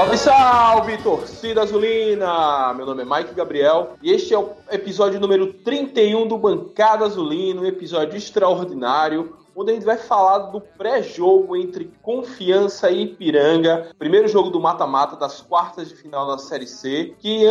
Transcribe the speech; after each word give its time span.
Salve, 0.00 0.16
salve, 0.16 1.02
torcida 1.02 1.60
azulina! 1.60 2.72
Meu 2.72 2.86
nome 2.86 3.02
é 3.02 3.04
Mike 3.04 3.34
Gabriel 3.34 3.96
e 4.02 4.10
este 4.10 4.32
é 4.32 4.38
o 4.38 4.52
episódio 4.70 5.20
número 5.20 5.52
31 5.52 6.26
do 6.26 6.38
Bancada 6.38 7.04
Azulina, 7.04 7.60
um 7.60 7.66
episódio 7.66 8.16
extraordinário, 8.16 9.36
onde 9.54 9.72
a 9.72 9.74
gente 9.74 9.84
vai 9.84 9.98
falar 9.98 10.38
do 10.38 10.58
pré-jogo 10.58 11.54
entre 11.54 11.92
Confiança 12.00 12.90
e 12.90 13.02
Ipiranga, 13.02 13.90
primeiro 13.98 14.26
jogo 14.26 14.48
do 14.48 14.58
mata-mata 14.58 15.16
das 15.16 15.42
quartas 15.42 15.90
de 15.90 15.96
final 15.96 16.26
da 16.26 16.38
Série 16.38 16.66
C, 16.66 17.14
que 17.18 17.44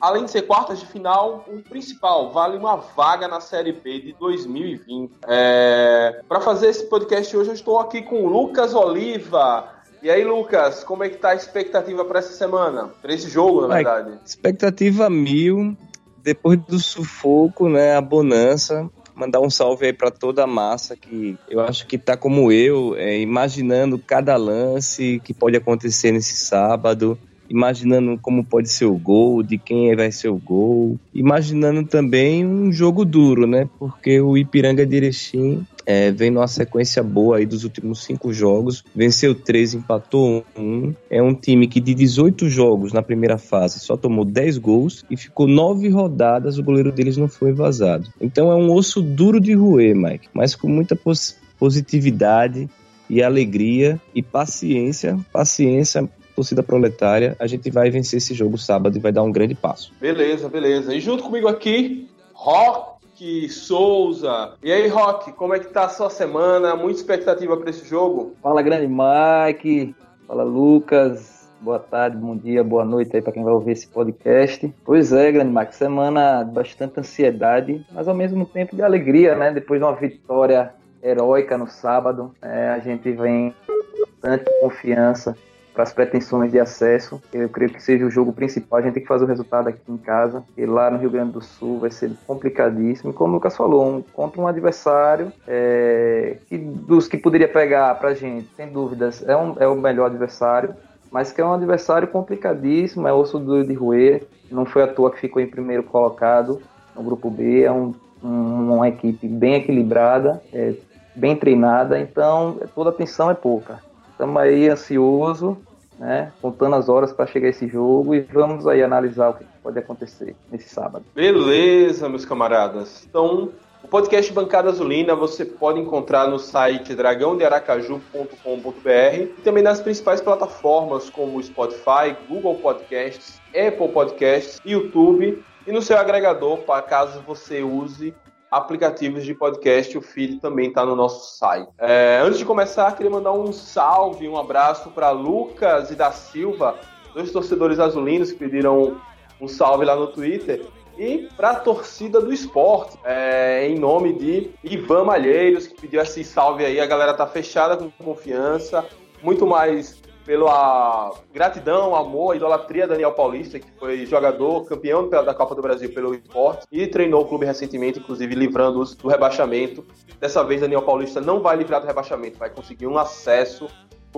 além 0.00 0.26
de 0.26 0.30
ser 0.30 0.42
quartas 0.42 0.78
de 0.78 0.86
final, 0.86 1.44
o 1.48 1.60
principal 1.60 2.30
vale 2.30 2.56
uma 2.56 2.76
vaga 2.76 3.26
na 3.26 3.40
Série 3.40 3.72
B 3.72 3.98
de 3.98 4.12
2020. 4.12 5.12
É... 5.26 6.22
Para 6.28 6.40
fazer 6.40 6.68
esse 6.68 6.84
podcast 6.84 7.36
hoje, 7.36 7.50
eu 7.50 7.54
estou 7.54 7.80
aqui 7.80 8.00
com 8.00 8.22
o 8.22 8.28
Lucas 8.28 8.76
Oliva. 8.76 9.74
E 10.02 10.10
aí, 10.10 10.24
Lucas, 10.24 10.84
como 10.84 11.04
é 11.04 11.08
que 11.08 11.16
tá 11.16 11.30
a 11.30 11.34
expectativa 11.34 12.04
para 12.04 12.18
essa 12.18 12.32
semana? 12.32 12.90
Para 13.00 13.12
esse 13.12 13.28
jogo, 13.28 13.66
na 13.66 13.74
verdade? 13.76 14.18
Expectativa 14.24 15.08
mil. 15.10 15.76
Depois 16.22 16.58
do 16.58 16.78
sufoco, 16.78 17.68
né, 17.68 17.96
a 17.96 18.00
bonança, 18.00 18.90
mandar 19.14 19.40
um 19.40 19.48
salve 19.48 19.86
aí 19.86 19.92
para 19.92 20.10
toda 20.10 20.44
a 20.44 20.46
massa 20.46 20.96
que 20.96 21.38
eu 21.48 21.60
acho 21.60 21.86
que 21.86 21.96
tá 21.96 22.16
como 22.16 22.52
eu, 22.52 22.94
é, 22.96 23.18
imaginando 23.18 23.98
cada 23.98 24.36
lance 24.36 25.20
que 25.24 25.32
pode 25.32 25.56
acontecer 25.56 26.12
nesse 26.12 26.36
sábado, 26.36 27.18
imaginando 27.48 28.18
como 28.20 28.44
pode 28.44 28.68
ser 28.68 28.86
o 28.86 28.96
gol, 28.96 29.42
de 29.42 29.58
quem 29.58 29.94
vai 29.94 30.10
ser 30.12 30.28
o 30.28 30.36
gol, 30.36 30.98
imaginando 31.14 31.84
também 31.84 32.46
um 32.46 32.72
jogo 32.72 33.04
duro, 33.04 33.46
né? 33.46 33.68
Porque 33.78 34.20
o 34.20 34.36
Ipiranga 34.36 34.86
de 34.86 34.96
Erechim 34.96 35.66
é, 35.86 36.10
vem 36.10 36.30
numa 36.30 36.48
sequência 36.48 37.02
boa 37.02 37.36
aí 37.36 37.46
dos 37.46 37.62
últimos 37.62 38.02
cinco 38.02 38.32
jogos, 38.32 38.84
venceu 38.94 39.34
três, 39.34 39.72
empatou 39.72 40.44
um. 40.58 40.92
É 41.08 41.22
um 41.22 41.32
time 41.32 41.68
que 41.68 41.80
de 41.80 41.94
18 41.94 42.48
jogos 42.48 42.92
na 42.92 43.02
primeira 43.02 43.38
fase 43.38 43.78
só 43.78 43.96
tomou 43.96 44.24
10 44.24 44.58
gols 44.58 45.04
e 45.08 45.16
ficou 45.16 45.46
nove 45.46 45.88
rodadas, 45.88 46.58
o 46.58 46.62
goleiro 46.62 46.90
deles 46.90 47.16
não 47.16 47.28
foi 47.28 47.52
vazado. 47.52 48.10
Então 48.20 48.50
é 48.50 48.56
um 48.56 48.72
osso 48.72 49.00
duro 49.00 49.40
de 49.40 49.54
roer, 49.54 49.94
Mike, 49.94 50.28
mas 50.34 50.56
com 50.56 50.68
muita 50.68 50.96
pos 50.96 51.36
positividade 51.58 52.68
e 53.08 53.22
alegria 53.22 53.98
e 54.14 54.22
paciência, 54.22 55.18
paciência 55.32 56.06
torcida 56.36 56.62
proletária, 56.62 57.34
a 57.40 57.46
gente 57.46 57.70
vai 57.70 57.90
vencer 57.90 58.18
esse 58.18 58.34
jogo 58.34 58.58
sábado 58.58 58.96
e 58.96 59.00
vai 59.00 59.10
dar 59.10 59.22
um 59.22 59.32
grande 59.32 59.54
passo. 59.54 59.90
Beleza, 59.98 60.48
beleza. 60.50 60.94
E 60.94 61.00
junto 61.00 61.24
comigo 61.24 61.48
aqui, 61.48 62.08
Rock 62.34 63.48
Souza. 63.48 64.52
E 64.62 64.70
aí, 64.70 64.86
Rock, 64.86 65.32
como 65.32 65.54
é 65.54 65.58
que 65.58 65.68
tá 65.68 65.86
a 65.86 65.88
sua 65.88 66.10
semana? 66.10 66.76
Muita 66.76 67.00
expectativa 67.00 67.56
para 67.56 67.70
esse 67.70 67.88
jogo? 67.88 68.34
Fala, 68.42 68.60
grande 68.60 68.86
Mike. 68.86 69.94
Fala, 70.28 70.44
Lucas. 70.44 71.34
Boa 71.58 71.78
tarde, 71.78 72.18
bom 72.18 72.36
dia, 72.36 72.62
boa 72.62 72.84
noite 72.84 73.16
aí 73.16 73.22
para 73.22 73.32
quem 73.32 73.42
vai 73.42 73.54
ouvir 73.54 73.72
esse 73.72 73.88
podcast. 73.88 74.72
Pois 74.84 75.10
é, 75.10 75.32
grande 75.32 75.50
Mike, 75.50 75.74
semana 75.74 76.42
de 76.42 76.52
bastante 76.52 77.00
ansiedade, 77.00 77.84
mas 77.90 78.06
ao 78.06 78.14
mesmo 78.14 78.44
tempo 78.44 78.76
de 78.76 78.82
alegria, 78.82 79.34
né? 79.34 79.50
Depois 79.50 79.80
de 79.80 79.86
uma 79.86 79.94
vitória 79.94 80.74
heróica 81.02 81.56
no 81.56 81.66
sábado, 81.66 82.34
é, 82.42 82.68
a 82.68 82.78
gente 82.78 83.10
vem 83.10 83.54
com 83.66 84.00
bastante 84.02 84.44
confiança 84.60 85.34
para 85.76 85.82
as 85.82 85.92
pretensões 85.92 86.50
de 86.50 86.58
acesso. 86.58 87.22
Eu 87.30 87.50
creio 87.50 87.70
que 87.70 87.82
seja 87.82 88.06
o 88.06 88.10
jogo 88.10 88.32
principal. 88.32 88.78
A 88.78 88.82
gente 88.82 88.94
tem 88.94 89.02
que 89.02 89.08
fazer 89.08 89.24
o 89.24 89.28
resultado 89.28 89.68
aqui 89.68 89.80
em 89.86 89.98
casa. 89.98 90.42
E 90.56 90.64
lá 90.64 90.90
no 90.90 90.96
Rio 90.96 91.10
Grande 91.10 91.32
do 91.32 91.42
Sul 91.42 91.80
vai 91.80 91.90
ser 91.90 92.10
complicadíssimo. 92.26 93.10
E 93.10 93.12
como 93.12 93.32
o 93.32 93.34
Lucas 93.34 93.54
falou, 93.54 93.86
um, 93.86 94.02
contra 94.02 94.40
um 94.40 94.48
adversário 94.48 95.30
é, 95.46 96.38
que 96.48 96.56
dos 96.56 97.06
que 97.06 97.18
poderia 97.18 97.46
pegar 97.46 97.94
para 97.96 98.08
a 98.08 98.14
gente, 98.14 98.48
sem 98.56 98.72
dúvidas, 98.72 99.22
é, 99.28 99.36
um, 99.36 99.54
é 99.58 99.68
o 99.68 99.76
melhor 99.76 100.06
adversário. 100.06 100.74
Mas 101.12 101.30
que 101.30 101.42
é 101.42 101.44
um 101.44 101.52
adversário 101.52 102.08
complicadíssimo, 102.08 103.06
é 103.06 103.12
osso 103.12 103.38
duro 103.38 103.66
de 103.66 103.74
roer. 103.74 104.26
Não 104.50 104.64
foi 104.64 104.82
à 104.82 104.86
toa 104.86 105.10
que 105.10 105.20
ficou 105.20 105.42
em 105.42 105.46
primeiro 105.46 105.82
colocado 105.82 106.58
no 106.94 107.02
grupo 107.02 107.28
B. 107.28 107.64
É 107.64 107.70
um, 107.70 107.94
um, 108.24 108.76
uma 108.76 108.88
equipe 108.88 109.28
bem 109.28 109.56
equilibrada, 109.56 110.42
é, 110.54 110.72
bem 111.14 111.36
treinada. 111.36 112.00
Então 112.00 112.60
toda 112.74 112.88
atenção 112.88 113.30
é 113.30 113.34
pouca. 113.34 113.84
Estamos 114.16 114.38
aí 114.38 114.70
ansioso 114.70 115.58
né, 115.98 116.32
contando 116.40 116.76
as 116.76 116.88
horas 116.88 117.12
para 117.12 117.26
chegar 117.26 117.48
esse 117.48 117.66
jogo 117.66 118.14
e 118.14 118.20
vamos 118.20 118.66
aí 118.66 118.82
analisar 118.82 119.30
o 119.30 119.34
que 119.34 119.44
pode 119.62 119.78
acontecer 119.78 120.36
nesse 120.50 120.68
sábado. 120.68 121.04
Beleza, 121.14 122.08
meus 122.08 122.24
camaradas. 122.24 123.06
Então, 123.08 123.52
o 123.82 123.88
podcast 123.88 124.32
Bancada 124.32 124.68
Azulina 124.68 125.14
você 125.14 125.44
pode 125.44 125.78
encontrar 125.80 126.28
no 126.28 126.38
site 126.38 126.94
dragãodearacaju.com.br 126.94 128.90
e 129.38 129.42
também 129.44 129.62
nas 129.62 129.80
principais 129.80 130.20
plataformas 130.20 131.08
como 131.08 131.42
Spotify, 131.42 132.16
Google 132.28 132.56
Podcasts, 132.56 133.40
Apple 133.50 133.88
Podcasts, 133.88 134.60
YouTube 134.64 135.42
e 135.66 135.72
no 135.72 135.80
seu 135.80 135.96
agregador, 135.98 136.58
para 136.58 136.82
caso 136.82 137.22
você 137.26 137.62
use 137.62 138.14
aplicativos 138.50 139.24
de 139.24 139.34
podcast. 139.34 139.96
O 139.96 140.02
feed 140.02 140.40
também 140.40 140.68
está 140.68 140.84
no 140.84 140.96
nosso 140.96 141.36
site. 141.36 141.68
É, 141.78 142.20
antes 142.22 142.38
de 142.38 142.44
começar, 142.44 142.94
queria 142.96 143.10
mandar 143.10 143.32
um 143.32 143.52
salve, 143.52 144.28
um 144.28 144.36
abraço 144.36 144.90
para 144.90 145.10
Lucas 145.10 145.90
e 145.90 145.94
da 145.94 146.12
Silva, 146.12 146.76
dois 147.14 147.30
torcedores 147.30 147.78
azulinos 147.78 148.32
que 148.32 148.38
pediram 148.38 149.00
um 149.40 149.48
salve 149.48 149.84
lá 149.84 149.96
no 149.96 150.06
Twitter. 150.08 150.64
E 150.98 151.28
para 151.36 151.50
a 151.50 151.54
torcida 151.56 152.20
do 152.20 152.32
esporte, 152.32 152.98
é, 153.04 153.68
em 153.68 153.78
nome 153.78 154.14
de 154.14 154.50
Ivan 154.64 155.04
Malheiros, 155.04 155.66
que 155.66 155.78
pediu 155.78 156.00
esse 156.00 156.24
salve 156.24 156.64
aí. 156.64 156.80
A 156.80 156.86
galera 156.86 157.12
tá 157.12 157.26
fechada 157.26 157.76
com 157.76 157.90
confiança, 158.02 158.84
muito 159.22 159.46
mais 159.46 160.00
pela 160.26 161.12
gratidão, 161.32 161.94
amor, 161.94 162.34
idolatria 162.34 162.88
Daniel 162.88 163.12
Paulista, 163.12 163.60
que 163.60 163.70
foi 163.78 164.04
jogador, 164.04 164.66
campeão 164.66 165.08
da 165.08 165.32
Copa 165.32 165.54
do 165.54 165.62
Brasil 165.62 165.92
pelo 165.94 166.12
esporte 166.14 166.66
e 166.70 166.84
treinou 166.88 167.22
o 167.22 167.26
clube 167.26 167.46
recentemente, 167.46 168.00
inclusive 168.00 168.34
livrando-os 168.34 168.96
do 168.96 169.06
rebaixamento. 169.06 169.86
Dessa 170.18 170.42
vez, 170.42 170.60
Daniel 170.60 170.82
Paulista 170.82 171.20
não 171.20 171.40
vai 171.40 171.56
livrar 171.56 171.80
do 171.80 171.86
rebaixamento, 171.86 172.38
vai 172.38 172.50
conseguir 172.50 172.88
um 172.88 172.98
acesso 172.98 173.68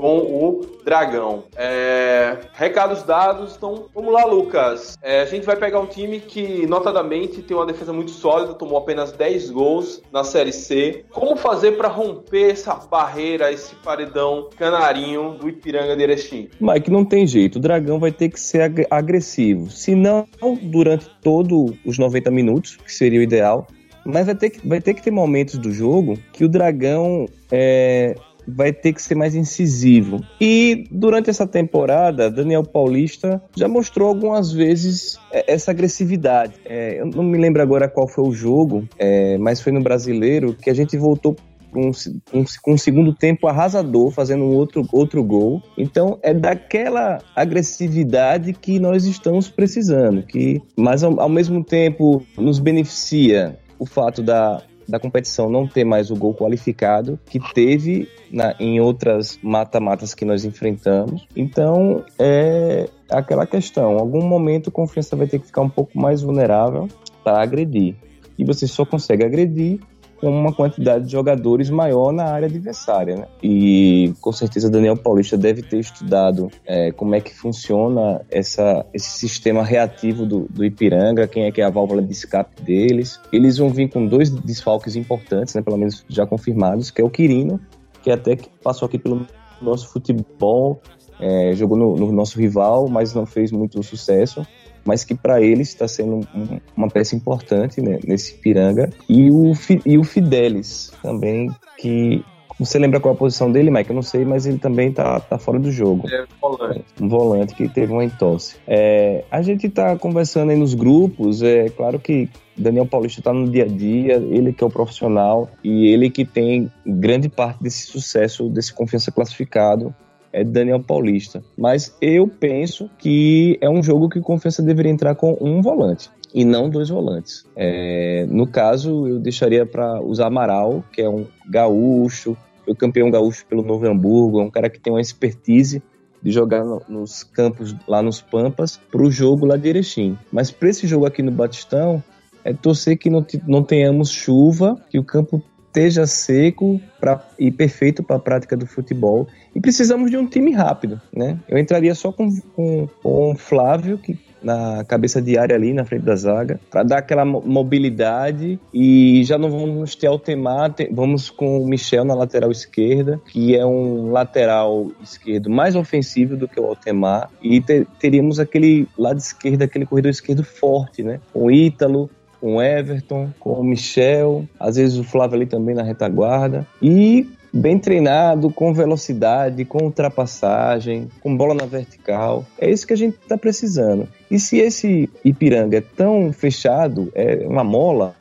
com 0.00 0.18
o 0.18 0.66
Dragão. 0.84 1.44
É, 1.56 2.38
recados 2.54 3.02
dados, 3.02 3.54
então 3.56 3.86
vamos 3.94 4.12
lá, 4.12 4.24
Lucas. 4.24 4.96
É, 5.02 5.20
a 5.20 5.26
gente 5.26 5.44
vai 5.44 5.56
pegar 5.56 5.80
um 5.80 5.86
time 5.86 6.20
que, 6.20 6.66
notadamente, 6.66 7.42
tem 7.42 7.56
uma 7.56 7.66
defesa 7.66 7.92
muito 7.92 8.10
sólida, 8.10 8.54
tomou 8.54 8.78
apenas 8.78 9.12
10 9.12 9.50
gols 9.50 10.02
na 10.12 10.24
Série 10.24 10.52
C. 10.52 11.04
Como 11.10 11.36
fazer 11.36 11.72
para 11.72 11.88
romper 11.88 12.52
essa 12.52 12.74
barreira, 12.74 13.52
esse 13.52 13.74
paredão 13.76 14.48
canarinho 14.56 15.36
do 15.38 15.48
Ipiranga 15.48 15.96
de 15.96 16.02
Erechim? 16.02 16.48
Mike, 16.60 16.90
não 16.90 17.04
tem 17.04 17.26
jeito. 17.26 17.56
O 17.56 17.60
Dragão 17.60 17.98
vai 17.98 18.12
ter 18.12 18.28
que 18.28 18.40
ser 18.40 18.72
agressivo. 18.90 19.70
Se 19.70 19.94
não, 19.94 20.26
durante 20.62 21.08
todos 21.22 21.72
os 21.84 21.98
90 21.98 22.30
minutos, 22.30 22.76
que 22.76 22.92
seria 22.92 23.20
o 23.20 23.22
ideal, 23.22 23.66
mas 24.04 24.26
vai 24.26 24.34
ter 24.34 24.50
que, 24.50 24.66
vai 24.66 24.80
ter, 24.80 24.94
que 24.94 25.02
ter 25.02 25.10
momentos 25.10 25.58
do 25.58 25.70
jogo 25.70 26.18
que 26.32 26.44
o 26.44 26.48
Dragão 26.48 27.26
é, 27.52 28.14
vai 28.48 28.72
ter 28.72 28.92
que 28.92 29.02
ser 29.02 29.14
mais 29.14 29.34
incisivo. 29.34 30.20
E 30.40 30.84
durante 30.90 31.28
essa 31.28 31.46
temporada, 31.46 32.30
Daniel 32.30 32.62
Paulista 32.62 33.42
já 33.54 33.68
mostrou 33.68 34.08
algumas 34.08 34.52
vezes 34.52 35.18
é, 35.30 35.52
essa 35.52 35.70
agressividade. 35.70 36.54
É, 36.64 37.00
eu 37.00 37.06
não 37.06 37.22
me 37.22 37.38
lembro 37.38 37.62
agora 37.62 37.88
qual 37.88 38.08
foi 38.08 38.24
o 38.24 38.32
jogo, 38.32 38.88
é, 38.98 39.36
mas 39.38 39.60
foi 39.60 39.72
no 39.72 39.82
Brasileiro 39.82 40.54
que 40.54 40.70
a 40.70 40.74
gente 40.74 40.96
voltou 40.96 41.36
com 41.70 41.88
um, 41.88 42.40
um, 42.40 42.44
um, 42.68 42.76
segundo 42.78 43.14
tempo 43.14 43.46
arrasador, 43.46 44.10
fazendo 44.10 44.44
um 44.44 44.54
outro, 44.54 44.86
outro 44.92 45.22
gol. 45.22 45.62
Então 45.76 46.18
é 46.22 46.32
daquela 46.32 47.18
agressividade 47.36 48.52
que 48.54 48.78
nós 48.78 49.04
estamos 49.04 49.48
precisando, 49.50 50.22
que 50.22 50.62
mas 50.76 51.04
ao, 51.04 51.20
ao 51.20 51.28
mesmo 51.28 51.62
tempo 51.62 52.22
nos 52.36 52.58
beneficia 52.58 53.58
o 53.78 53.86
fato 53.86 54.22
da, 54.22 54.62
da 54.88 54.98
competição 54.98 55.50
não 55.50 55.66
ter 55.66 55.84
mais 55.84 56.10
o 56.10 56.16
gol 56.16 56.34
qualificado 56.34 57.18
que 57.26 57.38
teve 57.52 58.08
na, 58.32 58.54
em 58.58 58.80
outras 58.80 59.38
mata-matas 59.42 60.14
que 60.14 60.24
nós 60.24 60.44
enfrentamos. 60.44 61.26
Então, 61.36 62.04
é 62.18 62.88
aquela 63.10 63.46
questão. 63.46 63.92
Em 63.92 64.00
algum 64.00 64.24
momento, 64.24 64.70
a 64.70 64.72
confiança 64.72 65.14
vai 65.14 65.26
ter 65.26 65.38
que 65.38 65.46
ficar 65.46 65.60
um 65.62 65.68
pouco 65.68 65.98
mais 65.98 66.22
vulnerável 66.22 66.88
para 67.22 67.42
agredir. 67.42 67.96
E 68.38 68.44
você 68.44 68.66
só 68.66 68.86
consegue 68.86 69.24
agredir 69.24 69.80
com 70.20 70.28
uma 70.28 70.52
quantidade 70.52 71.06
de 71.06 71.12
jogadores 71.12 71.70
maior 71.70 72.12
na 72.12 72.24
área 72.24 72.46
adversária. 72.46 73.16
Né? 73.16 73.26
E 73.42 74.12
com 74.20 74.32
certeza 74.32 74.70
Daniel 74.70 74.96
Paulista 74.96 75.36
deve 75.36 75.62
ter 75.62 75.78
estudado 75.78 76.50
é, 76.66 76.90
como 76.92 77.14
é 77.14 77.20
que 77.20 77.34
funciona 77.34 78.20
essa, 78.30 78.84
esse 78.92 79.10
sistema 79.10 79.62
reativo 79.62 80.26
do, 80.26 80.46
do, 80.50 80.64
Ipiranga, 80.64 81.26
quem 81.26 81.44
é 81.44 81.52
que 81.52 81.60
é 81.60 81.64
a 81.64 81.70
válvula 81.70 82.02
de 82.02 82.12
escape 82.12 82.62
deles. 82.62 83.20
Eles 83.32 83.58
vão 83.58 83.70
vir 83.70 83.88
com 83.88 84.06
dois 84.06 84.30
desfalques 84.30 84.96
importantes, 84.96 85.54
né, 85.54 85.62
pelo 85.62 85.76
menos 85.76 86.04
já 86.08 86.26
confirmados, 86.26 86.90
que 86.90 87.00
é 87.00 87.04
o 87.04 87.10
Quirino, 87.10 87.60
que 88.02 88.10
até 88.10 88.36
que 88.36 88.48
passou 88.62 88.86
aqui 88.86 88.98
pelo 88.98 89.26
nosso 89.60 89.88
futebol, 89.88 90.80
é, 91.20 91.52
jogou 91.54 91.76
no, 91.76 91.96
no 91.96 92.12
nosso 92.12 92.38
rival, 92.38 92.88
mas 92.88 93.12
não 93.12 93.26
fez 93.26 93.50
muito 93.50 93.82
sucesso 93.82 94.46
mas 94.88 95.04
que 95.04 95.14
para 95.14 95.42
eles 95.42 95.68
está 95.68 95.86
sendo 95.86 96.26
um, 96.34 96.60
uma 96.74 96.88
peça 96.88 97.14
importante 97.14 97.82
né, 97.82 97.98
nesse 98.06 98.32
Piranga. 98.32 98.88
E 99.06 99.30
o, 99.30 99.52
e 99.84 99.98
o 99.98 100.02
Fidelis 100.02 100.90
também, 101.02 101.50
que 101.76 102.24
Você 102.58 102.78
lembra 102.78 102.98
qual 102.98 103.12
a 103.12 103.16
posição 103.16 103.52
dele, 103.52 103.70
Mike? 103.70 103.90
Eu 103.90 103.94
não 103.94 104.02
sei, 104.02 104.24
mas 104.24 104.46
ele 104.46 104.56
também 104.56 104.90
tá, 104.90 105.20
tá 105.20 105.38
fora 105.38 105.58
do 105.58 105.70
jogo. 105.70 106.08
É 106.08 106.24
volante. 106.40 106.84
Um 106.98 107.06
volante 107.06 107.54
que 107.54 107.68
teve 107.68 107.92
uma 107.92 108.02
entorse. 108.02 108.56
É, 108.66 109.24
a 109.30 109.42
gente 109.42 109.68
tá 109.68 109.94
conversando 109.98 110.52
aí 110.52 110.56
nos 110.56 110.72
grupos, 110.72 111.42
é 111.42 111.68
claro 111.68 112.00
que 112.00 112.30
Daniel 112.56 112.86
Paulista 112.86 113.20
está 113.20 113.32
no 113.32 113.46
dia 113.48 113.64
a 113.64 113.68
dia, 113.68 114.14
ele 114.14 114.54
que 114.54 114.64
é 114.64 114.66
o 114.66 114.70
profissional 114.70 115.50
e 115.62 115.86
ele 115.92 116.08
que 116.08 116.24
tem 116.24 116.72
grande 116.84 117.28
parte 117.28 117.62
desse 117.62 117.86
sucesso, 117.86 118.48
desse 118.48 118.72
confiança 118.72 119.12
classificado 119.12 119.94
é 120.32 120.44
Daniel 120.44 120.82
Paulista. 120.82 121.42
Mas 121.56 121.96
eu 122.00 122.28
penso 122.28 122.90
que 122.98 123.58
é 123.60 123.68
um 123.68 123.82
jogo 123.82 124.08
que 124.08 124.18
o 124.18 124.22
Confiança 124.22 124.62
deveria 124.62 124.92
entrar 124.92 125.14
com 125.14 125.36
um 125.40 125.60
volante 125.62 126.10
e 126.34 126.44
não 126.44 126.68
dois 126.68 126.88
volantes. 126.88 127.44
É, 127.56 128.26
no 128.30 128.46
caso, 128.46 129.06
eu 129.06 129.18
deixaria 129.18 129.64
para 129.64 130.00
usar 130.00 130.26
Amaral, 130.26 130.84
que 130.92 131.00
é 131.00 131.08
um 131.08 131.26
gaúcho, 131.48 132.36
foi 132.64 132.74
campeão 132.74 133.10
gaúcho 133.10 133.46
pelo 133.46 133.62
Novo 133.62 133.86
Hamburgo, 133.86 134.40
é 134.40 134.44
um 134.44 134.50
cara 134.50 134.68
que 134.68 134.78
tem 134.78 134.92
uma 134.92 135.00
expertise 135.00 135.82
de 136.22 136.30
jogar 136.30 136.64
no, 136.64 136.82
nos 136.88 137.22
campos 137.22 137.74
lá 137.86 138.02
nos 138.02 138.20
Pampas 138.20 138.78
para 138.90 139.02
o 139.02 139.10
jogo 139.10 139.46
lá 139.46 139.56
de 139.56 139.68
Erechim. 139.68 140.18
Mas 140.32 140.50
para 140.50 140.68
esse 140.68 140.86
jogo 140.86 141.06
aqui 141.06 141.22
no 141.22 141.30
Batistão, 141.30 142.02
é 142.44 142.52
torcer 142.52 142.98
que 142.98 143.08
não, 143.08 143.24
não 143.46 143.62
tenhamos 143.62 144.10
chuva, 144.10 144.78
que 144.90 144.98
o 144.98 145.04
campo 145.04 145.42
esteja 145.68 146.06
seco 146.06 146.80
pra, 146.98 147.22
e 147.38 147.50
perfeito 147.50 148.02
para 148.02 148.16
a 148.16 148.20
prática 148.20 148.56
do 148.56 148.66
futebol. 148.66 149.28
E 149.54 149.60
precisamos 149.60 150.10
de 150.10 150.16
um 150.16 150.26
time 150.26 150.52
rápido, 150.52 151.00
né? 151.14 151.38
Eu 151.48 151.58
entraria 151.58 151.94
só 151.94 152.10
com, 152.10 152.28
com, 152.54 152.88
o 153.04 153.34
Flávio, 153.34 153.98
que 153.98 154.18
na 154.42 154.84
cabeça 154.84 155.20
de 155.20 155.36
área 155.36 155.56
ali 155.56 155.72
na 155.72 155.84
frente 155.84 156.04
da 156.04 156.14
zaga, 156.14 156.60
para 156.70 156.84
dar 156.84 156.98
aquela 156.98 157.24
mobilidade 157.24 158.58
e 158.72 159.22
já 159.24 159.36
não 159.36 159.50
vamos 159.50 159.96
ter 159.96 160.06
Altemar, 160.06 160.72
vamos 160.92 161.28
com 161.28 161.60
o 161.60 161.66
Michel 161.66 162.04
na 162.04 162.14
lateral 162.14 162.50
esquerda, 162.50 163.20
que 163.26 163.56
é 163.56 163.66
um 163.66 164.12
lateral 164.12 164.92
esquerdo 165.02 165.50
mais 165.50 165.74
ofensivo 165.74 166.36
do 166.36 166.46
que 166.46 166.60
o 166.60 166.66
Altemar, 166.66 167.28
e 167.42 167.60
ter, 167.60 167.84
teríamos 167.98 168.38
aquele 168.38 168.86
lado 168.96 169.18
esquerdo, 169.18 169.62
aquele 169.62 169.86
corredor 169.86 170.10
esquerdo 170.10 170.44
forte, 170.44 171.02
né? 171.02 171.20
Com 171.32 171.46
o 171.46 171.50
Ítalo, 171.50 172.08
com 172.40 172.56
o 172.56 172.62
Everton, 172.62 173.28
com 173.38 173.52
o 173.52 173.64
Michel, 173.64 174.44
às 174.58 174.76
vezes 174.76 174.98
o 174.98 175.04
Flávio 175.04 175.36
ali 175.36 175.46
também 175.46 175.74
na 175.74 175.82
retaguarda. 175.82 176.66
E 176.80 177.28
bem 177.52 177.78
treinado, 177.78 178.50
com 178.50 178.72
velocidade, 178.72 179.64
com 179.64 179.84
ultrapassagem, 179.84 181.08
com 181.20 181.36
bola 181.36 181.54
na 181.54 181.66
vertical. 181.66 182.44
É 182.58 182.70
isso 182.70 182.86
que 182.86 182.92
a 182.92 182.96
gente 182.96 183.16
está 183.16 183.36
precisando. 183.36 184.08
E 184.30 184.38
se 184.38 184.58
esse 184.58 185.08
Ipiranga 185.24 185.78
é 185.78 185.80
tão 185.80 186.32
fechado, 186.32 187.10
é 187.14 187.46
uma 187.46 187.64
mola, 187.64 188.14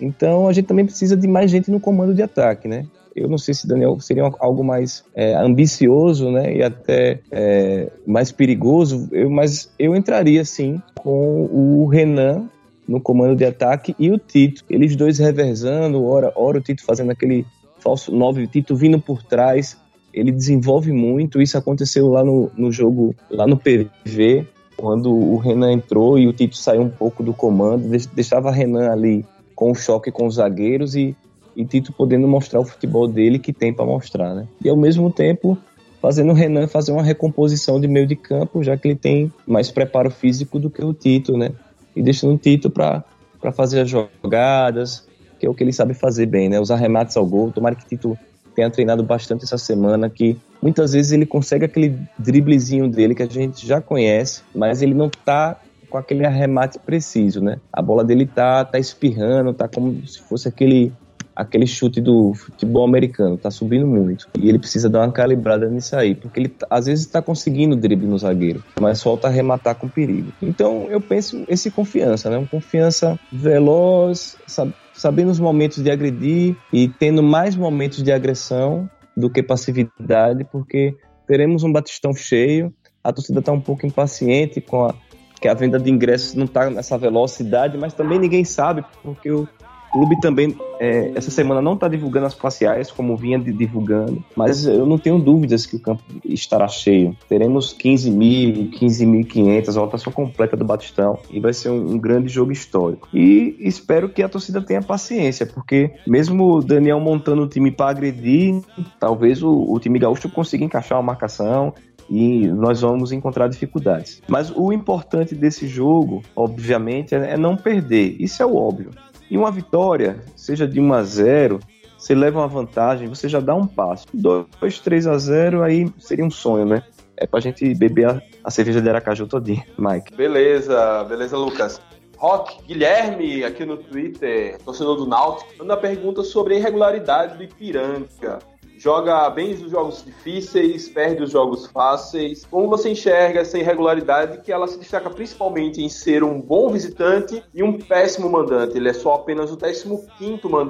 então 0.00 0.48
a 0.48 0.52
gente 0.52 0.66
também 0.66 0.84
precisa 0.84 1.16
de 1.16 1.26
mais 1.28 1.50
gente 1.50 1.70
no 1.70 1.80
comando 1.80 2.14
de 2.14 2.22
ataque, 2.22 2.68
né? 2.68 2.86
Eu 3.14 3.28
não 3.28 3.36
sei 3.36 3.52
se 3.52 3.68
Daniel 3.68 4.00
seria 4.00 4.30
algo 4.38 4.64
mais 4.64 5.04
é, 5.14 5.34
ambicioso, 5.34 6.30
né, 6.30 6.56
e 6.56 6.62
até 6.62 7.20
é, 7.30 7.90
mais 8.06 8.32
perigoso, 8.32 9.06
eu, 9.12 9.28
mas 9.28 9.70
eu 9.78 9.94
entraria 9.94 10.42
sim 10.46 10.80
com 10.94 11.44
o 11.52 11.86
Renan 11.86 12.48
no 12.86 13.00
comando 13.00 13.36
de 13.36 13.44
ataque 13.44 13.94
e 13.98 14.10
o 14.10 14.18
Tito, 14.18 14.64
eles 14.68 14.96
dois 14.96 15.18
reversando, 15.18 16.04
ora, 16.04 16.32
ora 16.34 16.58
o 16.58 16.60
Tito 16.60 16.84
fazendo 16.84 17.10
aquele 17.10 17.46
falso 17.78 18.14
9, 18.14 18.46
Tito 18.46 18.76
vindo 18.76 19.00
por 19.00 19.22
trás, 19.22 19.76
ele 20.12 20.30
desenvolve 20.30 20.92
muito. 20.92 21.40
Isso 21.40 21.56
aconteceu 21.56 22.08
lá 22.08 22.24
no, 22.24 22.50
no 22.56 22.70
jogo, 22.70 23.14
lá 23.30 23.46
no 23.46 23.56
PV, 23.56 24.46
quando 24.76 25.12
o 25.12 25.36
Renan 25.36 25.72
entrou 25.72 26.18
e 26.18 26.26
o 26.26 26.32
Tito 26.32 26.56
saiu 26.56 26.82
um 26.82 26.90
pouco 26.90 27.22
do 27.22 27.32
comando, 27.32 27.88
deixava 28.14 28.50
Renan 28.50 28.90
ali 28.90 29.24
com 29.54 29.70
o 29.70 29.74
choque 29.74 30.10
com 30.10 30.26
os 30.26 30.36
zagueiros 30.36 30.94
e, 30.94 31.14
e 31.56 31.64
Tito 31.64 31.92
podendo 31.92 32.26
mostrar 32.26 32.60
o 32.60 32.64
futebol 32.64 33.06
dele 33.06 33.38
que 33.38 33.52
tem 33.52 33.72
para 33.72 33.84
mostrar, 33.84 34.34
né? 34.34 34.46
E 34.64 34.68
ao 34.68 34.76
mesmo 34.76 35.10
tempo 35.10 35.56
fazendo 36.00 36.30
o 36.30 36.34
Renan 36.34 36.66
fazer 36.66 36.90
uma 36.90 37.02
recomposição 37.02 37.80
de 37.80 37.86
meio 37.86 38.08
de 38.08 38.16
campo, 38.16 38.64
já 38.64 38.76
que 38.76 38.88
ele 38.88 38.96
tem 38.96 39.32
mais 39.46 39.70
preparo 39.70 40.10
físico 40.10 40.58
do 40.58 40.68
que 40.68 40.84
o 40.84 40.92
Tito, 40.92 41.36
né? 41.36 41.52
E 41.94 42.02
deixando 42.02 42.34
o 42.34 42.38
Tito 42.38 42.70
para 42.70 43.04
fazer 43.52 43.80
as 43.80 43.90
jogadas, 43.90 45.06
que 45.38 45.46
é 45.46 45.50
o 45.50 45.54
que 45.54 45.64
ele 45.64 45.72
sabe 45.72 45.94
fazer 45.94 46.26
bem, 46.26 46.48
né? 46.48 46.60
Os 46.60 46.70
arremates 46.70 47.16
ao 47.16 47.26
gol. 47.26 47.50
Tomara 47.50 47.74
que 47.74 47.86
Tito 47.86 48.16
tenha 48.54 48.70
treinado 48.70 49.02
bastante 49.02 49.44
essa 49.44 49.58
semana, 49.58 50.08
que 50.08 50.36
muitas 50.60 50.92
vezes 50.92 51.12
ele 51.12 51.26
consegue 51.26 51.64
aquele 51.64 51.98
driblezinho 52.18 52.88
dele 52.88 53.14
que 53.14 53.22
a 53.22 53.28
gente 53.28 53.66
já 53.66 53.80
conhece, 53.80 54.42
mas 54.54 54.82
ele 54.82 54.94
não 54.94 55.08
tá 55.08 55.58
com 55.88 55.98
aquele 55.98 56.24
arremate 56.24 56.78
preciso, 56.78 57.42
né? 57.42 57.58
A 57.72 57.82
bola 57.82 58.02
dele 58.02 58.26
tá, 58.26 58.64
tá 58.64 58.78
espirrando, 58.78 59.52
tá 59.52 59.68
como 59.68 60.06
se 60.06 60.20
fosse 60.20 60.48
aquele 60.48 60.92
aquele 61.34 61.66
chute 61.66 62.00
do 62.00 62.34
futebol 62.34 62.84
americano, 62.84 63.36
tá 63.36 63.50
subindo 63.50 63.86
muito. 63.86 64.28
E 64.38 64.48
ele 64.48 64.58
precisa 64.58 64.88
dar 64.88 65.00
uma 65.00 65.12
calibrada 65.12 65.68
nisso 65.68 65.96
aí, 65.96 66.14
porque 66.14 66.40
ele 66.40 66.56
às 66.70 66.86
vezes 66.86 67.04
está 67.04 67.22
conseguindo 67.22 67.76
drible 67.76 68.06
no 68.06 68.18
zagueiro, 68.18 68.62
mas 68.80 69.02
falta 69.02 69.28
arrematar 69.28 69.74
com 69.74 69.88
perigo. 69.88 70.32
Então 70.42 70.86
eu 70.90 71.00
penso 71.00 71.44
esse 71.48 71.70
confiança, 71.70 72.30
né? 72.30 72.38
Um 72.38 72.46
confiança 72.46 73.18
veloz, 73.32 74.36
sabe? 74.46 74.74
sabendo 74.94 75.30
os 75.30 75.40
momentos 75.40 75.82
de 75.82 75.90
agredir 75.90 76.56
e 76.72 76.86
tendo 76.86 77.22
mais 77.22 77.56
momentos 77.56 78.02
de 78.02 78.12
agressão 78.12 78.88
do 79.16 79.28
que 79.28 79.42
passividade, 79.42 80.44
porque 80.44 80.94
teremos 81.26 81.64
um 81.64 81.72
batistão 81.72 82.14
cheio, 82.14 82.72
a 83.02 83.12
torcida 83.12 83.40
está 83.40 83.52
um 83.52 83.60
pouco 83.60 83.86
impaciente 83.86 84.60
com 84.60 84.84
a 84.84 84.94
que 85.40 85.48
a 85.48 85.54
venda 85.54 85.76
de 85.76 85.90
ingressos 85.90 86.34
não 86.34 86.44
está 86.44 86.70
nessa 86.70 86.96
velocidade, 86.96 87.76
mas 87.76 87.92
também 87.92 88.16
ninguém 88.16 88.44
sabe, 88.44 88.84
porque 89.02 89.28
o, 89.28 89.48
clube 89.92 90.18
também, 90.18 90.56
é, 90.80 91.12
essa 91.14 91.30
semana, 91.30 91.60
não 91.60 91.74
está 91.74 91.86
divulgando 91.86 92.26
as 92.26 92.34
parciais, 92.34 92.90
como 92.90 93.16
vinha 93.16 93.38
divulgando, 93.38 94.24
mas 94.34 94.64
eu 94.64 94.86
não 94.86 94.98
tenho 94.98 95.18
dúvidas 95.18 95.66
que 95.66 95.76
o 95.76 95.80
campo 95.80 96.02
estará 96.24 96.66
cheio. 96.66 97.14
Teremos 97.28 97.74
15 97.74 98.10
mil, 98.10 98.70
15.500, 98.70 99.68
a 99.68 99.80
votação 99.80 100.12
completa 100.12 100.56
do 100.56 100.64
Batistão, 100.64 101.18
e 101.30 101.38
vai 101.38 101.52
ser 101.52 101.68
um, 101.68 101.92
um, 101.92 101.98
grande 101.98 102.28
jogo 102.28 102.50
histórico. 102.50 103.06
E 103.12 103.54
espero 103.60 104.08
que 104.08 104.22
a 104.22 104.28
torcida 104.28 104.62
tenha 104.62 104.80
paciência, 104.80 105.44
porque 105.44 105.92
mesmo 106.06 106.54
o 106.54 106.62
Daniel 106.62 106.98
montando 106.98 107.42
o 107.42 107.48
time 107.48 107.70
para 107.70 107.90
agredir, 107.90 108.62
talvez 108.98 109.42
o, 109.42 109.52
o 109.52 109.78
time 109.78 109.98
gaúcho 109.98 110.30
consiga 110.30 110.64
encaixar 110.64 110.98
uma 110.98 111.04
marcação, 111.04 111.74
e 112.08 112.48
nós 112.48 112.80
vamos 112.80 113.12
encontrar 113.12 113.48
dificuldades. 113.48 114.22
Mas 114.26 114.50
o 114.54 114.72
importante 114.72 115.34
desse 115.34 115.66
jogo, 115.66 116.22
obviamente, 116.34 117.14
é 117.14 117.36
não 117.36 117.56
perder. 117.56 118.16
Isso 118.18 118.42
é 118.42 118.46
o 118.46 118.56
óbvio. 118.56 118.90
E 119.32 119.38
uma 119.38 119.50
vitória, 119.50 120.22
seja 120.36 120.68
de 120.68 120.78
1 120.78 120.92
a 120.92 121.02
0, 121.02 121.58
você 121.96 122.14
leva 122.14 122.40
uma 122.40 122.46
vantagem, 122.46 123.08
você 123.08 123.30
já 123.30 123.40
dá 123.40 123.54
um 123.54 123.66
passo. 123.66 124.06
2, 124.12 124.78
3 124.80 125.06
a 125.06 125.16
0, 125.16 125.62
aí 125.62 125.90
seria 125.98 126.22
um 126.22 126.30
sonho, 126.30 126.66
né? 126.66 126.82
É 127.16 127.26
pra 127.26 127.40
gente 127.40 127.74
beber 127.74 128.10
a, 128.10 128.22
a 128.44 128.50
cerveja 128.50 128.82
de 128.82 128.90
Aracaju 128.90 129.26
todinha, 129.26 129.66
Mike. 129.78 130.14
Beleza, 130.14 131.02
beleza, 131.04 131.38
Lucas. 131.38 131.80
Rock 132.18 132.62
Guilherme, 132.66 133.42
aqui 133.42 133.64
no 133.64 133.78
Twitter, 133.78 134.58
torcedor 134.66 134.96
do 134.96 135.06
Náutico, 135.06 135.50
manda 135.58 135.78
pergunta 135.78 136.22
sobre 136.22 136.56
a 136.56 136.58
irregularidade 136.58 137.38
do 137.38 137.42
Ipiranga 137.42 138.38
joga 138.82 139.30
bem 139.30 139.52
os 139.52 139.70
jogos 139.70 140.04
difíceis, 140.04 140.88
perde 140.88 141.22
os 141.22 141.30
jogos 141.30 141.66
fáceis. 141.66 142.44
Como 142.44 142.68
você 142.68 142.90
enxerga 142.90 143.40
essa 143.40 143.56
irregularidade 143.56 144.38
que 144.38 144.50
ela 144.50 144.66
se 144.66 144.76
destaca 144.76 145.08
principalmente 145.08 145.80
em 145.80 145.88
ser 145.88 146.24
um 146.24 146.40
bom 146.40 146.68
visitante 146.68 147.44
e 147.54 147.62
um 147.62 147.78
péssimo 147.78 148.28
mandante? 148.28 148.76
Ele 148.76 148.88
é 148.88 148.92
só 148.92 149.14
apenas 149.14 149.52
o 149.52 149.56
15 149.56 149.86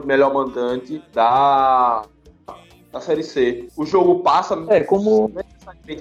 melhor 0.04 0.34
mandante 0.34 1.02
da 1.14 2.02
da 2.92 3.00
Série 3.00 3.22
C. 3.22 3.68
O 3.74 3.86
jogo 3.86 4.20
passa 4.20 4.54
é, 4.68 4.80
como 4.80 5.32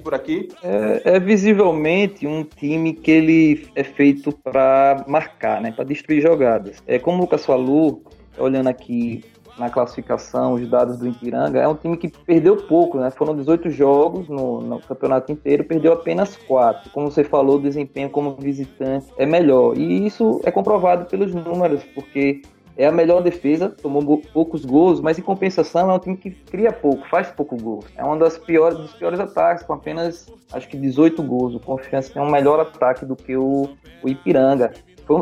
por 0.03 0.13
aqui. 0.13 0.49
É, 0.61 1.15
é, 1.15 1.19
visivelmente 1.21 2.27
um 2.27 2.43
time 2.43 2.93
que 2.93 3.09
ele 3.09 3.69
é 3.75 3.83
feito 3.83 4.33
para 4.33 5.05
marcar, 5.07 5.61
né, 5.61 5.71
para 5.71 5.85
destruir 5.85 6.21
jogadas. 6.21 6.83
É 6.85 6.99
como 6.99 7.19
o 7.19 7.21
Lucas 7.21 7.45
falou, 7.45 8.03
olhando 8.37 8.67
aqui 8.67 9.23
na 9.61 9.69
classificação, 9.69 10.55
os 10.55 10.67
dados 10.67 10.97
do 10.97 11.07
Ipiranga, 11.07 11.59
é 11.59 11.67
um 11.67 11.75
time 11.75 11.95
que 11.95 12.09
perdeu 12.09 12.57
pouco, 12.57 12.97
né? 12.97 13.11
Foram 13.11 13.35
18 13.35 13.69
jogos 13.69 14.27
no, 14.27 14.59
no 14.59 14.79
campeonato 14.79 15.31
inteiro, 15.31 15.63
perdeu 15.63 15.93
apenas 15.93 16.35
4. 16.35 16.89
Como 16.89 17.11
você 17.11 17.23
falou, 17.23 17.57
o 17.57 17.61
desempenho 17.61 18.09
como 18.09 18.35
visitante 18.35 19.07
é 19.17 19.25
melhor. 19.25 19.77
E 19.77 20.05
isso 20.05 20.41
é 20.43 20.51
comprovado 20.51 21.05
pelos 21.05 21.33
números, 21.33 21.83
porque 21.93 22.41
é 22.75 22.87
a 22.87 22.91
melhor 22.91 23.21
defesa, 23.21 23.69
tomou 23.69 24.21
poucos 24.33 24.65
gols, 24.65 24.99
mas 24.99 25.19
em 25.19 25.21
compensação 25.21 25.91
é 25.91 25.93
um 25.93 25.99
time 25.99 26.17
que 26.17 26.31
cria 26.31 26.71
pouco, 26.71 27.07
faz 27.07 27.27
pouco 27.29 27.55
gol. 27.55 27.83
É 27.95 28.03
um 28.03 28.17
das 28.17 28.39
piores, 28.39 28.77
dos 28.79 28.93
piores 28.93 29.19
ataques, 29.19 29.63
com 29.63 29.73
apenas 29.73 30.25
acho 30.51 30.67
que 30.67 30.75
18 30.75 31.21
gols. 31.21 31.53
O 31.53 31.59
Confiança 31.59 32.11
tem 32.11 32.21
um 32.21 32.31
melhor 32.31 32.59
ataque 32.59 33.05
do 33.05 33.15
que 33.15 33.37
o, 33.37 33.69
o 34.01 34.09
Ipiranga. 34.09 34.71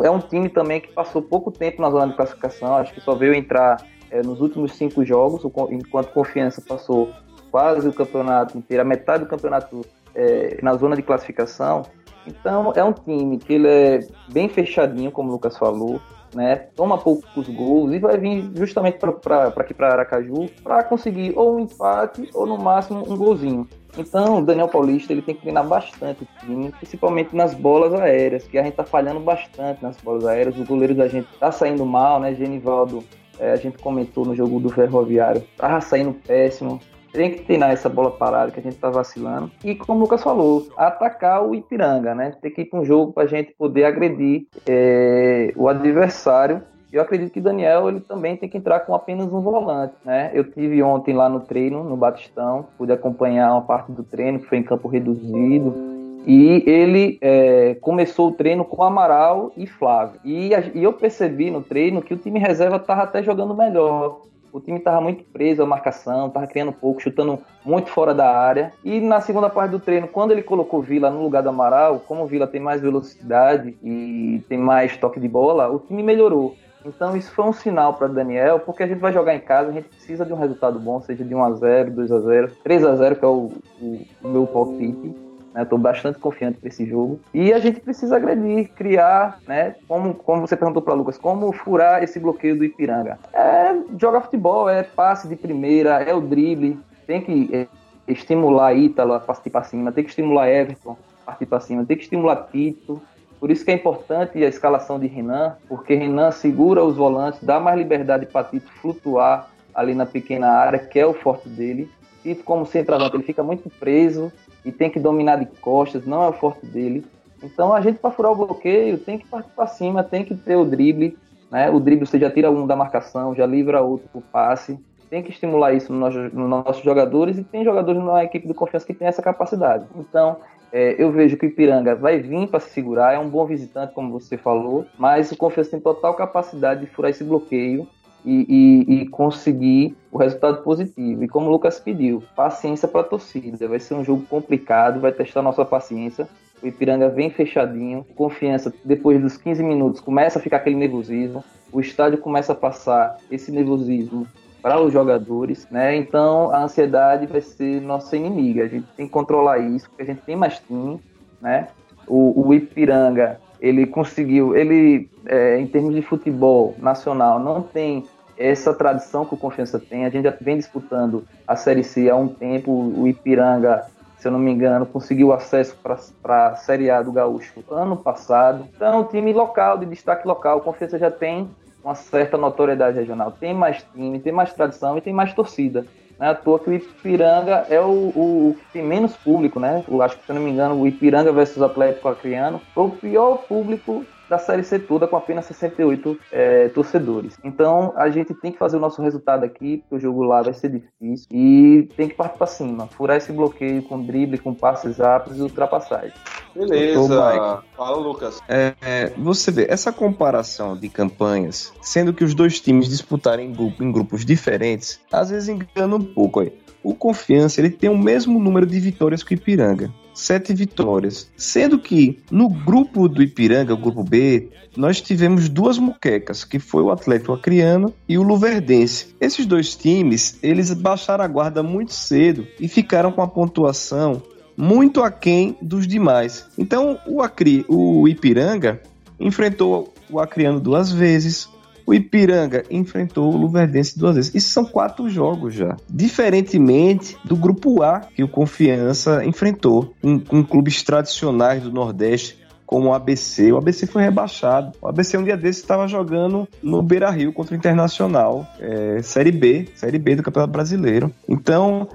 É 0.04 0.10
um 0.10 0.20
time 0.20 0.48
também 0.48 0.80
que 0.80 0.94
passou 0.94 1.22
pouco 1.22 1.52
tempo 1.52 1.82
na 1.82 1.90
zona 1.90 2.08
de 2.08 2.16
classificação, 2.16 2.76
acho 2.76 2.94
que 2.94 3.02
só 3.02 3.16
veio 3.16 3.34
entrar 3.34 3.78
é, 4.12 4.22
nos 4.22 4.42
últimos 4.42 4.74
cinco 4.74 5.04
jogos, 5.04 5.44
enquanto 5.70 6.12
Confiança 6.12 6.62
passou 6.62 7.10
quase 7.52 7.88
o 7.88 7.94
campeonato 7.94 8.58
inteiro, 8.58 8.82
a 8.82 8.86
metade 8.86 9.24
do 9.24 9.30
campeonato 9.30 9.82
é, 10.16 10.60
na 10.62 10.76
zona 10.76 10.96
de 10.96 11.02
classificação. 11.02 11.84
Então 12.28 12.74
é 12.76 12.84
um 12.84 12.94
time 12.94 13.38
que 13.38 13.54
ele 13.54 13.68
é 13.68 14.00
bem 14.32 14.50
fechadinho, 14.50 15.12
como 15.12 15.30
o 15.30 15.32
Lucas 15.32 15.58
falou, 15.58 16.00
né? 16.34 16.68
Toma 16.76 16.98
poucos 16.98 17.48
gols 17.48 17.92
e 17.94 18.00
vai 18.00 18.18
vir 18.18 18.52
justamente 18.56 19.00
para 19.00 19.48
aqui 19.48 19.74
para 19.74 19.94
Aracaju 19.94 20.50
para 20.64 20.84
conseguir 20.84 21.34
ou 21.36 21.56
um 21.56 21.62
empate 21.62 22.30
ou 22.34 22.46
no 22.46 22.58
máximo 22.58 23.04
um 23.12 23.18
golzinho. 23.18 23.68
Então, 23.98 24.38
o 24.38 24.46
Daniel 24.46 24.68
Paulista 24.68 25.12
ele 25.12 25.24
tem 25.24 25.34
que 25.34 25.42
treinar 25.42 25.68
bastante 25.68 26.24
o 26.24 26.28
time, 26.40 26.72
principalmente 26.72 27.36
nas 27.36 27.56
bolas 27.56 27.92
aéreas, 27.94 28.46
que 28.46 28.58
a 28.58 28.64
gente 28.64 28.76
tá 28.76 28.84
falhando 28.84 29.20
bastante 29.20 29.82
nas 29.82 29.98
bolas 29.98 30.26
aéreas. 30.26 30.58
O 30.58 30.64
goleiro 30.64 30.94
da 30.94 31.08
gente 31.08 31.28
tá 31.40 31.52
saindo 31.52 31.86
mal, 31.86 32.20
né? 32.20 32.36
Genivaldo, 32.36 33.04
é, 33.40 33.52
a 33.52 33.56
gente 33.56 33.78
comentou 33.78 34.26
no 34.26 34.36
jogo 34.36 34.60
do 34.60 34.70
Ferroviário, 34.70 35.44
tava 35.58 35.82
saindo 35.82 36.14
péssimo 36.14 36.80
tem 37.12 37.32
que 37.32 37.44
treinar 37.44 37.72
essa 37.72 37.90
bola 37.90 38.12
parada 38.12 38.52
que 38.52 38.60
a 38.60 38.64
gente 38.64 38.78
tá 38.78 38.90
vacilando. 38.90 39.52
E 39.64 39.76
como 39.76 40.00
o 40.00 40.04
Lucas 40.04 40.22
falou, 40.22 40.68
atacar 40.78 41.44
o 41.44 41.56
Ipiranga, 41.56 42.14
né? 42.14 42.34
Tem 42.42 42.52
que 42.52 42.62
ir 42.62 42.66
para 42.66 42.80
um 42.80 42.86
jogo 42.86 43.14
para 43.14 43.24
a 43.24 43.28
gente 43.28 43.54
poder 43.58 43.86
agredir 43.86 44.46
é, 44.68 45.52
o 45.56 45.68
adversário. 45.68 46.62
Eu 46.92 47.02
acredito 47.02 47.32
que 47.32 47.42
Daniel 47.42 47.88
ele 47.88 48.00
também 48.00 48.36
tem 48.36 48.50
que 48.50 48.58
entrar 48.58 48.80
com 48.82 48.96
apenas 48.96 49.32
um 49.32 49.42
volante, 49.42 49.94
né? 50.04 50.32
Eu 50.34 50.44
tive 50.44 50.82
ontem 50.82 51.14
lá 51.14 51.30
no 51.30 51.40
treino, 51.40 51.84
no 51.84 51.96
Batistão, 51.96 52.66
pude 52.78 52.92
acompanhar 52.92 53.52
uma 53.52 53.62
parte 53.62 53.92
do 53.92 54.04
treino 54.04 54.40
que 54.40 54.48
foi 54.48 54.58
em 54.58 54.64
campo 54.64 54.88
reduzido. 54.88 55.89
E 56.26 56.64
ele 56.66 57.18
é, 57.22 57.76
começou 57.82 58.30
o 58.30 58.34
treino 58.34 58.66
com 58.66 58.84
Amaral 58.84 59.52
e 59.56 59.66
Flávio. 59.66 60.20
E, 60.24 60.52
e, 60.76 60.84
eu 60.84 60.94
percebi 60.94 61.50
no 61.50 61.62
treino 61.62 62.02
que 62.02 62.14
o 62.14 62.18
time 62.18 62.40
reserva 62.40 62.76
estava 62.76 63.04
até 63.04 63.24
jogando 63.24 63.56
melhor 63.56 64.22
o 64.52 64.60
time 64.60 64.78
estava 64.78 65.00
muito 65.02 65.24
preso 65.26 65.62
à 65.62 65.66
marcação, 65.66 66.28
estava 66.28 66.48
criando 66.48 66.72
pouco, 66.72 67.02
chutando 67.02 67.40
muito 67.64 67.90
fora 67.90 68.14
da 68.14 68.36
área. 68.36 68.74
E 68.84 69.00
na 69.00 69.22
segunda 69.22 69.50
parte 69.50 69.72
do 69.72 69.80
treino, 69.80 70.08
quando 70.08 70.32
ele 70.32 70.44
colocou 70.44 70.82
Vila 70.82 71.10
no 71.10 71.22
lugar 71.22 71.44
do 71.44 71.50
Amaral, 71.50 72.00
como 72.00 72.26
Vila 72.26 72.48
tem 72.48 72.60
mais 72.60 72.82
velocidade 72.82 73.78
e 73.84 74.44
tem 74.50 74.58
mais 74.58 74.98
toque 74.98 75.20
de 75.20 75.28
bola, 75.28 75.70
o 75.70 75.80
time 75.80 76.04
melhorou. 76.04 76.56
Então 76.86 77.16
isso 77.16 77.32
foi 77.32 77.46
um 77.46 77.54
sinal 77.54 77.94
para 77.94 78.08
Daniel, 78.08 78.60
porque 78.60 78.84
a 78.84 78.88
gente 78.88 79.00
vai 79.00 79.12
jogar 79.12 79.36
em 79.36 79.40
casa, 79.40 79.70
a 79.70 79.74
gente 79.74 79.90
precisa 79.90 80.26
de 80.26 80.32
um 80.32 80.38
resultado 80.38 80.80
bom, 80.80 81.02
seja 81.02 81.26
de 81.26 81.36
1 81.36 81.44
a 81.44 81.52
0, 81.52 81.92
2 81.92 82.12
a 82.12 82.20
0, 82.20 82.52
3 82.64 82.86
a 82.86 82.96
0, 82.96 83.16
que 83.18 83.26
é 83.26 83.28
o, 83.28 83.52
o, 83.82 84.02
o 84.24 84.28
meu 84.28 84.48
palpite. 84.48 85.29
Né? 85.54 85.64
Estou 85.64 85.78
bastante 85.78 86.20
confiante 86.20 86.60
para 86.60 86.70
esse 86.70 86.86
jogo. 86.86 87.20
E 87.34 87.52
a 87.54 87.60
gente 87.60 87.80
precisa 87.80 88.16
agredir, 88.16 88.70
criar, 88.76 89.40
né? 89.48 89.76
Como, 89.88 90.14
como 90.14 90.42
você 90.42 90.56
perguntou 90.56 90.82
para 90.82 90.94
Lucas, 90.94 91.18
como 91.18 91.52
furar 91.52 92.04
esse 92.04 92.20
bloqueio 92.20 92.58
do 92.58 92.64
Ipiranga? 92.64 93.18
É 93.34 93.76
jogar 94.00 94.22
futebol, 94.22 94.70
é 94.70 94.84
passe 94.84 95.28
de 95.28 95.36
primeira, 95.36 96.02
é 96.04 96.14
o 96.14 96.22
drible. 96.22 96.80
Tem 97.08 97.22
que 97.22 97.50
é, 97.52 97.68
estimular 98.08 98.74
Ítalo 98.74 99.14
a 99.14 99.20
partir 99.20 99.50
para 99.50 99.64
cima, 99.64 99.92
tem 99.92 100.04
que 100.04 100.10
estimular 100.10 100.50
Everton 100.50 100.98
a 101.24 101.32
partir 101.32 101.46
para 101.46 101.60
cima, 101.60 101.86
tem 101.86 101.98
que 101.98 102.04
estimular 102.04 102.48
Tito. 102.52 103.02
Por 103.40 103.50
isso 103.50 103.64
que 103.64 103.72
é 103.72 103.74
importante 103.74 104.44
a 104.44 104.48
escalação 104.48 105.00
de 105.00 105.08
Renan, 105.08 105.56
porque 105.68 105.96
Renan 105.96 106.32
segura 106.32 106.84
os 106.84 106.98
volantes, 106.98 107.42
dá 107.42 107.60
mais 107.60 107.78
liberdade 107.78 108.26
para 108.26 108.46
Tito 108.46 108.70
flutuar 108.82 109.50
ali 109.74 109.96
na 109.96 110.06
pequena 110.06 110.50
área, 110.50 110.80
que 110.80 111.00
é 111.00 111.06
o 111.06 111.14
forte 111.14 111.48
dele. 111.48 111.90
Tito, 112.22 112.44
como 112.44 112.66
centroavante, 112.66 113.16
ele 113.16 113.24
fica 113.24 113.42
muito 113.42 113.70
preso, 113.70 114.32
e 114.64 114.72
tem 114.72 114.90
que 114.90 115.00
dominar 115.00 115.38
de 115.38 115.46
costas, 115.46 116.06
não 116.06 116.24
é 116.24 116.30
o 116.30 116.34
forte 116.34 116.66
dele. 116.66 117.06
Então 117.42 117.74
a 117.74 117.82
gente 117.82 118.00
para 118.00 118.12
furar 118.12 118.32
o 118.32 118.36
bloqueio 118.36 118.98
tem 118.98 119.18
que 119.18 119.28
partir 119.28 119.52
para 119.56 119.68
cima, 119.68 120.04
tem 120.04 120.26
que 120.26 120.36
ter 120.36 120.56
o 120.56 120.66
drible, 120.66 121.18
né? 121.50 121.70
O 121.70 121.80
drible 121.80 122.06
você 122.06 122.20
já 122.20 122.30
tira 122.30 122.52
um 122.52 122.68
da 122.68 122.76
marcação, 122.76 123.34
já 123.34 123.46
livra 123.46 123.82
outro 123.82 124.08
pro 124.10 124.22
passe. 124.22 124.80
Tem 125.10 125.24
que 125.24 125.32
estimular 125.32 125.74
isso 125.74 125.92
nos 125.92 126.14
no 126.34 126.48
nossos 126.48 126.84
jogadores 126.84 127.38
e 127.38 127.44
tem 127.44 127.64
jogadores 127.64 128.04
na 128.04 128.24
equipe 128.24 128.48
do 128.48 128.54
Confiança 128.54 128.86
que 128.86 128.94
tem 128.94 129.08
essa 129.08 129.22
capacidade. 129.22 129.86
Então 129.96 130.38
é, 130.72 130.96
eu 131.02 131.12
vejo 131.12 131.36
que 131.36 131.46
o 131.46 131.50
Ipiranga 131.50 131.96
vai 131.96 132.20
vir 132.20 132.48
para 132.48 132.60
se 132.60 132.70
segurar, 132.70 133.14
é 133.14 133.20
um 133.20 133.30
bom 133.30 133.46
visitante, 133.46 133.94
como 133.94 134.12
você 134.12 134.38
falou, 134.38 134.86
mas 134.98 135.32
o 135.32 135.38
Confiança 135.38 135.72
tem 135.72 135.80
total 135.80 136.14
capacidade 136.14 136.82
de 136.82 136.88
furar 136.88 137.10
esse 137.10 137.24
bloqueio 137.24 137.88
e, 138.26 138.86
e, 138.88 139.02
e, 139.02 139.08
conseguir 139.08 139.96
o 140.12 140.18
resultado 140.18 140.62
positivo. 140.62 141.24
E 141.24 141.28
como 141.28 141.48
o 141.48 141.52
Lucas 141.52 141.80
pediu, 141.80 142.24
paciência 142.36 142.88
para 142.88 143.02
a 143.02 143.04
torcida. 143.04 143.68
Vai 143.68 143.80
ser 143.80 143.94
um 143.94 144.04
jogo 144.04 144.26
complicado, 144.30 145.00
vai 145.00 145.12
testar 145.12 145.42
nossa 145.42 145.64
paciência. 145.64 146.28
O 146.62 146.68
Ipiranga 146.68 147.08
vem 147.10 147.30
fechadinho, 147.30 148.06
confiança. 148.16 148.74
Depois 148.84 149.22
dos 149.22 149.38
15 149.38 149.64
minutos 149.64 150.02
começa 150.02 150.40
a 150.40 150.42
ficar 150.42 150.58
aquele 150.58 150.76
nervosismo. 150.76 151.44
O 151.72 151.80
estádio 151.80 152.18
começa 152.18 152.52
a 152.52 152.56
passar 152.56 153.18
esse 153.32 153.52
nervosismo 153.52 154.28
para 154.62 154.82
os 154.82 154.92
jogadores, 154.92 155.68
né? 155.72 155.96
Então 155.96 156.52
a 156.52 156.64
ansiedade 156.64 157.26
vai 157.26 157.40
ser 157.40 157.82
nossa 157.82 158.18
inimiga. 158.18 158.64
A 158.64 158.68
gente 158.68 158.88
tem 158.98 159.06
que 159.06 159.12
controlar 159.12 159.60
isso, 159.60 159.88
porque 159.90 160.04
a 160.04 160.06
gente 160.06 160.22
tem 160.22 160.36
mais 160.36 160.60
time, 160.60 161.00
né? 161.42 161.68
O, 162.06 162.48
o 162.48 162.54
Ipiranga 162.54 163.40
ele 163.60 163.86
conseguiu, 163.86 164.56
ele 164.56 165.10
é, 165.26 165.60
em 165.60 165.68
termos 165.68 165.94
de 165.94 166.02
futebol 166.02 166.76
nacional 166.80 167.40
não 167.40 167.62
tem 167.62 168.06
essa 168.38 168.74
tradição 168.74 169.26
que 169.26 169.34
o 169.34 169.38
Confiança 169.38 169.78
tem. 169.78 170.06
A 170.06 170.10
gente 170.10 170.24
já 170.24 170.34
vem 170.40 170.58
disputando 170.58 171.26
a 171.46 171.58
Série 171.58 171.84
C 171.84 172.10
há 172.10 172.16
um 172.16 172.30
tempo. 172.30 172.72
O 172.72 173.06
Ipiranga, 173.06 173.86
se 174.18 174.28
eu 174.28 174.32
não 174.32 174.40
me 174.40 174.50
engano, 174.50 174.86
conseguiu 174.86 175.34
acesso 175.34 175.78
para 176.24 176.48
a 176.48 176.56
Série 176.56 176.90
A 176.90 177.02
do 177.02 177.12
Gaúcho 177.12 177.62
ano 177.70 177.98
passado. 177.98 178.66
Então, 178.74 179.04
time 179.04 179.34
local, 179.34 179.78
de 179.78 179.86
destaque 179.86 180.26
local, 180.26 180.60
o 180.60 180.62
Confiança 180.62 180.98
já 180.98 181.12
tem 181.12 181.50
uma 181.84 181.96
certa 181.96 182.38
notoriedade 182.38 182.98
regional. 182.98 183.32
Tem 183.32 183.54
mais 183.54 183.84
time, 183.94 184.20
tem 184.20 184.32
mais 184.32 184.54
tradição 184.54 184.98
e 184.98 185.02
tem 185.02 185.14
mais 185.14 185.34
torcida. 185.34 185.86
Não 186.20 186.28
é 186.28 186.32
à 186.32 186.36
toa 186.36 186.60
que 186.60 186.70
o 186.70 186.74
Ipiranga 186.74 187.66
é 187.70 187.80
o, 187.80 187.86
o, 187.86 188.50
o 188.50 188.56
que 188.56 188.74
tem 188.74 188.84
menos 188.84 189.16
público, 189.16 189.58
né? 189.58 189.86
Eu 189.88 190.02
acho 190.02 190.18
que, 190.18 190.26
se 190.26 190.32
eu 190.32 190.36
não 190.36 190.42
me 190.42 190.52
engano, 190.52 190.76
o 190.76 190.86
Ipiranga 190.86 191.32
versus 191.32 191.62
Atlético 191.64 192.10
Acreano 192.10 192.62
foi 192.74 192.84
o 192.84 192.90
pior 192.90 193.38
público 193.48 194.06
da 194.30 194.38
Série 194.38 194.64
C 194.64 194.80
toda 194.80 195.08
com 195.08 195.16
apenas 195.16 195.46
68 195.46 196.20
é, 196.32 196.70
torcedores. 196.70 197.38
Então 197.44 197.94
a 197.96 198.10
gente 198.10 198.34
tem 198.34 198.52
que 198.52 198.58
fazer 198.58 198.78
o 198.78 198.80
nosso 198.80 199.02
resultado 199.02 199.44
aqui, 199.44 199.78
porque 199.78 199.96
o 199.96 200.00
jogo 200.00 200.24
lá 200.24 200.42
vai 200.42 200.54
ser 200.54 200.70
difícil 200.70 201.28
e 201.32 201.90
tem 201.96 202.08
que 202.08 202.16
partir 202.16 202.38
para 202.38 202.48
cima, 202.48 202.88
furar 202.88 203.18
esse 203.18 203.32
bloqueio 203.32 203.82
com 203.84 204.04
drible, 204.04 204.38
com 204.38 204.54
passes 204.54 204.98
rápidos 204.98 205.40
e 205.40 205.42
ultrapassagem. 205.42 206.14
Beleza. 206.56 207.64
Fala, 207.76 207.98
Lucas. 207.98 208.40
É, 208.48 208.74
é, 208.82 209.10
você 209.18 209.52
vê, 209.52 209.68
essa 209.70 209.92
comparação 209.92 210.78
de 210.78 210.90
campanhas, 210.90 211.74
sendo 211.82 212.14
que 212.14 212.24
os 212.24 212.34
dois 212.34 212.60
times 212.60 212.90
disputarem 212.90 213.50
em, 213.50 213.54
grupo, 213.54 213.84
em 213.84 213.92
grupos 213.92 214.26
diferentes, 214.26 215.00
às 215.12 215.30
vezes 215.30 215.50
engana 215.50 215.96
um 215.96 216.04
pouco 216.04 216.42
aí. 216.42 216.54
O 216.84 216.94
Confiança 216.94 217.60
ele 217.60 217.70
tem 217.70 217.90
o 217.90 217.98
mesmo 217.98 218.40
número 218.40 218.66
de 218.66 218.80
vitórias 218.80 219.24
que 219.24 219.34
o 219.34 219.36
Ipiranga 219.36 219.92
sete 220.20 220.54
vitórias. 220.54 221.30
Sendo 221.38 221.80
que 221.80 222.20
no 222.30 222.50
grupo 222.50 223.08
do 223.08 223.24
Ipiranga, 223.24 223.74
o 223.74 223.78
grupo 223.78 224.04
B, 224.04 224.50
nós 224.76 225.02
tivemos 225.02 225.50
duas 225.50 225.78
muquecas, 225.78 226.44
que 226.44 226.60
foi 226.60 226.84
o 226.84 226.92
Atlético 226.92 227.34
Acreano 227.34 227.94
e 228.08 228.18
o 228.18 228.24
Luverdense. 228.24 229.16
Esses 229.20 229.46
dois 229.46 229.76
times, 229.76 230.38
eles 230.44 230.74
baixaram 230.74 231.24
a 231.24 231.28
guarda 231.28 231.64
muito 231.64 231.94
cedo 231.94 232.46
e 232.60 232.68
ficaram 232.68 233.12
com 233.12 233.22
a 233.22 233.28
pontuação 233.28 234.22
muito 234.56 235.02
aquém 235.02 235.58
dos 235.62 235.88
demais. 235.88 236.46
Então, 236.58 237.00
o, 237.08 237.22
Acri, 237.22 237.66
o 237.70 238.08
Ipiranga 238.08 238.82
enfrentou 239.18 239.94
o 240.10 240.20
Acreano 240.20 240.60
duas 240.60 240.92
vezes, 240.92 241.48
o 241.90 241.94
Ipiranga 241.94 242.64
enfrentou 242.70 243.34
o 243.34 243.36
Luverdense 243.36 243.98
duas 243.98 244.16
vezes. 244.16 244.36
Isso 244.36 244.50
são 244.50 244.64
quatro 244.64 245.10
jogos 245.10 245.56
já. 245.56 245.76
Diferentemente 245.90 247.18
do 247.26 247.36
grupo 247.36 247.82
A 247.82 248.02
que 248.02 248.24
o 248.24 248.28
Confiança 248.28 249.26
enfrentou, 249.26 249.96
com, 250.28 250.44
clubes 250.44 250.84
tradicionais 250.84 251.64
do 251.64 251.72
Nordeste 251.72 252.38
como 252.64 252.90
o 252.90 252.94
ABC. 252.94 253.52
O 253.52 253.58
ABC 253.58 253.88
foi 253.88 254.04
rebaixado. 254.04 254.72
O 254.80 254.88
ABC 254.88 255.18
um 255.18 255.24
dia 255.24 255.36
desse 255.36 255.62
estava 255.62 255.88
jogando 255.88 256.48
no 256.62 256.84
Beira 256.84 257.10
Rio 257.10 257.34
contra 257.34 257.56
o 257.56 257.58
Internacional, 257.58 258.46
é, 258.60 259.02
Série 259.02 259.32
B, 259.32 259.68
Série 259.74 259.98
B 259.98 260.16
do 260.16 260.22
Campeonato 260.22 260.54
Brasileiro. 260.54 261.12
Então, 261.28 261.88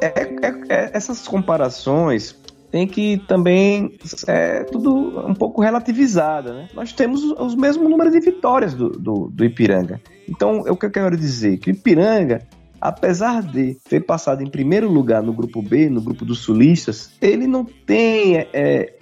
é, 0.00 0.06
é, 0.06 0.54
é, 0.70 0.90
essas 0.94 1.28
comparações 1.28 2.34
tem 2.72 2.86
que 2.86 3.18
também 3.28 3.98
é 4.26 4.64
tudo 4.64 5.28
um 5.28 5.34
pouco 5.34 5.60
relativizada, 5.60 6.54
né? 6.54 6.68
Nós 6.72 6.90
temos 6.92 7.22
os 7.22 7.54
mesmos 7.54 7.88
números 7.88 8.12
de 8.12 8.20
vitórias 8.20 8.72
do, 8.72 8.88
do, 8.88 9.30
do 9.30 9.44
Ipiranga. 9.44 10.00
Então, 10.26 10.60
o 10.60 10.74
que 10.74 10.86
eu 10.86 10.90
quero 10.90 11.14
dizer? 11.14 11.58
Que 11.58 11.70
o 11.70 11.74
Ipiranga 11.74 12.40
apesar 12.80 13.42
de 13.44 13.74
ter 13.88 14.00
passado 14.00 14.42
em 14.42 14.50
primeiro 14.50 14.90
lugar 14.90 15.22
no 15.22 15.32
grupo 15.32 15.62
B, 15.62 15.88
no 15.88 16.00
grupo 16.00 16.24
dos 16.24 16.40
sulistas, 16.40 17.12
ele 17.20 17.46
não 17.46 17.64
tem 17.64 18.38
é, 18.52 18.94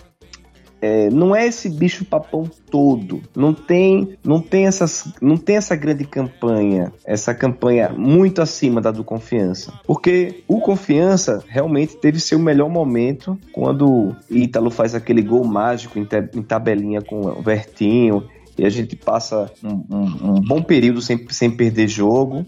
é, 0.81 1.11
não 1.11 1.35
é 1.35 1.47
esse 1.47 1.69
bicho 1.69 2.05
papão 2.05 2.49
todo. 2.71 3.23
Não 3.37 3.53
tem, 3.53 4.17
não 4.25 4.41
tem 4.41 4.67
essas, 4.67 5.13
não 5.21 5.37
tem 5.37 5.57
essa 5.57 5.77
grande 5.77 6.05
campanha, 6.05 6.93
essa 7.05 7.35
campanha 7.35 7.91
muito 7.91 8.41
acima 8.41 8.81
da 8.81 8.91
do 8.91 9.05
Confiança, 9.05 9.73
porque 9.87 10.43
o 10.49 10.61
Confiança 10.61 11.43
realmente 11.47 11.97
teve 11.97 12.19
seu 12.19 12.39
melhor 12.39 12.69
momento 12.69 13.39
quando 13.53 14.15
Ítalo 14.31 14.71
faz 14.71 14.95
aquele 14.95 15.23
gol 15.23 15.45
mágico 15.45 15.99
em, 15.99 16.07
em 16.35 16.43
tabelinha 16.43 17.01
com 17.01 17.21
o 17.21 17.43
Vertinho 17.43 18.27
e 18.59 18.65
a 18.65 18.69
gente 18.69 18.97
passa 18.97 19.51
um, 19.63 19.85
um, 19.91 20.33
um 20.33 20.41
bom 20.41 20.63
período 20.63 21.01
sem, 21.01 21.27
sem 21.31 21.51
perder 21.51 21.89
jogo, 21.89 22.45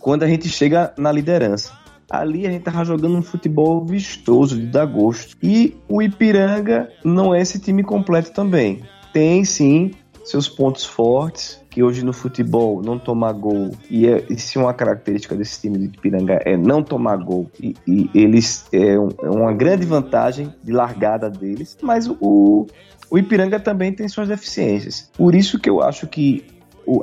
quando 0.00 0.22
a 0.22 0.28
gente 0.28 0.48
chega 0.48 0.92
na 0.98 1.12
liderança. 1.12 1.79
Ali 2.10 2.46
a 2.46 2.50
gente 2.50 2.64
tava 2.64 2.84
jogando 2.84 3.16
um 3.16 3.22
futebol 3.22 3.84
vistoso, 3.84 4.58
de 4.58 4.66
dar 4.66 4.86
gosto. 4.86 5.36
E 5.40 5.76
o 5.88 6.02
Ipiranga 6.02 6.90
não 7.04 7.32
é 7.32 7.40
esse 7.40 7.60
time 7.60 7.84
completo 7.84 8.32
também. 8.32 8.82
Tem 9.12 9.44
sim 9.44 9.92
seus 10.24 10.48
pontos 10.48 10.84
fortes, 10.84 11.60
que 11.70 11.82
hoje 11.82 12.04
no 12.04 12.12
futebol 12.12 12.82
não 12.82 12.98
tomar 12.98 13.32
gol, 13.32 13.70
e, 13.88 14.06
é, 14.06 14.24
e 14.28 14.38
se 14.38 14.58
uma 14.58 14.74
característica 14.74 15.34
desse 15.34 15.60
time 15.60 15.78
de 15.78 15.84
Ipiranga 15.86 16.40
é 16.44 16.56
não 16.56 16.82
tomar 16.82 17.16
gol, 17.16 17.50
e, 17.60 17.74
e 17.86 18.10
eles 18.14 18.66
é, 18.72 18.98
um, 18.98 19.08
é, 19.22 19.30
uma 19.30 19.52
grande 19.52 19.86
vantagem 19.86 20.52
de 20.62 20.72
largada 20.72 21.30
deles, 21.30 21.76
mas 21.82 22.08
o, 22.20 22.66
o 23.10 23.18
Ipiranga 23.18 23.58
também 23.58 23.92
tem 23.92 24.06
suas 24.08 24.28
deficiências. 24.28 25.10
Por 25.16 25.34
isso 25.34 25.58
que 25.58 25.70
eu 25.70 25.82
acho 25.82 26.06
que 26.06 26.44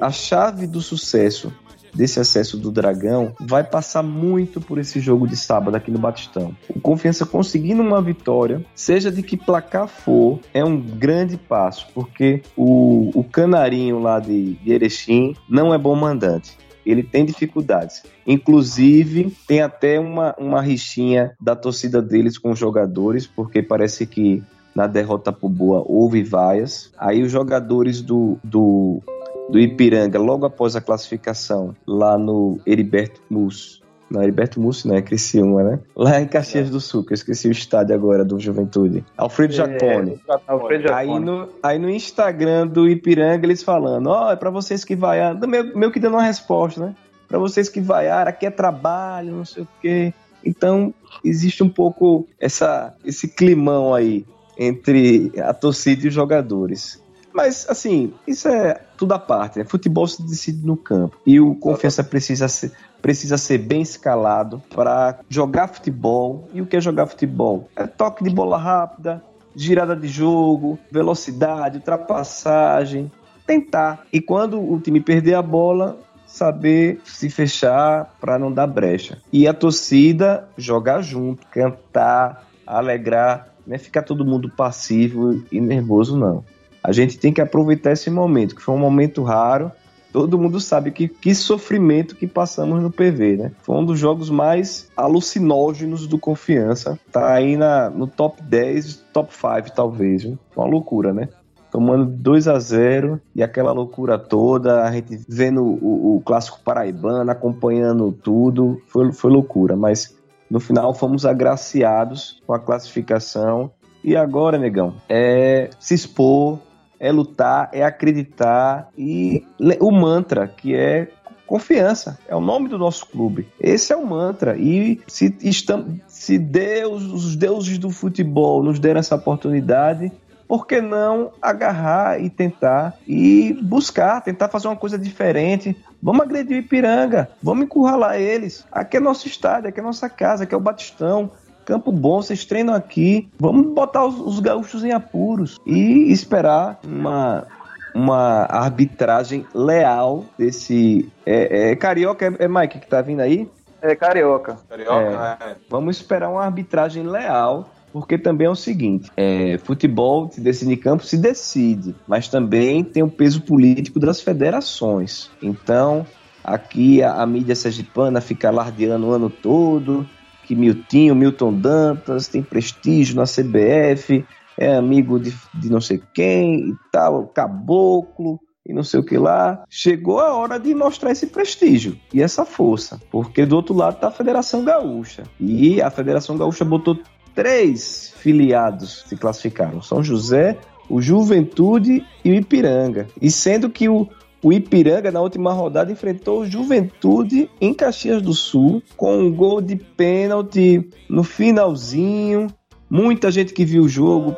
a 0.01 0.11
chave 0.11 0.67
do 0.67 0.81
sucesso 0.81 1.51
desse 1.93 2.19
acesso 2.19 2.57
do 2.57 2.71
Dragão 2.71 3.33
vai 3.39 3.63
passar 3.63 4.03
muito 4.03 4.59
por 4.61 4.77
esse 4.77 4.99
jogo 4.99 5.27
de 5.27 5.35
sábado 5.35 5.75
aqui 5.75 5.91
no 5.91 5.99
Batistão. 5.99 6.55
O 6.69 6.79
Confiança 6.79 7.25
conseguindo 7.25 7.81
uma 7.81 8.01
vitória, 8.01 8.63
seja 8.75 9.11
de 9.11 9.23
que 9.23 9.37
placar 9.37 9.87
for, 9.87 10.39
é 10.53 10.63
um 10.63 10.79
grande 10.79 11.37
passo, 11.37 11.87
porque 11.93 12.41
o, 12.55 13.11
o 13.13 13.23
canarinho 13.23 13.99
lá 13.99 14.19
de, 14.19 14.53
de 14.55 14.71
Erechim 14.71 15.35
não 15.49 15.73
é 15.73 15.77
bom 15.77 15.95
mandante 15.95 16.57
ele 16.85 17.03
tem 17.03 17.25
dificuldades. 17.25 18.03
Inclusive, 18.25 19.35
tem 19.45 19.61
até 19.61 19.99
uma, 19.99 20.33
uma 20.37 20.61
rixinha 20.61 21.35
da 21.37 21.53
torcida 21.53 22.01
deles 22.01 22.37
com 22.37 22.51
os 22.51 22.57
jogadores, 22.57 23.27
porque 23.27 23.61
parece 23.61 24.07
que 24.07 24.41
na 24.73 24.87
derrota 24.87 25.33
pro 25.33 25.49
Boa 25.49 25.83
houve 25.85 26.23
vaias. 26.23 26.91
Aí 26.97 27.23
os 27.23 27.31
jogadores 27.31 28.01
do, 28.01 28.37
do 28.43 29.01
do 29.49 29.59
Ipiranga 29.59 30.19
logo 30.19 30.45
após 30.45 30.75
a 30.75 30.81
classificação 30.81 31.75
lá 31.85 32.17
no 32.17 32.59
Heriberto 32.65 33.21
Mus. 33.29 33.81
Não, 34.09 34.23
Heriberto 34.23 34.59
Mussi, 34.59 34.87
não, 34.87 34.95
é 34.95 35.01
Criciúma, 35.01 35.63
né? 35.63 35.79
Lá 35.93 36.21
em 36.21 36.27
Caxias 36.27 36.69
é. 36.69 36.71
do 36.71 36.79
Sul, 36.79 37.03
que 37.03 37.11
eu 37.11 37.15
esqueci 37.15 37.49
o 37.49 37.51
estádio 37.51 37.93
agora 37.93 38.23
do 38.23 38.39
Juventude. 38.39 39.03
Alfredo 39.17 39.53
é, 39.53 39.57
Jacone. 39.57 40.19
Alfredo 40.47 40.87
Jacone. 40.87 41.11
Aí 41.11 41.19
no, 41.19 41.49
aí 41.61 41.79
no 41.79 41.89
Instagram 41.89 42.67
do 42.67 42.87
Ipiranga 42.87 43.45
eles 43.45 43.61
falando, 43.61 44.07
ó, 44.07 44.27
oh, 44.27 44.31
é 44.31 44.35
pra 44.37 44.49
vocês 44.49 44.85
que 44.85 44.95
vaiaram, 44.95 45.37
meio, 45.47 45.77
meio 45.77 45.91
que 45.91 45.99
dando 45.99 46.13
uma 46.13 46.23
resposta, 46.23 46.85
né? 46.85 46.95
Pra 47.27 47.37
vocês 47.37 47.67
que 47.67 47.81
vaiaram, 47.81 48.29
aqui 48.29 48.45
é 48.45 48.49
trabalho, 48.49 49.35
não 49.35 49.45
sei 49.45 49.63
o 49.63 49.67
quê. 49.81 50.13
Então, 50.43 50.93
existe 51.23 51.61
um 51.61 51.69
pouco 51.69 52.25
essa, 52.39 52.95
esse 53.03 53.27
climão 53.27 53.93
aí 53.93 54.25
entre 54.57 55.33
a 55.37 55.53
torcida 55.53 56.05
e 56.05 56.07
os 56.07 56.13
jogadores. 56.13 57.03
Mas, 57.37 57.67
assim, 57.69 58.15
isso 58.25 58.47
é 58.47 58.81
tudo 58.97 59.13
à 59.13 59.19
parte. 59.19 59.59
Né? 59.59 59.65
Futebol 59.65 60.07
se 60.07 60.23
decide 60.23 60.65
no 60.65 60.75
campo. 60.75 61.21
E 61.23 61.39
o 61.39 61.53
confiança 61.53 62.03
precisa 62.03 62.47
ser, 62.47 62.71
precisa 62.99 63.37
ser 63.37 63.59
bem 63.59 63.83
escalado 63.83 64.59
para 64.73 65.19
jogar 65.29 65.67
futebol. 65.67 66.49
E 66.51 66.63
o 66.63 66.65
que 66.65 66.77
é 66.77 66.81
jogar 66.81 67.05
futebol? 67.05 67.69
É 67.75 67.85
toque 67.85 68.23
de 68.23 68.31
bola 68.31 68.57
rápida, 68.57 69.23
girada 69.55 69.95
de 69.95 70.07
jogo, 70.07 70.79
velocidade, 70.91 71.77
ultrapassagem. 71.77 73.11
Tentar. 73.45 74.07
E 74.11 74.19
quando 74.19 74.59
o 74.59 74.79
time 74.79 74.99
perder 74.99 75.35
a 75.35 75.41
bola, 75.43 75.95
saber 76.25 76.99
se 77.05 77.29
fechar 77.29 78.15
para 78.19 78.39
não 78.39 78.51
dar 78.51 78.65
brecha. 78.65 79.19
E 79.31 79.47
a 79.47 79.53
torcida 79.53 80.49
jogar 80.57 81.03
junto, 81.03 81.45
cantar, 81.51 82.47
alegrar, 82.65 83.53
não 83.65 83.75
é 83.75 83.77
ficar 83.77 84.01
todo 84.01 84.25
mundo 84.25 84.49
passivo 84.49 85.43
e 85.51 85.61
nervoso, 85.61 86.17
não. 86.17 86.43
A 86.87 86.93
gente 86.93 87.19
tem 87.19 87.33
que 87.33 87.41
aproveitar 87.41 87.91
esse 87.91 88.09
momento, 88.09 88.55
que 88.55 88.61
foi 88.61 88.73
um 88.73 88.77
momento 88.77 89.21
raro. 89.21 89.69
Todo 90.13 90.39
mundo 90.39 90.57
sabe 90.61 90.89
que, 90.89 91.09
que 91.09 91.35
sofrimento 91.35 92.15
que 92.15 92.25
passamos 92.25 92.81
no 92.81 92.89
PV, 92.89 93.35
né? 93.35 93.51
Foi 93.61 93.75
um 93.75 93.83
dos 93.83 93.99
jogos 93.99 94.29
mais 94.29 94.89
alucinógenos 94.95 96.07
do 96.07 96.17
Confiança. 96.17 96.97
Tá 97.11 97.33
aí 97.33 97.57
na, 97.57 97.89
no 97.89 98.07
top 98.07 98.41
10, 98.41 99.03
top 99.11 99.33
5 99.33 99.75
talvez. 99.75 100.23
Viu? 100.23 100.39
Uma 100.55 100.65
loucura, 100.65 101.13
né? 101.13 101.27
tomando 101.69 102.05
2 102.05 102.47
a 102.47 102.57
0 102.57 103.19
e 103.35 103.43
aquela 103.43 103.73
loucura 103.73 104.17
toda, 104.17 104.83
a 104.83 104.91
gente 104.93 105.19
vendo 105.27 105.61
o, 105.61 106.15
o, 106.15 106.21
clássico 106.21 106.61
paraibano, 106.63 107.29
acompanhando 107.29 108.13
tudo, 108.13 108.81
foi, 108.87 109.11
foi 109.11 109.29
loucura, 109.29 109.75
mas 109.75 110.17
no 110.49 110.61
final 110.61 110.93
fomos 110.93 111.25
agraciados 111.25 112.41
com 112.47 112.53
a 112.53 112.59
classificação 112.59 113.69
e 114.01 114.15
agora, 114.15 114.57
negão, 114.57 114.95
é 115.09 115.69
se 115.77 115.93
expor, 115.93 116.59
é 116.99 117.11
lutar, 117.11 117.69
é 117.71 117.83
acreditar 117.83 118.89
e 118.97 119.45
o 119.79 119.91
mantra 119.91 120.47
que 120.47 120.75
é 120.75 121.09
confiança, 121.45 122.19
é 122.27 122.35
o 122.35 122.41
nome 122.41 122.67
do 122.67 122.77
nosso 122.77 123.07
clube. 123.07 123.47
Esse 123.59 123.93
é 123.93 123.95
o 123.95 124.05
mantra. 124.05 124.57
E 124.57 125.01
se, 125.07 125.35
estamos, 125.41 125.99
se 126.07 126.37
Deus, 126.37 127.03
os 127.03 127.35
deuses 127.35 127.77
do 127.77 127.89
futebol 127.89 128.61
nos 128.61 128.79
deram 128.79 128.99
essa 128.99 129.15
oportunidade, 129.15 130.11
por 130.47 130.65
que 130.65 130.79
não 130.79 131.31
agarrar 131.41 132.21
e 132.21 132.29
tentar 132.29 132.95
e 133.07 133.57
buscar, 133.61 134.21
tentar 134.21 134.49
fazer 134.49 134.67
uma 134.67 134.77
coisa 134.77 134.97
diferente? 134.97 135.75
Vamos 136.01 136.21
agredir 136.21 136.57
o 136.57 136.59
Ipiranga, 136.59 137.29
vamos 137.41 137.65
encurralar 137.65 138.19
eles. 138.19 138.65
Aqui 138.71 138.97
é 138.97 138.99
nosso 138.99 139.27
estádio, 139.27 139.69
aqui 139.69 139.79
é 139.79 139.83
nossa 139.83 140.09
casa, 140.09 140.43
aqui 140.43 140.53
é 140.53 140.57
o 140.57 140.61
Batistão. 140.61 141.31
Campo 141.67 141.91
bom, 141.91 142.21
vocês 142.21 142.45
treinam 142.45 142.73
aqui. 142.73 143.27
Vamos 143.37 143.73
botar 143.73 144.05
os, 144.05 144.17
os 144.21 144.39
gaúchos 144.39 144.85
em 144.85 144.93
apuros 144.93 145.59
e 145.65 146.09
esperar 146.09 146.79
uma, 146.81 147.45
uma 147.93 148.45
arbitragem 148.45 149.45
leal 149.53 150.23
desse. 150.37 151.11
É, 151.25 151.71
é 151.71 151.75
Carioca, 151.75 152.25
é, 152.25 152.45
é 152.45 152.47
Mike 152.47 152.79
que 152.79 152.87
tá 152.87 153.01
vindo 153.01 153.19
aí? 153.19 153.49
É 153.81 153.93
Carioca. 153.97 154.57
Carioca, 154.69 155.37
é. 155.41 155.43
é. 155.43 155.55
Vamos 155.69 155.97
esperar 155.97 156.29
uma 156.29 156.45
arbitragem 156.45 157.03
leal. 157.03 157.69
Porque 157.91 158.17
também 158.17 158.47
é 158.47 158.49
o 158.49 158.55
seguinte: 158.55 159.11
é, 159.17 159.57
futebol 159.57 160.29
se 160.31 160.39
decide 160.39 160.71
em 160.71 160.77
campo, 160.77 161.03
se 161.03 161.17
decide, 161.17 161.93
mas 162.07 162.29
também 162.29 162.81
tem 162.81 163.03
o 163.03 163.09
peso 163.09 163.41
político 163.41 163.99
das 163.99 164.21
federações. 164.21 165.29
Então, 165.41 166.05
aqui 166.43 167.03
a, 167.03 167.21
a 167.21 167.25
mídia 167.25 167.55
sergipana 167.55 168.21
fica 168.21 168.47
alardeando 168.47 169.07
o 169.07 169.11
ano 169.11 169.29
todo, 169.29 170.07
que 170.47 170.55
Miltinho, 170.55 171.13
Milton 171.13 171.53
Dantas, 171.53 172.29
tem 172.29 172.41
prestígio 172.41 173.17
na 173.17 173.25
CBF, 173.25 174.25
é 174.57 174.75
amigo 174.75 175.19
de, 175.19 175.35
de 175.53 175.69
não 175.69 175.81
sei 175.81 176.01
quem 176.13 176.69
e 176.69 176.75
tal, 176.89 177.27
caboclo 177.27 178.39
e 178.65 178.73
não 178.73 178.83
sei 178.83 179.01
o 179.01 179.03
que 179.03 179.17
lá. 179.17 179.65
Chegou 179.69 180.19
a 180.19 180.33
hora 180.33 180.57
de 180.57 180.73
mostrar 180.73 181.11
esse 181.11 181.27
prestígio 181.27 181.97
e 182.13 182.21
essa 182.21 182.45
força, 182.45 182.99
porque 183.11 183.45
do 183.45 183.57
outro 183.57 183.75
lado 183.75 183.95
está 183.95 184.07
a 184.07 184.11
Federação 184.11 184.63
Gaúcha. 184.63 185.23
E 185.37 185.81
a 185.81 185.91
Federação 185.91 186.37
Gaúcha 186.37 186.63
botou 186.63 186.97
três 187.35 188.13
filiados 188.17 189.03
se 189.05 189.17
classificaram: 189.17 189.81
São 189.81 190.01
José, 190.01 190.57
o 190.89 191.01
Juventude 191.01 192.05
e 192.23 192.31
o 192.31 192.33
Ipiranga. 192.33 193.07
E 193.21 193.29
sendo 193.29 193.69
que 193.69 193.89
o, 193.89 194.07
o 194.43 194.53
Ipiranga, 194.53 195.11
na 195.11 195.21
última 195.21 195.51
rodada, 195.51 195.91
enfrentou 195.91 196.41
o 196.41 196.45
Juventude 196.45 197.49
em 197.59 197.73
Caxias 197.73 198.21
do 198.21 198.33
Sul, 198.33 198.81
com 198.95 199.17
um 199.17 199.33
gol 199.33 199.61
de 199.61 199.75
pênalti 199.75 200.89
no 201.09 201.23
finalzinho. 201.23 202.47
Muita 202.89 203.31
gente 203.31 203.53
que 203.53 203.65
viu 203.65 203.83
o 203.83 203.89
jogo 203.89 204.35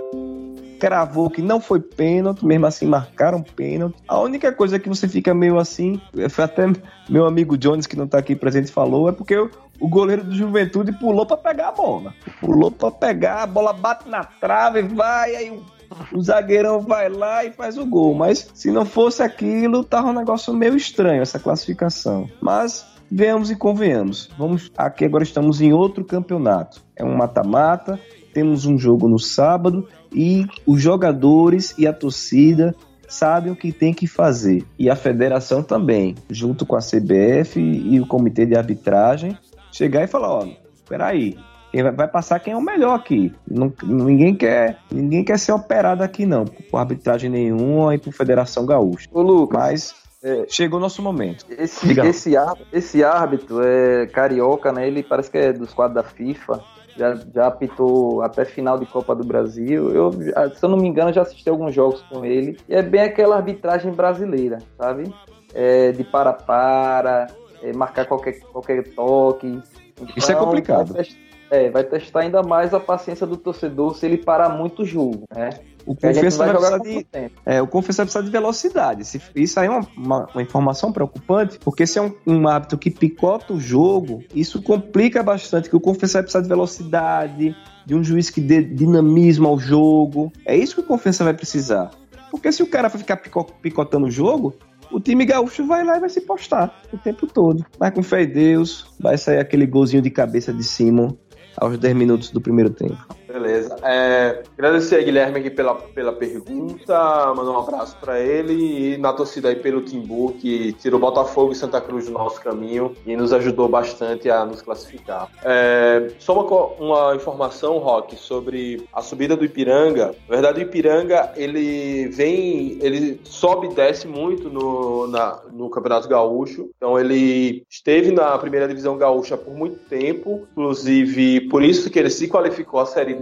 cravou 0.79 1.29
que 1.29 1.41
não 1.41 1.59
foi 1.59 1.81
pênalti, 1.81 2.45
mesmo 2.45 2.65
assim 2.65 2.87
marcaram 2.87 3.43
pênalti. 3.43 3.97
A 4.07 4.19
única 4.19 4.51
coisa 4.51 4.79
que 4.79 4.87
você 4.87 5.07
fica 5.07 5.33
meio 5.33 5.59
assim, 5.59 5.99
foi 6.29 6.45
até 6.45 6.65
meu 7.09 7.25
amigo 7.25 7.57
Jones, 7.57 7.85
que 7.85 7.97
não 7.97 8.07
tá 8.07 8.17
aqui 8.17 8.35
presente, 8.35 8.71
falou, 8.71 9.09
é 9.09 9.11
porque 9.11 9.35
o, 9.35 9.51
o 9.79 9.89
goleiro 9.89 10.23
do 10.23 10.33
Juventude 10.33 10.93
pulou 10.93 11.25
para 11.25 11.35
pegar 11.35 11.67
a 11.67 11.71
bola. 11.73 12.13
Pulou 12.39 12.71
para 12.71 12.91
pegar, 12.91 13.43
a 13.43 13.47
bola 13.47 13.73
bate 13.73 14.07
na 14.07 14.23
trave, 14.23 14.81
vai, 14.83 15.35
aí 15.35 15.51
o 15.51 15.78
zagueirão 16.21 16.81
vai 16.81 17.09
lá 17.09 17.43
e 17.45 17.51
faz 17.51 17.77
o 17.77 17.85
gol. 17.85 18.13
Mas 18.13 18.49
se 18.53 18.71
não 18.71 18.85
fosse 18.85 19.21
aquilo, 19.21 19.83
tava 19.83 20.09
um 20.09 20.13
negócio 20.13 20.53
meio 20.53 20.75
estranho 20.75 21.21
essa 21.21 21.39
classificação. 21.39 22.29
Mas 22.41 22.85
venhamos 23.11 23.49
e 23.49 23.55
convenhamos. 23.55 24.29
Vamos 24.37 24.71
aqui 24.77 25.05
agora 25.05 25.23
estamos 25.23 25.61
em 25.61 25.73
outro 25.73 26.03
campeonato. 26.03 26.81
É 26.95 27.03
um 27.03 27.15
mata-mata. 27.15 27.99
Temos 28.33 28.65
um 28.65 28.77
jogo 28.77 29.07
no 29.07 29.17
sábado 29.17 29.87
e 30.13 30.45
os 30.65 30.81
jogadores 30.81 31.73
e 31.77 31.87
a 31.87 31.93
torcida 31.93 32.75
sabem 33.07 33.51
o 33.51 33.55
que 33.55 33.71
tem 33.71 33.93
que 33.93 34.07
fazer. 34.07 34.63
E 34.77 34.89
a 34.89 34.95
federação 34.95 35.63
também, 35.63 36.15
junto 36.29 36.65
com 36.65 36.75
a 36.75 36.79
CBF 36.79 37.59
e 37.59 37.99
o 37.99 38.05
comitê 38.05 38.45
de 38.45 38.55
arbitragem, 38.55 39.35
chegar 39.71 40.03
e 40.03 40.07
falar, 40.07 40.29
ó, 40.31 40.47
quem 40.87 41.35
vai, 41.73 41.91
vai 41.91 42.07
passar 42.07 42.39
quem 42.39 42.53
é 42.53 42.57
o 42.57 42.61
melhor 42.61 42.95
aqui. 42.95 43.33
Não, 43.49 43.71
ninguém 43.83 44.35
quer 44.35 44.79
ninguém 44.91 45.23
quer 45.23 45.37
ser 45.37 45.51
operado 45.51 46.03
aqui 46.03 46.25
não, 46.25 46.45
por 46.45 46.77
arbitragem 46.77 47.29
nenhuma 47.29 47.95
e 47.95 47.97
por 47.97 48.13
Federação 48.13 48.65
Gaúcha. 48.65 49.09
Ô 49.11 49.21
Lucas, 49.21 49.59
mas 49.59 49.99
é, 50.23 50.45
chegou 50.49 50.79
o 50.79 50.81
nosso 50.81 51.01
momento. 51.01 51.45
Esse, 51.49 51.97
esse, 51.99 52.33
esse 52.73 53.03
árbitro 53.03 53.61
é 53.63 54.05
carioca, 54.07 54.71
né? 54.71 54.87
Ele 54.87 55.01
parece 55.01 55.31
que 55.31 55.37
é 55.37 55.53
dos 55.53 55.73
quadros 55.73 56.03
da 56.03 56.09
FIFA. 56.09 56.61
Já, 56.97 57.15
já 57.33 57.47
apitou 57.47 58.21
até 58.21 58.43
final 58.43 58.77
de 58.77 58.85
Copa 58.85 59.15
do 59.15 59.25
Brasil. 59.25 59.89
Eu, 59.91 60.11
se 60.11 60.61
eu 60.61 60.67
não 60.67 60.77
me 60.77 60.87
engano, 60.87 61.13
já 61.13 61.21
assisti 61.21 61.49
alguns 61.49 61.73
jogos 61.73 62.01
com 62.09 62.25
ele. 62.25 62.57
E 62.67 62.75
é 62.75 62.81
bem 62.81 63.01
aquela 63.01 63.37
arbitragem 63.37 63.93
brasileira, 63.93 64.57
sabe? 64.77 65.13
É, 65.53 65.93
de 65.93 66.03
para-para, 66.03 67.27
é, 67.63 67.71
marcar 67.71 68.05
qualquer, 68.05 68.39
qualquer 68.41 68.83
toque, 68.93 69.47
Então, 69.93 70.13
Isso 70.17 70.31
é 70.31 70.35
complicado. 70.35 70.93
Vai 70.93 71.03
testar, 71.03 71.28
é, 71.51 71.69
vai 71.69 71.83
testar 71.83 72.21
ainda 72.21 72.43
mais 72.43 72.73
a 72.73 72.79
paciência 72.79 73.25
do 73.25 73.35
torcedor 73.35 73.95
se 73.95 74.05
ele 74.05 74.17
parar 74.17 74.49
muito 74.49 74.83
o 74.83 74.85
jogo, 74.85 75.23
né? 75.35 75.49
O 75.85 75.95
Confiança 75.95 76.37
vai, 76.37 76.53
vai 76.53 76.55
precisar 76.55 76.77
de, 76.77 77.07
é, 77.45 77.61
o 77.61 77.67
Confiança 77.67 78.03
vai 78.03 78.05
precisar 78.05 78.21
de 78.21 78.29
velocidade. 78.29 79.05
Se, 79.05 79.21
isso 79.35 79.59
aí 79.59 79.67
é 79.67 79.69
uma, 79.71 79.87
uma, 79.97 80.27
uma, 80.33 80.41
informação 80.41 80.91
preocupante, 80.91 81.57
porque 81.57 81.87
se 81.87 81.97
é 81.97 82.01
um, 82.01 82.13
um 82.27 82.47
hábito 82.47 82.77
que 82.77 82.91
picota 82.91 83.53
o 83.53 83.59
jogo, 83.59 84.23
isso 84.35 84.61
complica 84.61 85.23
bastante, 85.23 85.69
que 85.69 85.75
o 85.75 85.79
Confiança 85.79 86.19
vai 86.19 86.23
precisar 86.23 86.41
de 86.41 86.49
velocidade, 86.49 87.55
de 87.85 87.95
um 87.95 88.03
juiz 88.03 88.29
que 88.29 88.39
dê 88.39 88.61
dinamismo 88.61 89.47
ao 89.47 89.57
jogo. 89.57 90.31
É 90.45 90.55
isso 90.55 90.75
que 90.75 90.81
o 90.81 90.85
Confiança 90.85 91.23
vai 91.23 91.33
precisar. 91.33 91.89
Porque 92.29 92.51
se 92.51 92.61
o 92.61 92.67
cara 92.67 92.89
for 92.89 92.99
ficar 92.99 93.17
picotando 93.17 94.05
o 94.05 94.11
jogo, 94.11 94.53
o 94.91 94.99
time 94.99 95.25
gaúcho 95.25 95.65
vai 95.65 95.83
lá 95.83 95.97
e 95.97 95.99
vai 95.99 96.09
se 96.09 96.21
postar 96.21 96.83
o 96.93 96.97
tempo 96.97 97.25
todo. 97.25 97.65
Vai 97.79 97.91
com 97.91 98.03
fé 98.03 98.23
em 98.23 98.27
Deus, 98.27 98.93
vai 98.99 99.17
sair 99.17 99.39
aquele 99.39 99.65
golzinho 99.65 100.03
de 100.03 100.11
cabeça 100.11 100.53
de 100.53 100.63
cima 100.63 101.17
aos 101.59 101.77
10 101.77 101.95
minutos 101.95 102.31
do 102.31 102.41
primeiro 102.41 102.69
tempo. 102.69 103.18
Beleza. 103.31 103.75
É, 103.83 104.41
agradecer 104.57 104.95
a 104.95 105.03
Guilherme 105.03 105.39
aqui 105.39 105.51
pela, 105.51 105.75
pela 105.75 106.11
pergunta, 106.11 107.33
mandar 107.35 107.51
um 107.51 107.59
abraço 107.59 107.95
para 108.01 108.19
ele 108.19 108.93
e 108.93 108.97
na 108.97 109.13
torcida 109.13 109.49
aí 109.49 109.55
pelo 109.55 109.81
Timbu, 109.81 110.33
que 110.33 110.73
tirou 110.73 110.99
Botafogo 110.99 111.51
e 111.51 111.55
Santa 111.55 111.79
Cruz 111.79 112.07
do 112.07 112.11
nosso 112.11 112.41
caminho 112.41 112.95
e 113.05 113.15
nos 113.15 113.31
ajudou 113.31 113.69
bastante 113.69 114.31
a 114.31 114.43
nos 114.43 114.63
classificar. 114.63 115.29
É, 115.43 116.11
só 116.17 116.33
uma, 116.33 116.65
uma 116.79 117.15
informação, 117.15 117.77
Rock, 117.77 118.15
sobre 118.15 118.87
a 118.91 119.01
subida 119.03 119.37
do 119.37 119.45
Ipiranga. 119.45 120.15
Na 120.27 120.35
verdade, 120.35 120.61
o 120.61 120.63
Ipiranga 120.63 121.31
ele 121.35 122.07
vem, 122.07 122.79
ele 122.81 123.21
sobe 123.23 123.67
e 123.67 123.73
desce 123.75 124.07
muito 124.07 124.49
no, 124.49 125.07
na, 125.07 125.39
no 125.53 125.69
Campeonato 125.69 126.07
Gaúcho. 126.07 126.71
Então 126.75 126.99
ele 126.99 127.63
esteve 127.69 128.11
na 128.11 128.35
primeira 128.39 128.67
divisão 128.67 128.97
gaúcha 128.97 129.37
por 129.37 129.53
muito 129.53 129.77
tempo, 129.87 130.47
inclusive 130.51 131.41
por 131.41 131.63
isso 131.63 131.91
que 131.91 131.99
ele 131.99 132.09
se 132.09 132.27
qualificou 132.27 132.79
à 132.79 132.85
Série 132.87 133.18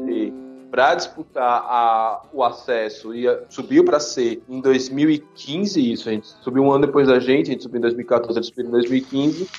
Para 0.70 0.96
disputar 0.96 1.64
a, 1.66 2.22
o 2.34 2.44
acesso 2.44 3.14
e 3.14 3.26
subiu 3.50 3.86
para 3.86 4.00
C 4.00 4.42
em 4.50 4.60
2015, 4.60 5.94
isso, 5.94 6.10
a 6.10 6.12
gente 6.12 6.28
subiu 6.42 6.64
um 6.64 6.72
ano 6.72 6.86
depois 6.86 7.08
da 7.08 7.20
gente, 7.20 7.50
a 7.50 7.54
gente 7.54 7.64
subiu 7.64 7.78
em 7.78 7.82
2014, 7.82 8.38
eles 8.38 8.48
subiram 8.48 8.70
em 8.70 8.74
2015. 8.74 9.50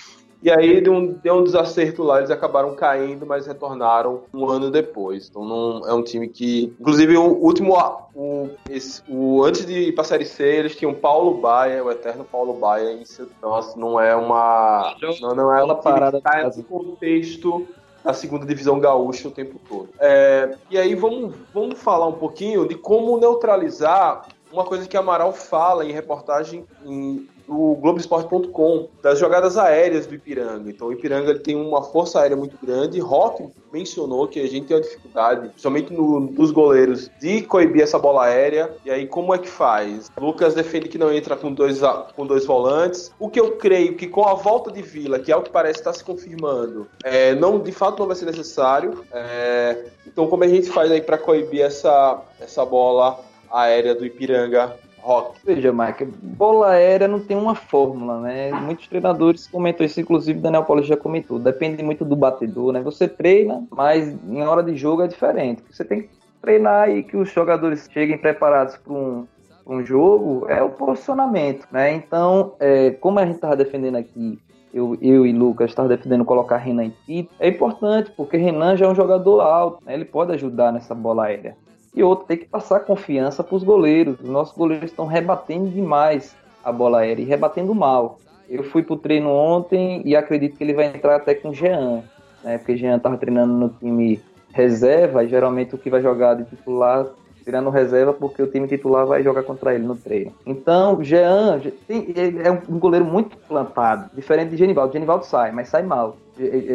E 0.40 0.51
aí 0.51 0.81
deu 0.81 0.92
um, 0.92 1.07
deu 1.14 1.35
um 1.35 1.42
desacerto 1.42 2.03
lá, 2.03 2.18
eles 2.18 2.31
acabaram 2.31 2.74
caindo, 2.74 3.27
mas 3.27 3.46
retornaram 3.46 4.22
um 4.33 4.48
ano 4.48 4.70
depois. 4.70 5.29
Então 5.29 5.44
não 5.44 5.88
é 5.88 5.92
um 5.92 6.03
time 6.03 6.29
que. 6.29 6.72
Inclusive, 6.79 7.16
o 7.16 7.24
último. 7.24 7.77
O, 8.14 8.48
esse, 8.70 9.03
o, 9.09 9.42
antes 9.42 9.66
de 9.66 9.88
ir 9.88 9.94
pra 9.94 10.05
Série 10.05 10.24
C, 10.24 10.44
eles 10.44 10.77
tinham 10.77 10.94
Paulo 10.94 11.40
Baia, 11.40 11.83
o 11.83 11.90
eterno 11.90 12.24
Paulo 12.24 12.55
Baia. 12.55 12.92
Então, 12.92 13.55
assim, 13.55 13.81
não 13.81 14.01
é 14.01 14.14
uma. 14.14 14.96
Não, 15.20 15.35
não 15.35 15.53
é 15.53 15.62
uma 15.62 15.74
parada. 15.74 16.20
Tá 16.20 16.44
nesse 16.44 16.62
contexto 16.62 17.66
a 18.04 18.12
segunda 18.12 18.46
divisão 18.46 18.78
gaúcha 18.78 19.28
o 19.28 19.30
tempo 19.30 19.61
todo. 19.68 19.88
É, 19.98 20.56
e 20.70 20.78
aí 20.78 20.94
vamos, 20.94 21.34
vamos 21.52 21.78
falar 21.78 22.06
um 22.06 22.12
pouquinho 22.12 22.66
de 22.66 22.74
como 22.74 23.18
neutralizar 23.18 24.26
uma 24.52 24.64
coisa 24.64 24.87
que 24.87 24.96
Amaral 24.96 25.32
fala 25.32 25.84
em 25.84 25.92
reportagem 25.92 26.64
em, 26.84 27.28
do 27.48 27.74
Globoesporte.com, 27.76 28.88
das 29.02 29.18
jogadas 29.18 29.56
aéreas 29.56 30.06
do 30.06 30.14
Ipiranga. 30.14 30.70
Então 30.70 30.88
o 30.88 30.92
Ipiranga 30.92 31.34
tem 31.38 31.56
uma 31.56 31.82
força 31.82 32.20
aérea 32.20 32.37
muito 32.37 32.58
grande. 32.62 33.00
Rock 33.00 33.48
mencionou 33.72 34.28
que 34.28 34.38
a 34.38 34.46
gente 34.46 34.66
tem 34.66 34.76
uma 34.76 34.82
dificuldade, 34.82 35.48
principalmente 35.48 35.92
no, 35.92 36.26
dos 36.26 36.50
goleiros, 36.50 37.11
de 37.18 37.40
coibir 37.42 37.82
essa 37.82 37.98
bola 37.98 38.26
aérea. 38.26 38.70
E 38.84 38.90
aí 38.90 39.06
como 39.06 39.34
é 39.34 39.38
que 39.38 39.48
faz? 39.48 40.11
Lucas 40.20 40.54
defende 40.54 40.90
que 40.90 40.98
não 40.98 41.11
entra 41.11 41.37
com 41.37 41.50
dois, 41.50 41.80
com 42.14 42.26
dois 42.26 42.44
volantes. 42.44 43.11
O 43.18 43.30
que 43.30 43.40
eu 43.40 43.52
creio 43.52 43.96
que 43.96 44.06
com 44.06 44.28
a 44.28 44.34
volta 44.34 44.70
de 44.70 44.82
Vila, 44.82 45.18
que 45.18 45.32
é 45.32 45.37
o 45.37 45.42
que 45.42 45.50
parece 45.50 45.78
estar 45.78 45.94
se 45.94 46.04
confirmando, 46.04 46.87
é, 47.02 47.34
não 47.34 47.58
de 47.58 47.72
fato 47.72 48.00
não 48.00 48.06
vai 48.06 48.16
ser 48.16 48.26
necessário. 48.26 49.04
É, 49.11 49.87
então 50.06 50.26
como 50.26 50.44
a 50.44 50.48
gente 50.48 50.68
faz 50.68 50.90
aí 50.90 51.00
para 51.00 51.16
coibir 51.16 51.62
essa, 51.62 52.20
essa 52.38 52.62
bola 52.66 53.18
aérea 53.50 53.94
do 53.94 54.04
Ipiranga 54.04 54.76
rock. 55.00 55.38
Veja, 55.44 55.72
Mike, 55.72 56.04
bola 56.04 56.70
aérea 56.70 57.08
não 57.08 57.20
tem 57.20 57.37
uma 57.37 57.54
fórmula, 57.54 58.20
né? 58.20 58.52
Muitos 58.52 58.87
treinadores 58.87 59.46
comentam 59.46 59.84
isso, 59.84 60.00
inclusive 60.00 60.40
Daniel 60.40 60.64
Paulo 60.64 60.82
já 60.82 60.96
comentou. 60.96 61.38
Depende 61.38 61.82
muito 61.82 62.04
do 62.04 62.16
batedor, 62.16 62.72
né? 62.72 62.80
Você 62.82 63.08
treina, 63.08 63.64
mas 63.70 64.08
em 64.28 64.42
hora 64.42 64.62
de 64.62 64.76
jogo 64.76 65.02
é 65.02 65.06
diferente. 65.06 65.62
Você 65.70 65.84
tem 65.84 66.02
que 66.02 66.11
treinar 66.40 66.90
e 66.90 67.02
que 67.02 67.16
os 67.16 67.30
jogadores 67.30 67.88
cheguem 67.92 68.18
preparados 68.18 68.76
para 68.76 68.92
um, 68.92 69.26
um 69.66 69.84
jogo 69.84 70.46
é 70.48 70.62
o 70.62 70.70
posicionamento, 70.70 71.66
né? 71.70 71.92
Então, 71.92 72.54
é, 72.58 72.90
como 72.92 73.18
a 73.18 73.26
gente 73.26 73.37
estava 73.37 73.56
defendendo 73.56 73.96
aqui, 73.96 74.38
eu, 74.72 74.96
eu 75.00 75.26
e 75.26 75.32
Lucas 75.32 75.70
estava 75.70 75.88
defendendo 75.88 76.24
colocar 76.24 76.56
Renan 76.56 76.84
em 76.84 76.94
Tito, 77.06 77.34
é 77.38 77.48
importante, 77.48 78.12
porque 78.16 78.37
Renan 78.37 78.76
já 78.76 78.87
é 78.87 78.88
um 78.88 78.94
jogador 78.94 79.40
alto, 79.40 79.84
né? 79.84 79.94
ele 79.94 80.04
pode 80.04 80.32
ajudar 80.32 80.72
nessa 80.72 80.94
bola 80.94 81.24
aérea. 81.24 81.56
E 81.94 82.03
outro, 82.03 82.27
tem 82.27 82.37
que 82.37 82.46
passar 82.46 82.81
confiança 82.81 83.42
para 83.42 83.57
os 83.57 83.64
goleiros. 83.64 84.20
Os 84.20 84.29
nossos 84.29 84.57
goleiros 84.57 84.90
estão 84.90 85.07
rebatendo 85.07 85.68
demais 85.68 86.37
a 86.64 86.70
bola 86.70 87.01
aérea 87.01 87.22
e 87.22 87.27
rebatendo 87.27 87.74
mal. 87.74 88.18
Eu 88.48 88.64
fui 88.64 88.83
para 88.83 88.94
o 88.94 88.98
treino 88.98 89.31
ontem 89.31 90.03
e 90.05 90.16
acredito 90.16 90.57
que 90.57 90.64
ele 90.64 90.74
vai 90.74 90.87
entrar 90.87 91.16
até 91.16 91.35
com 91.35 91.51
o 91.51 91.55
Jean, 91.55 92.03
né? 92.42 92.59
Porque 92.59 92.77
Jean 92.77 92.96
estava 92.96 93.16
treinando 93.16 93.53
no 93.53 93.68
time 93.68 94.20
reserva 94.53 95.24
e 95.24 95.29
geralmente 95.29 95.74
o 95.74 95.79
que 95.79 95.90
vai 95.90 96.01
jogar 96.01 96.35
de 96.35 96.44
titular 96.44 97.07
tirando 97.44 97.70
reserva 97.70 98.12
porque 98.12 98.42
o 98.42 98.46
time 98.46 98.68
titular 98.68 99.07
vai 99.07 99.22
jogar 99.22 99.42
contra 99.42 99.74
ele 99.74 99.87
no 99.87 99.96
treino. 99.96 100.35
Então, 100.44 101.03
Jean 101.03 101.59
tem, 101.87 102.14
é 102.44 102.51
um 102.51 102.79
goleiro 102.79 103.07
muito 103.07 103.38
plantado, 103.38 104.11
diferente 104.14 104.51
de 104.51 104.57
Genivaldo. 104.59 104.92
Genivaldo 104.92 105.24
sai, 105.24 105.51
mas 105.51 105.68
sai 105.68 105.83
mal. 105.83 106.18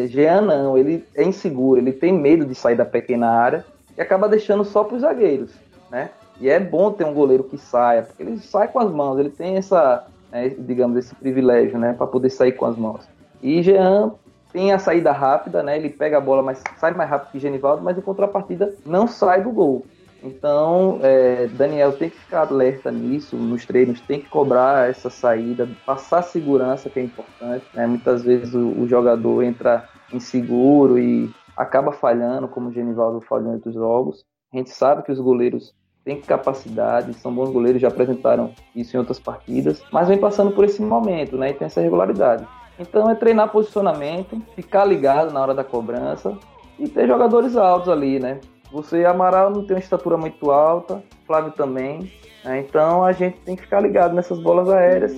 Jean 0.08 0.41
não, 0.41 0.76
ele 0.76 1.06
é 1.15 1.23
inseguro, 1.23 1.80
ele 1.80 1.93
tem 1.93 2.12
medo 2.12 2.43
de 2.43 2.56
sair 2.56 2.76
da 2.76 2.86
pequena 2.86 3.30
área 3.30 3.63
e 3.97 4.01
acaba 4.01 4.27
deixando 4.27 4.63
só 4.63 4.84
para 4.84 4.95
os 4.95 5.01
zagueiros, 5.01 5.51
né? 5.91 6.10
E 6.39 6.49
é 6.49 6.60
bom 6.60 6.91
ter 6.91 7.06
um 7.06 7.13
goleiro 7.13 7.43
que 7.43 7.58
saia, 7.58 8.03
porque 8.03 8.23
ele 8.23 8.38
sai 8.39 8.67
com 8.67 8.79
as 8.79 8.91
mãos, 8.91 9.19
ele 9.19 9.29
tem 9.29 9.56
essa, 9.56 10.06
né, 10.32 10.49
digamos, 10.49 10.97
esse 10.97 11.13
privilégio, 11.15 11.77
né, 11.77 11.93
para 11.93 12.08
poder 12.08 12.29
sair 12.29 12.53
com 12.53 12.65
as 12.65 12.75
mãos. 12.75 13.08
E 13.41 13.62
Jean 13.62 14.13
tem 14.51 14.71
a 14.71 14.79
saída 14.79 15.12
rápida, 15.12 15.63
né? 15.63 15.77
Ele 15.77 15.89
pega 15.89 16.17
a 16.17 16.21
bola, 16.21 16.41
mas 16.41 16.63
sai 16.77 16.93
mais 16.93 17.10
rápido 17.10 17.32
que 17.32 17.39
Genivaldo, 17.39 17.84
mas 17.84 17.97
em 17.97 18.01
contrapartida 18.01 18.73
não 18.86 19.08
sai 19.08 19.43
do 19.43 19.51
gol. 19.51 19.86
Então, 20.23 20.99
é, 21.01 21.47
Daniel 21.47 21.91
tem 21.91 22.10
que 22.10 22.17
ficar 22.17 22.47
alerta 22.47 22.89
nisso, 22.89 23.36
nos 23.36 23.65
treinos, 23.65 23.99
tem 23.99 24.21
que 24.21 24.29
cobrar 24.29 24.89
essa 24.89 25.10
saída, 25.10 25.67
passar 25.86 26.21
segurança, 26.21 26.89
que 26.89 26.99
é 26.99 27.03
importante. 27.03 27.65
Né? 27.73 27.86
Muitas 27.86 28.23
vezes 28.23 28.53
o, 28.53 28.69
o 28.69 28.88
jogador 28.88 29.43
entra 29.43 29.89
inseguro 30.13 30.97
e 30.97 31.29
acaba 31.55 31.91
falhando, 31.91 32.47
como 32.47 32.69
o 32.69 32.71
Genivaldo 32.71 33.21
falhou 33.21 33.51
em 33.51 33.55
outros 33.55 33.73
jogos. 33.73 34.25
A 34.53 34.57
gente 34.57 34.69
sabe 34.69 35.03
que 35.03 35.11
os 35.11 35.19
goleiros 35.19 35.73
têm 36.03 36.19
capacidade, 36.19 37.13
são 37.13 37.33
bons 37.33 37.49
goleiros, 37.49 37.81
já 37.81 37.87
apresentaram 37.87 38.51
isso 38.75 38.95
em 38.95 38.99
outras 38.99 39.19
partidas, 39.19 39.81
mas 39.91 40.07
vem 40.07 40.17
passando 40.17 40.51
por 40.51 40.65
esse 40.65 40.81
momento, 40.81 41.37
né? 41.37 41.49
E 41.49 41.53
tem 41.53 41.65
essa 41.65 41.81
regularidade. 41.81 42.45
Então 42.77 43.09
é 43.09 43.15
treinar 43.15 43.51
posicionamento, 43.51 44.41
ficar 44.55 44.85
ligado 44.85 45.31
na 45.31 45.41
hora 45.41 45.53
da 45.53 45.63
cobrança 45.63 46.37
e 46.77 46.87
ter 46.87 47.07
jogadores 47.07 47.55
altos 47.55 47.89
ali, 47.89 48.19
né? 48.19 48.39
Você, 48.71 49.05
Amaral, 49.05 49.51
não 49.51 49.65
tem 49.65 49.75
uma 49.75 49.79
estatura 49.79 50.17
muito 50.17 50.49
alta, 50.49 51.03
Flávio 51.25 51.51
também, 51.51 52.11
né? 52.43 52.59
Então 52.59 53.03
a 53.03 53.11
gente 53.11 53.37
tem 53.41 53.55
que 53.55 53.61
ficar 53.61 53.79
ligado 53.79 54.13
nessas 54.13 54.39
bolas 54.39 54.69
aéreas 54.69 55.13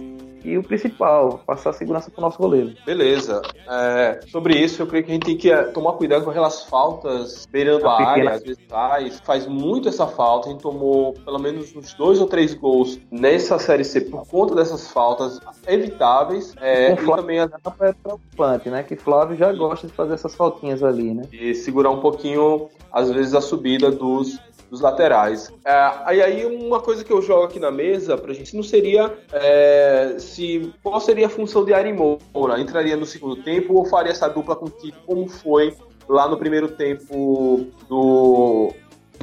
e 0.45 0.57
o 0.57 0.63
principal, 0.63 1.41
passar 1.45 1.73
segurança 1.73 2.11
para 2.11 2.19
o 2.19 2.21
nosso 2.21 2.37
goleiro. 2.37 2.73
Beleza. 2.85 3.41
É, 3.67 4.19
sobre 4.27 4.55
isso, 4.55 4.81
eu 4.81 4.87
creio 4.87 5.03
que 5.03 5.11
a 5.11 5.13
gente 5.13 5.25
tem 5.25 5.37
que 5.37 5.51
é, 5.51 5.63
tomar 5.63 5.93
cuidado 5.93 6.23
com 6.23 6.29
aquelas 6.29 6.63
faltas 6.63 7.47
beirando 7.51 7.87
a, 7.87 7.93
a 7.93 8.09
área, 8.09 8.31
às 8.31 8.43
vezes 8.43 8.59
faz, 8.69 9.19
faz 9.21 9.47
muito 9.47 9.89
essa 9.89 10.05
falta. 10.05 10.47
A 10.47 10.51
gente 10.51 10.61
tomou 10.61 11.13
pelo 11.13 11.39
menos 11.39 11.75
uns 11.75 11.93
dois 11.93 12.21
ou 12.21 12.27
três 12.27 12.53
gols 12.53 12.99
nessa 13.09 13.57
Série 13.57 13.83
C 13.83 14.01
por 14.01 14.27
conta 14.27 14.53
dessas 14.53 14.91
faltas 14.91 15.39
evitáveis. 15.67 16.53
É, 16.61 16.93
e 16.93 16.95
também 16.95 17.39
a... 17.39 17.43
é 17.43 17.93
preocupante, 17.93 18.69
né? 18.69 18.83
Que 18.83 18.95
Flávio 18.95 19.35
já 19.35 19.51
gosta 19.51 19.87
de 19.87 19.93
fazer 19.93 20.13
essas 20.13 20.35
faltinhas 20.35 20.83
ali, 20.83 21.13
né? 21.13 21.23
E 21.31 21.55
segurar 21.55 21.89
um 21.89 21.99
pouquinho, 21.99 22.69
às 22.91 23.09
vezes, 23.11 23.33
a 23.33 23.41
subida 23.41 23.91
dos 23.91 24.39
dos 24.75 24.81
laterais. 24.81 25.51
É, 25.63 25.91
aí, 26.03 26.21
aí 26.21 26.45
uma 26.45 26.79
coisa 26.79 27.03
que 27.03 27.11
eu 27.11 27.21
jogo 27.21 27.43
aqui 27.43 27.59
na 27.59 27.71
mesa 27.71 28.17
pra 28.17 28.33
gente 28.33 28.55
não 28.55 28.63
seria 28.63 29.13
é, 29.31 30.17
se 30.19 30.73
qual 30.83 30.99
seria 30.99 31.27
a 31.27 31.29
função 31.29 31.63
de 31.63 31.73
Ari 31.73 31.93
Moura? 31.93 32.59
Entraria 32.59 32.97
no 32.97 33.05
segundo 33.05 33.41
tempo 33.41 33.73
ou 33.73 33.85
faria 33.85 34.11
essa 34.11 34.27
dupla 34.27 34.55
com 34.55 34.65
o 34.65 34.69
Tito 34.69 34.97
como 35.05 35.27
foi 35.27 35.73
lá 36.07 36.27
no 36.27 36.37
primeiro 36.37 36.67
tempo 36.69 37.67
do 37.89 38.73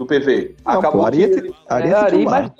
do 0.02 0.06
PV. 0.06 0.56
Não, 0.64 0.72
Acabou 0.78 1.00
pô, 1.00 1.06
Ari, 1.06 1.22
ele... 1.22 1.54
Ari, 1.68 1.88
é 1.88 1.94
Ari 1.94 2.24
mais 2.24 2.50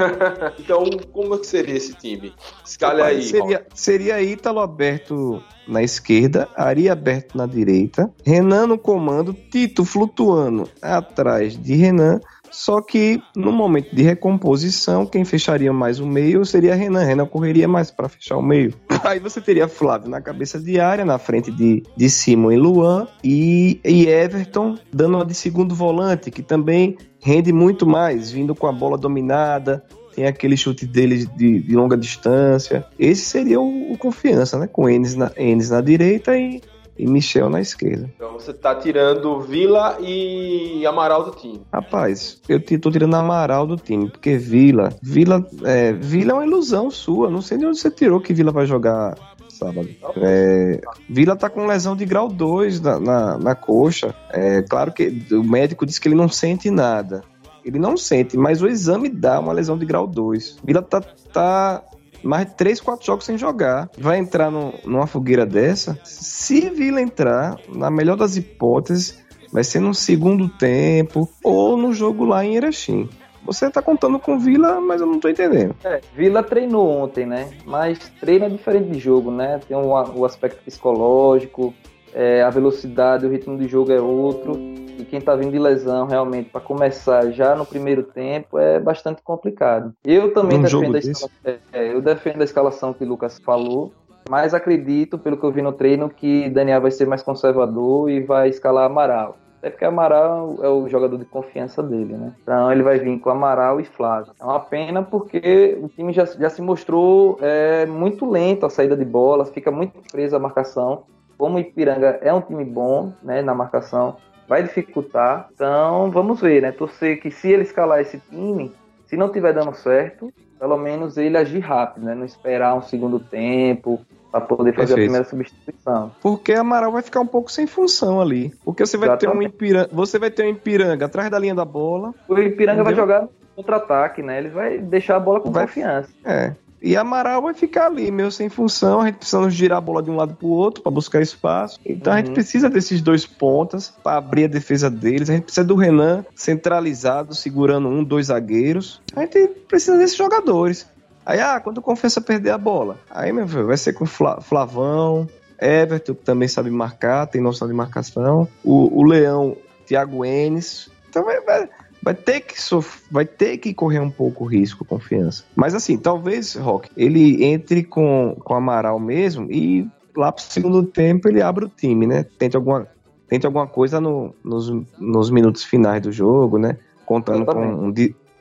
Então, 0.58 0.84
como 1.12 1.34
é 1.34 1.38
que 1.38 1.46
seria 1.46 1.76
esse 1.76 1.94
time? 1.94 2.32
Escalha 2.64 3.04
aí. 3.04 3.22
Seria, 3.22 3.66
seria 3.74 4.22
Ítalo 4.22 4.60
aberto 4.60 5.42
na 5.66 5.82
esquerda, 5.82 6.48
Ari 6.56 6.88
aberto 6.88 7.36
na 7.36 7.46
direita, 7.46 8.10
Renan 8.24 8.66
no 8.66 8.78
comando, 8.78 9.34
Tito 9.34 9.84
flutuando 9.84 10.68
atrás 10.80 11.56
de 11.56 11.74
Renan. 11.74 12.20
Só 12.50 12.80
que 12.80 13.22
no 13.34 13.52
momento 13.52 13.94
de 13.94 14.02
recomposição, 14.02 15.06
quem 15.06 15.24
fecharia 15.24 15.72
mais 15.72 16.00
o 16.00 16.06
meio 16.06 16.44
seria 16.44 16.74
Renan. 16.74 17.04
Renan 17.04 17.26
correria 17.26 17.68
mais 17.68 17.90
para 17.90 18.08
fechar 18.08 18.36
o 18.36 18.42
meio. 18.42 18.74
Aí 19.04 19.18
você 19.18 19.40
teria 19.40 19.68
Flávio 19.68 20.08
na 20.08 20.20
cabeça 20.20 20.58
de 20.58 20.80
área, 20.80 21.04
na 21.04 21.18
frente 21.18 21.50
de, 21.50 21.82
de 21.96 22.10
Simon 22.10 22.52
e 22.52 22.56
Luan, 22.56 23.06
e, 23.22 23.80
e 23.84 24.06
Everton 24.06 24.76
dando 24.92 25.16
uma 25.16 25.24
de 25.24 25.34
segundo 25.34 25.74
volante, 25.74 26.30
que 26.30 26.42
também 26.42 26.96
rende 27.20 27.52
muito 27.52 27.86
mais, 27.86 28.30
vindo 28.30 28.54
com 28.54 28.66
a 28.66 28.72
bola 28.72 28.96
dominada, 28.96 29.84
tem 30.14 30.26
aquele 30.26 30.56
chute 30.56 30.84
dele 30.84 31.26
de, 31.36 31.60
de 31.60 31.76
longa 31.76 31.96
distância. 31.96 32.84
Esse 32.98 33.22
seria 33.22 33.60
o, 33.60 33.92
o 33.92 33.96
confiança, 33.96 34.58
né? 34.58 34.66
Com 34.66 34.88
Enes 34.88 35.14
na, 35.14 35.30
Enes 35.36 35.70
na 35.70 35.80
direita 35.80 36.36
e 36.36 36.60
e 36.98 37.06
Michel 37.06 37.48
na 37.48 37.60
esquerda. 37.60 38.10
Então 38.16 38.32
você 38.32 38.52
tá 38.52 38.74
tirando 38.74 39.40
Vila 39.40 39.98
e 40.00 40.84
Amaral 40.86 41.24
do 41.24 41.30
time. 41.30 41.62
Rapaz, 41.72 42.40
eu 42.48 42.60
tô 42.80 42.90
tirando 42.90 43.14
Amaral 43.14 43.66
do 43.66 43.76
time, 43.76 44.10
porque 44.10 44.36
Vila. 44.36 44.92
Vila 45.00 45.46
é, 45.64 45.92
Vila 45.92 46.32
é 46.32 46.34
uma 46.34 46.46
ilusão 46.46 46.90
sua. 46.90 47.30
Não 47.30 47.40
sei 47.40 47.58
de 47.58 47.66
onde 47.66 47.78
você 47.78 47.90
tirou 47.90 48.20
que 48.20 48.34
Vila 48.34 48.50
vai 48.50 48.66
jogar 48.66 49.14
sábado. 49.48 49.88
É, 50.16 50.80
Vila 51.08 51.36
tá 51.36 51.48
com 51.50 51.66
lesão 51.66 51.96
de 51.96 52.04
grau 52.04 52.28
2 52.28 52.80
na, 52.80 53.00
na, 53.00 53.38
na 53.38 53.54
coxa. 53.54 54.14
É, 54.30 54.62
claro 54.62 54.92
que 54.92 55.24
o 55.32 55.42
médico 55.42 55.86
disse 55.86 56.00
que 56.00 56.08
ele 56.08 56.14
não 56.14 56.28
sente 56.28 56.70
nada. 56.70 57.22
Ele 57.64 57.78
não 57.78 57.96
sente, 57.96 58.36
mas 58.36 58.62
o 58.62 58.68
exame 58.68 59.08
dá 59.08 59.38
uma 59.40 59.52
lesão 59.52 59.76
de 59.76 59.84
grau 59.84 60.06
2. 60.06 60.58
Vila 60.64 60.80
tá, 60.80 61.00
tá 61.32 61.82
mais 62.22 62.46
de 62.46 62.54
3, 62.54 62.80
4 62.80 63.04
jogos 63.06 63.24
sem 63.24 63.38
jogar. 63.38 63.90
Vai 63.98 64.18
entrar 64.18 64.50
no, 64.50 64.74
numa 64.84 65.06
fogueira 65.06 65.46
dessa? 65.46 65.98
Se 66.04 66.70
Vila 66.70 67.00
entrar, 67.00 67.56
na 67.68 67.90
melhor 67.90 68.16
das 68.16 68.36
hipóteses, 68.36 69.22
vai 69.52 69.64
ser 69.64 69.80
no 69.80 69.94
segundo 69.94 70.48
tempo 70.48 71.28
ou 71.42 71.76
no 71.76 71.92
jogo 71.92 72.24
lá 72.24 72.44
em 72.44 72.56
Erechim. 72.56 73.08
Você 73.44 73.70
tá 73.70 73.80
contando 73.80 74.18
com 74.18 74.38
Vila, 74.38 74.78
mas 74.80 75.00
eu 75.00 75.06
não 75.06 75.18
tô 75.18 75.28
entendendo. 75.28 75.74
É, 75.82 76.00
Vila 76.14 76.42
treinou 76.42 76.86
ontem, 76.86 77.24
né? 77.24 77.48
Mas 77.64 77.98
treino 78.20 78.44
é 78.44 78.48
diferente 78.50 78.90
de 78.90 78.98
jogo, 78.98 79.30
né? 79.30 79.58
Tem 79.66 79.76
um, 79.76 79.88
o 79.88 80.24
aspecto 80.24 80.62
psicológico, 80.62 81.72
é, 82.18 82.42
a 82.42 82.50
velocidade, 82.50 83.24
o 83.24 83.30
ritmo 83.30 83.56
de 83.56 83.68
jogo 83.68 83.92
é 83.92 84.00
outro. 84.00 84.54
E 84.98 85.04
quem 85.08 85.20
está 85.20 85.36
vindo 85.36 85.52
de 85.52 85.58
lesão 85.60 86.08
realmente 86.08 86.50
para 86.50 86.60
começar 86.60 87.30
já 87.30 87.54
no 87.54 87.64
primeiro 87.64 88.02
tempo 88.02 88.58
é 88.58 88.80
bastante 88.80 89.22
complicado. 89.22 89.94
Eu 90.04 90.34
também 90.34 90.60
defendo 90.60 90.96
a, 90.96 90.98
escala... 90.98 91.32
é, 91.72 91.94
eu 91.94 92.02
defendo 92.02 92.40
a 92.40 92.44
escalação 92.44 92.92
que 92.92 93.04
o 93.04 93.08
Lucas 93.08 93.38
falou, 93.38 93.92
mas 94.28 94.52
acredito, 94.52 95.16
pelo 95.16 95.36
que 95.36 95.44
eu 95.44 95.52
vi 95.52 95.62
no 95.62 95.72
treino, 95.72 96.10
que 96.10 96.50
Daniel 96.50 96.80
vai 96.80 96.90
ser 96.90 97.06
mais 97.06 97.22
conservador 97.22 98.10
e 98.10 98.20
vai 98.20 98.48
escalar 98.48 98.86
Amaral. 98.86 99.36
Até 99.58 99.70
porque 99.70 99.84
Amaral 99.84 100.56
é 100.60 100.68
o 100.68 100.88
jogador 100.88 101.18
de 101.18 101.24
confiança 101.24 101.80
dele, 101.84 102.14
né? 102.14 102.32
Então 102.42 102.72
ele 102.72 102.82
vai 102.82 102.98
vir 102.98 103.16
com 103.20 103.30
Amaral 103.30 103.80
e 103.80 103.84
Flávio. 103.84 104.32
É 104.40 104.44
uma 104.44 104.58
pena 104.58 105.04
porque 105.04 105.78
o 105.80 105.88
time 105.88 106.12
já, 106.12 106.24
já 106.24 106.50
se 106.50 106.62
mostrou 106.62 107.38
é, 107.40 107.86
muito 107.86 108.28
lento 108.28 108.66
a 108.66 108.70
saída 108.70 108.96
de 108.96 109.04
bola, 109.04 109.44
fica 109.44 109.70
muito 109.70 110.00
preso 110.10 110.34
à 110.34 110.38
marcação 110.40 111.04
como 111.38 111.56
o 111.56 111.60
Ipiranga 111.60 112.18
é 112.20 112.34
um 112.34 112.40
time 112.40 112.64
bom 112.64 113.12
né, 113.22 113.40
na 113.40 113.54
marcação, 113.54 114.16
vai 114.48 114.62
dificultar. 114.62 115.48
Então 115.54 116.10
vamos 116.10 116.40
ver, 116.40 116.60
né? 116.60 116.72
Torcer 116.72 117.20
que 117.20 117.30
se 117.30 117.50
ele 117.50 117.62
escalar 117.62 118.00
esse 118.00 118.18
time, 118.18 118.74
se 119.06 119.16
não 119.16 119.30
tiver 119.30 119.54
dando 119.54 119.74
certo, 119.74 120.32
pelo 120.58 120.76
menos 120.76 121.16
ele 121.16 121.36
agir 121.36 121.60
rápido, 121.60 122.04
né? 122.04 122.14
Não 122.14 122.24
esperar 122.24 122.74
um 122.74 122.82
segundo 122.82 123.20
tempo 123.20 124.00
para 124.30 124.40
poder 124.40 124.72
fazer 124.74 124.94
Perfeito. 124.94 125.00
a 125.00 125.04
primeira 125.04 125.24
substituição. 125.24 126.12
Porque 126.20 126.52
Amaral 126.52 126.92
vai 126.92 127.02
ficar 127.02 127.20
um 127.20 127.26
pouco 127.26 127.50
sem 127.50 127.66
função 127.66 128.20
ali. 128.20 128.52
Porque 128.64 128.84
você 128.84 128.96
vai 128.96 129.08
Exatamente. 129.08 129.38
ter 129.38 129.38
um 129.38 129.48
Ipiranga, 129.48 129.88
você 129.92 130.18
vai 130.18 130.30
ter 130.30 130.44
um 130.44 130.50
Ipiranga 130.50 131.06
atrás 131.06 131.30
da 131.30 131.38
linha 131.38 131.54
da 131.54 131.64
bola. 131.64 132.12
O 132.28 132.34
Ipiranga 132.38 132.82
entendeu? 132.82 132.84
vai 132.84 132.94
jogar 132.94 133.28
contra-ataque, 133.56 134.22
né? 134.22 134.38
Ele 134.38 134.48
vai 134.50 134.78
deixar 134.78 135.16
a 135.16 135.20
bola 135.20 135.40
com 135.40 135.50
vai, 135.50 135.66
confiança. 135.66 136.10
É. 136.24 136.54
E 136.80 136.96
Amaral 136.96 137.42
vai 137.42 137.54
ficar 137.54 137.86
ali, 137.86 138.10
meio 138.10 138.30
sem 138.30 138.48
função. 138.48 139.00
A 139.00 139.06
gente 139.06 139.16
precisa 139.16 139.50
girar 139.50 139.78
a 139.78 139.80
bola 139.80 140.02
de 140.02 140.10
um 140.10 140.16
lado 140.16 140.34
para 140.34 140.46
o 140.46 140.50
outro 140.50 140.82
para 140.82 140.92
buscar 140.92 141.20
espaço. 141.20 141.78
Então 141.84 142.12
uhum. 142.12 142.16
a 142.16 142.20
gente 142.20 142.28
uhum. 142.28 142.34
precisa 142.34 142.70
desses 142.70 143.02
dois 143.02 143.26
pontas 143.26 143.92
para 144.02 144.16
abrir 144.16 144.44
a 144.44 144.48
defesa 144.48 144.88
deles. 144.88 145.28
A 145.28 145.34
gente 145.34 145.44
precisa 145.44 145.66
do 145.66 145.74
Renan 145.74 146.24
centralizado, 146.34 147.34
segurando 147.34 147.88
um, 147.88 148.04
dois 148.04 148.26
zagueiros. 148.26 149.00
A 149.14 149.20
gente 149.22 149.48
precisa 149.68 149.98
desses 149.98 150.16
jogadores. 150.16 150.86
Aí, 151.26 151.40
ah, 151.40 151.60
quando 151.60 151.78
o 151.78 151.82
Confiança 151.82 152.20
perder 152.20 152.50
a 152.50 152.58
bola, 152.58 152.98
aí, 153.10 153.32
meu 153.32 153.46
filho, 153.46 153.66
vai 153.66 153.76
ser 153.76 153.92
com 153.92 154.06
Flavão, 154.06 155.28
Everton, 155.60 156.14
que 156.14 156.24
também 156.24 156.48
sabe 156.48 156.70
marcar, 156.70 157.26
tem 157.26 157.40
noção 157.40 157.68
de 157.68 157.74
marcação. 157.74 158.48
O, 158.64 159.00
o 159.00 159.04
Leão, 159.04 159.54
Thiago 159.84 160.24
Enes. 160.24 160.88
Então 161.10 161.24
vai, 161.24 161.40
vai 161.40 161.68
vai 162.02 162.14
ter 162.14 162.40
que 162.40 162.60
sof... 162.60 163.02
vai 163.10 163.24
ter 163.24 163.58
que 163.58 163.74
correr 163.74 164.00
um 164.00 164.10
pouco 164.10 164.44
o 164.44 164.46
risco, 164.46 164.84
confiança. 164.84 165.44
Mas 165.54 165.74
assim, 165.74 165.96
talvez, 165.96 166.54
Rock, 166.54 166.90
ele 166.96 167.44
entre 167.44 167.82
com, 167.82 168.36
com 168.40 168.54
Amaral 168.54 168.98
mesmo 168.98 169.50
e 169.50 169.88
lá 170.16 170.32
pro 170.32 170.42
segundo 170.42 170.82
tempo 170.82 171.28
ele 171.28 171.42
abre 171.42 171.64
o 171.64 171.68
time, 171.68 172.06
né? 172.06 172.24
Tente 172.38 172.56
alguma, 172.56 172.88
tente 173.28 173.46
alguma 173.46 173.66
coisa 173.66 174.00
no, 174.00 174.34
nos, 174.42 174.70
nos 174.98 175.30
minutos 175.30 175.64
finais 175.64 176.02
do 176.02 176.10
jogo, 176.10 176.58
né? 176.58 176.78
Contando 177.06 177.46
com 177.46 177.64
um, 177.64 177.94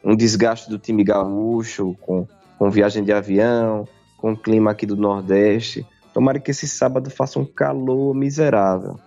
um 0.03 0.15
desgaste 0.15 0.69
do 0.69 0.79
time 0.79 1.03
gaúcho, 1.03 1.95
com, 2.01 2.27
com 2.57 2.69
viagem 2.69 3.03
de 3.03 3.13
avião, 3.13 3.87
com 4.17 4.33
o 4.33 4.37
clima 4.37 4.71
aqui 4.71 4.85
do 4.85 4.95
Nordeste. 4.95 5.85
Tomara 6.13 6.39
que 6.39 6.51
esse 6.51 6.67
sábado 6.67 7.09
faça 7.11 7.39
um 7.39 7.45
calor 7.45 8.15
miserável. 8.15 8.99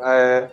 É, 0.00 0.48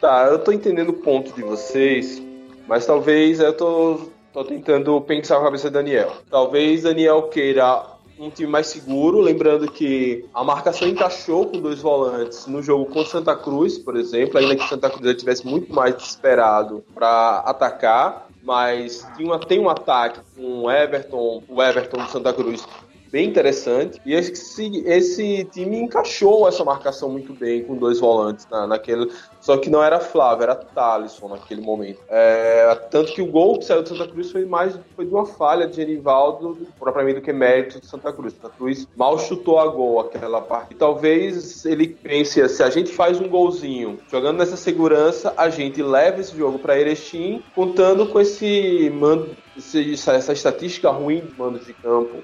tá, 0.00 0.28
eu 0.30 0.38
tô 0.38 0.52
entendendo 0.52 0.90
o 0.90 0.94
ponto 0.94 1.34
de 1.34 1.42
vocês, 1.42 2.22
mas 2.70 2.86
talvez 2.86 3.40
eu 3.40 3.52
tô, 3.52 4.00
tô 4.32 4.44
tentando 4.44 5.00
pensar 5.00 5.38
a 5.38 5.42
cabeça 5.42 5.68
do 5.68 5.74
Daniel. 5.74 6.12
Talvez 6.30 6.84
Daniel 6.84 7.24
queira 7.24 7.84
um 8.16 8.30
time 8.30 8.48
mais 8.48 8.68
seguro, 8.68 9.18
lembrando 9.18 9.68
que 9.68 10.24
a 10.32 10.44
marcação 10.44 10.86
encaixou 10.86 11.46
com 11.46 11.60
dois 11.60 11.80
volantes 11.80 12.46
no 12.46 12.62
jogo 12.62 12.86
com 12.86 13.04
Santa 13.04 13.34
Cruz, 13.34 13.76
por 13.76 13.96
exemplo, 13.96 14.38
ainda 14.38 14.54
que 14.54 14.68
Santa 14.68 14.88
Cruz 14.88 15.04
já 15.04 15.16
tivesse 15.16 15.44
muito 15.44 15.74
mais 15.74 15.96
desesperado 15.96 16.84
para 16.94 17.38
atacar, 17.38 18.28
mas 18.40 19.04
tem, 19.16 19.26
uma, 19.26 19.40
tem 19.40 19.58
um 19.58 19.68
ataque 19.68 20.20
com 20.36 20.62
o 20.62 20.70
Everton, 20.70 21.42
o 21.48 21.60
Everton 21.60 22.04
do 22.04 22.08
Santa 22.08 22.32
Cruz 22.32 22.64
bem 23.10 23.28
interessante. 23.28 24.00
E 24.06 24.14
esse, 24.14 24.82
esse 24.86 25.44
time 25.44 25.78
encaixou 25.78 26.48
essa 26.48 26.64
marcação 26.64 27.10
muito 27.10 27.34
bem 27.34 27.62
com 27.64 27.76
dois 27.76 28.00
volantes 28.00 28.46
na, 28.50 28.66
naquele. 28.66 29.10
Só 29.40 29.56
que 29.56 29.70
não 29.70 29.82
era 29.82 29.98
Flávio, 29.98 30.44
era 30.44 30.54
Thalisson 30.54 31.28
naquele 31.28 31.62
momento. 31.62 32.00
É, 32.08 32.74
tanto 32.90 33.12
que 33.12 33.22
o 33.22 33.26
gol 33.26 33.58
que 33.58 33.64
saiu 33.64 33.82
do 33.82 33.88
Santa 33.88 34.06
Cruz 34.06 34.30
foi 34.30 34.44
mais 34.44 34.78
foi 34.94 35.06
de 35.06 35.12
uma 35.12 35.24
falha 35.24 35.66
de 35.66 35.76
Genivaldo, 35.76 36.58
propriamente 36.78 37.20
do 37.20 37.22
que 37.22 37.32
mérito 37.32 37.80
do 37.80 37.86
Santa 37.86 38.12
Cruz. 38.12 38.34
Santa 38.34 38.50
Cruz 38.50 38.86
mal 38.96 39.18
chutou 39.18 39.58
a 39.58 39.66
gol 39.66 40.00
aquela 40.00 40.40
parte. 40.40 40.72
E 40.72 40.74
talvez 40.74 41.64
ele 41.64 41.88
pense: 41.88 42.46
se 42.48 42.62
a 42.62 42.70
gente 42.70 42.92
faz 42.92 43.18
um 43.18 43.28
golzinho 43.28 43.98
jogando 44.10 44.38
nessa 44.38 44.56
segurança, 44.56 45.32
a 45.36 45.48
gente 45.48 45.82
leva 45.82 46.20
esse 46.20 46.36
jogo 46.36 46.58
para 46.58 46.78
Erechim, 46.78 47.42
contando 47.54 48.06
com 48.06 48.20
esse 48.20 48.90
mando, 48.94 49.30
essa 49.56 50.32
estatística 50.32 50.90
ruim 50.90 51.20
de 51.20 51.38
mandos 51.38 51.66
de 51.66 51.72
campo 51.72 52.22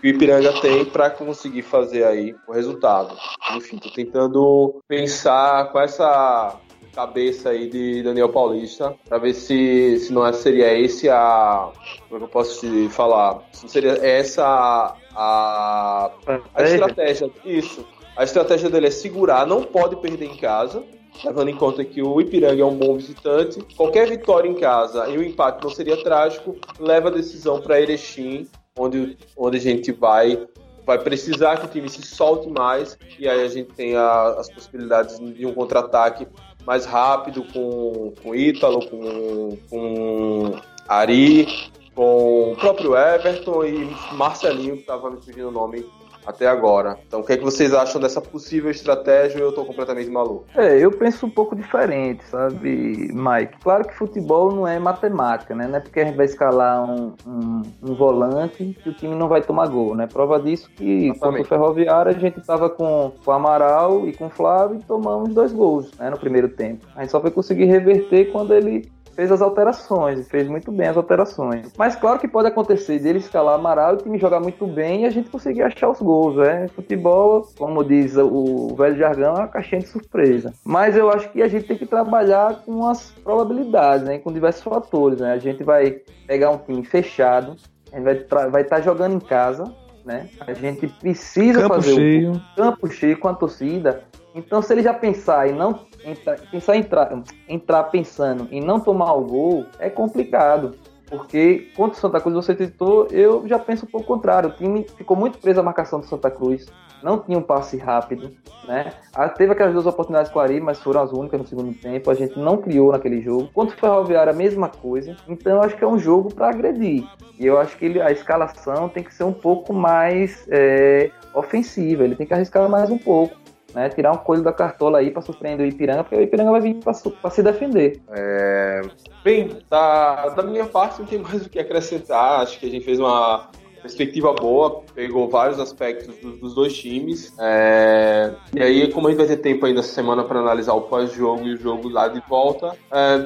que 0.00 0.06
o 0.06 0.10
Ipiranga 0.10 0.52
tem 0.60 0.84
para 0.84 1.10
conseguir 1.10 1.62
fazer 1.62 2.04
aí 2.04 2.34
o 2.46 2.52
resultado. 2.52 3.16
Enfim, 3.54 3.78
tô 3.78 3.90
tentando 3.90 4.82
pensar 4.88 5.70
com 5.72 5.80
essa 5.80 6.56
cabeça 6.94 7.50
aí 7.50 7.68
de 7.68 8.02
Daniel 8.02 8.30
Paulista 8.30 8.94
para 9.06 9.18
ver 9.18 9.34
se, 9.34 9.98
se 9.98 10.12
não 10.12 10.26
é, 10.26 10.32
seria 10.32 10.72
esse 10.78 11.10
a 11.10 11.70
como 12.08 12.16
é 12.16 12.18
que 12.18 12.24
eu 12.24 12.28
posso 12.28 12.60
te 12.60 12.88
falar? 12.88 13.42
Se 13.52 13.68
seria 13.68 13.92
essa 14.02 14.96
a, 15.14 16.10
a 16.54 16.62
estratégia. 16.62 17.30
isso. 17.44 17.86
A 18.16 18.24
estratégia 18.24 18.70
dele 18.70 18.86
é 18.86 18.90
segurar 18.90 19.46
não 19.46 19.62
pode 19.62 19.96
perder 19.96 20.24
em 20.24 20.36
casa 20.36 20.82
levando 21.24 21.48
em 21.48 21.56
conta 21.56 21.84
que 21.84 22.02
o 22.02 22.20
Ipiranga 22.20 22.62
é 22.62 22.64
um 22.64 22.76
bom 22.76 22.96
visitante. 22.96 23.62
Qualquer 23.76 24.08
vitória 24.08 24.48
em 24.48 24.54
casa 24.54 25.08
e 25.08 25.16
o 25.16 25.22
empate 25.22 25.62
não 25.62 25.70
seria 25.70 26.02
trágico 26.02 26.56
leva 26.78 27.08
a 27.08 27.12
decisão 27.12 27.60
para 27.60 27.80
Erechim 27.80 28.46
onde, 28.78 29.16
onde 29.36 29.56
a 29.56 29.60
gente 29.60 29.92
vai 29.92 30.46
vai 30.84 30.98
precisar 30.98 31.56
que 31.56 31.66
o 31.66 31.68
time 31.68 31.88
se 31.88 32.00
solte 32.02 32.48
mais 32.48 32.96
e 33.18 33.28
aí 33.28 33.44
a 33.44 33.48
gente 33.48 33.74
tem 33.74 33.96
as 33.96 34.48
possibilidades 34.48 35.18
de 35.18 35.44
um 35.44 35.52
contra-ataque 35.52 36.28
mais 36.64 36.86
rápido 36.86 37.44
com, 37.52 38.12
com 38.22 38.34
Ítalo, 38.34 38.88
com, 38.88 39.58
com 39.68 40.60
Ari, 40.86 41.70
com 41.92 42.52
o 42.52 42.56
próprio 42.56 42.96
Everton 42.96 43.64
e 43.64 43.96
Marcelinho, 44.12 44.74
que 44.74 44.82
estava 44.82 45.10
me 45.10 45.20
pedindo 45.20 45.48
o 45.48 45.52
nome 45.52 45.84
até 46.26 46.46
agora. 46.46 46.98
Então, 47.06 47.20
o 47.20 47.24
que, 47.24 47.32
é 47.32 47.36
que 47.36 47.44
vocês 47.44 47.72
acham 47.72 48.00
dessa 48.00 48.20
possível 48.20 48.70
estratégia? 48.70 49.38
Eu 49.38 49.50
estou 49.50 49.64
completamente 49.64 50.10
maluco. 50.10 50.46
É, 50.54 50.78
eu 50.78 50.90
penso 50.90 51.26
um 51.26 51.30
pouco 51.30 51.54
diferente, 51.54 52.24
sabe, 52.24 53.10
Mike? 53.12 53.58
Claro 53.62 53.86
que 53.86 53.94
futebol 53.94 54.52
não 54.52 54.66
é 54.66 54.78
matemática, 54.78 55.54
né? 55.54 55.66
Não 55.66 55.76
é 55.76 55.80
porque 55.80 56.00
a 56.00 56.04
gente 56.04 56.16
vai 56.16 56.26
escalar 56.26 56.84
um, 56.84 57.14
um, 57.26 57.62
um 57.82 57.94
volante 57.94 58.76
que 58.82 58.88
o 58.88 58.94
time 58.94 59.14
não 59.14 59.28
vai 59.28 59.42
tomar 59.42 59.68
gol, 59.68 59.94
né? 59.94 60.06
Prova 60.06 60.40
disso 60.40 60.70
que 60.70 61.12
contra 61.18 61.42
o 61.42 61.44
Ferroviário 61.44 62.10
a 62.10 62.18
gente 62.18 62.38
estava 62.40 62.68
com, 62.68 63.12
com 63.24 63.30
o 63.30 63.34
Amaral 63.34 64.08
e 64.08 64.12
com 64.12 64.26
o 64.26 64.30
Flávio 64.30 64.78
e 64.78 64.82
tomamos 64.82 65.32
dois 65.32 65.52
gols 65.52 65.90
né, 65.98 66.10
no 66.10 66.18
primeiro 66.18 66.48
tempo. 66.48 66.86
A 66.94 67.02
gente 67.02 67.10
só 67.10 67.20
foi 67.20 67.30
conseguir 67.30 67.66
reverter 67.66 68.32
quando 68.32 68.52
ele 68.52 68.90
fez 69.16 69.32
as 69.32 69.40
alterações, 69.40 70.28
fez 70.28 70.46
muito 70.46 70.70
bem 70.70 70.88
as 70.88 70.96
alterações. 70.96 71.72
Mas 71.76 71.96
claro 71.96 72.20
que 72.20 72.28
pode 72.28 72.48
acontecer 72.48 72.98
dele 72.98 73.18
escalar 73.18 73.54
Amaral, 73.54 73.94
o 73.94 73.96
time 73.96 74.18
jogar 74.18 74.38
muito 74.40 74.66
bem 74.66 75.02
e 75.02 75.06
a 75.06 75.10
gente 75.10 75.30
conseguir 75.30 75.62
achar 75.62 75.88
os 75.88 76.00
gols, 76.00 76.36
né? 76.36 76.68
Futebol, 76.68 77.48
como 77.58 77.82
diz 77.82 78.16
o 78.16 78.74
velho 78.76 78.96
jargão, 78.96 79.34
é 79.34 79.38
uma 79.38 79.48
caixinha 79.48 79.80
de 79.80 79.88
surpresa. 79.88 80.52
Mas 80.64 80.96
eu 80.96 81.10
acho 81.10 81.30
que 81.30 81.42
a 81.42 81.48
gente 81.48 81.66
tem 81.66 81.78
que 81.78 81.86
trabalhar 81.86 82.62
com 82.64 82.86
as 82.86 83.10
probabilidades, 83.10 84.06
né? 84.06 84.18
Com 84.18 84.30
diversos 84.30 84.62
fatores, 84.62 85.18
né? 85.20 85.32
A 85.32 85.38
gente 85.38 85.64
vai 85.64 86.02
pegar 86.26 86.50
um 86.50 86.58
time 86.58 86.84
fechado, 86.84 87.56
a 87.90 87.96
gente 87.96 88.28
vai 88.28 88.50
vai 88.50 88.62
estar 88.62 88.76
tá 88.76 88.82
jogando 88.82 89.14
em 89.14 89.20
casa, 89.20 89.64
né? 90.04 90.28
A 90.40 90.52
gente 90.52 90.86
precisa 90.88 91.62
campo 91.62 91.74
fazer 91.74 91.94
cheio. 91.94 92.32
o 92.32 92.56
campo 92.56 92.88
cheio 92.88 93.18
com 93.18 93.28
a 93.28 93.34
torcida. 93.34 94.04
Então, 94.36 94.60
se 94.60 94.70
ele 94.72 94.82
já 94.82 94.92
pensar 94.92 95.48
em 95.48 95.54
não 95.54 95.80
entrar, 96.04 96.38
pensar 96.50 96.76
entrar, 96.76 97.22
entrar 97.48 97.84
pensando 97.84 98.46
em 98.50 98.60
não 98.60 98.78
tomar 98.78 99.14
o 99.14 99.24
gol, 99.24 99.64
é 99.78 99.88
complicado. 99.88 100.76
Porque 101.08 101.70
contra 101.74 101.96
o 101.96 102.00
Santa 102.00 102.20
Cruz, 102.20 102.34
você 102.34 102.54
citou, 102.54 103.06
eu 103.10 103.46
já 103.48 103.58
penso 103.58 103.86
um 103.86 103.88
pouco 103.88 104.06
contrário. 104.06 104.50
O 104.50 104.52
time 104.52 104.84
ficou 104.96 105.16
muito 105.16 105.38
preso 105.38 105.60
à 105.60 105.62
marcação 105.62 106.00
do 106.00 106.06
Santa 106.06 106.30
Cruz, 106.30 106.66
não 107.02 107.18
tinha 107.18 107.38
um 107.38 107.42
passe 107.42 107.78
rápido, 107.78 108.32
né? 108.66 108.92
Ah, 109.14 109.28
teve 109.28 109.52
aquelas 109.52 109.72
duas 109.72 109.86
oportunidades 109.86 110.30
com 110.30 110.38
o 110.38 110.42
Ari, 110.42 110.60
mas 110.60 110.80
foram 110.80 111.00
as 111.00 111.12
únicas 111.12 111.40
no 111.40 111.46
segundo 111.46 111.72
tempo. 111.72 112.10
A 112.10 112.14
gente 112.14 112.38
não 112.38 112.58
criou 112.58 112.92
naquele 112.92 113.22
jogo. 113.22 113.48
Contra 113.54 113.74
o 113.74 113.78
Ferroviário, 113.78 114.32
a 114.32 114.36
mesma 114.36 114.68
coisa. 114.68 115.16
Então, 115.28 115.56
eu 115.56 115.62
acho 115.62 115.76
que 115.76 115.84
é 115.84 115.86
um 115.86 115.98
jogo 115.98 116.34
para 116.34 116.50
agredir. 116.50 117.08
E 117.38 117.46
eu 117.46 117.58
acho 117.58 117.76
que 117.78 117.84
ele, 117.84 118.02
a 118.02 118.10
escalação 118.10 118.88
tem 118.88 119.02
que 119.02 119.14
ser 119.14 119.24
um 119.24 119.32
pouco 119.32 119.72
mais 119.72 120.44
é, 120.50 121.10
ofensiva. 121.32 122.02
Ele 122.02 122.16
tem 122.16 122.26
que 122.26 122.34
arriscar 122.34 122.68
mais 122.68 122.90
um 122.90 122.98
pouco 122.98 123.45
né? 123.74 123.88
Tirar 123.88 124.12
um 124.12 124.18
coelho 124.18 124.42
da 124.42 124.52
cartola 124.52 124.98
aí 124.98 125.10
para 125.10 125.22
surpreender 125.22 125.66
o 125.66 125.68
Ipiranga, 125.68 126.04
porque 126.04 126.16
o 126.16 126.22
Ipiranga 126.22 126.50
vai 126.50 126.60
vir 126.60 126.76
para 126.76 127.30
se 127.30 127.42
defender. 127.42 128.00
É... 128.10 128.82
Bem, 129.22 129.58
da, 129.68 130.28
da 130.30 130.42
minha 130.42 130.66
parte 130.66 131.00
não 131.00 131.06
tem 131.06 131.18
mais 131.22 131.44
o 131.44 131.50
que 131.50 131.58
acrescentar. 131.58 132.40
Acho 132.40 132.58
que 132.58 132.66
a 132.66 132.70
gente 132.70 132.84
fez 132.84 132.98
uma 132.98 133.50
perspectiva 133.86 134.32
boa, 134.32 134.82
pegou 134.94 135.28
vários 135.28 135.58
aspectos 135.58 136.14
dos, 136.16 136.38
dos 136.38 136.54
dois 136.54 136.76
times. 136.76 137.32
É, 137.38 138.32
e 138.54 138.62
aí, 138.62 138.92
como 138.92 139.06
a 139.06 139.10
gente 139.10 139.18
vai 139.18 139.26
ter 139.26 139.38
tempo 139.38 139.64
ainda 139.64 139.80
essa 139.80 139.92
semana 139.92 140.24
para 140.24 140.40
analisar 140.40 140.74
o 140.74 140.82
pós-jogo 140.82 141.44
e 141.46 141.54
o 141.54 141.56
jogo 141.56 141.88
lá 141.88 142.08
de 142.08 142.22
volta, 142.28 142.76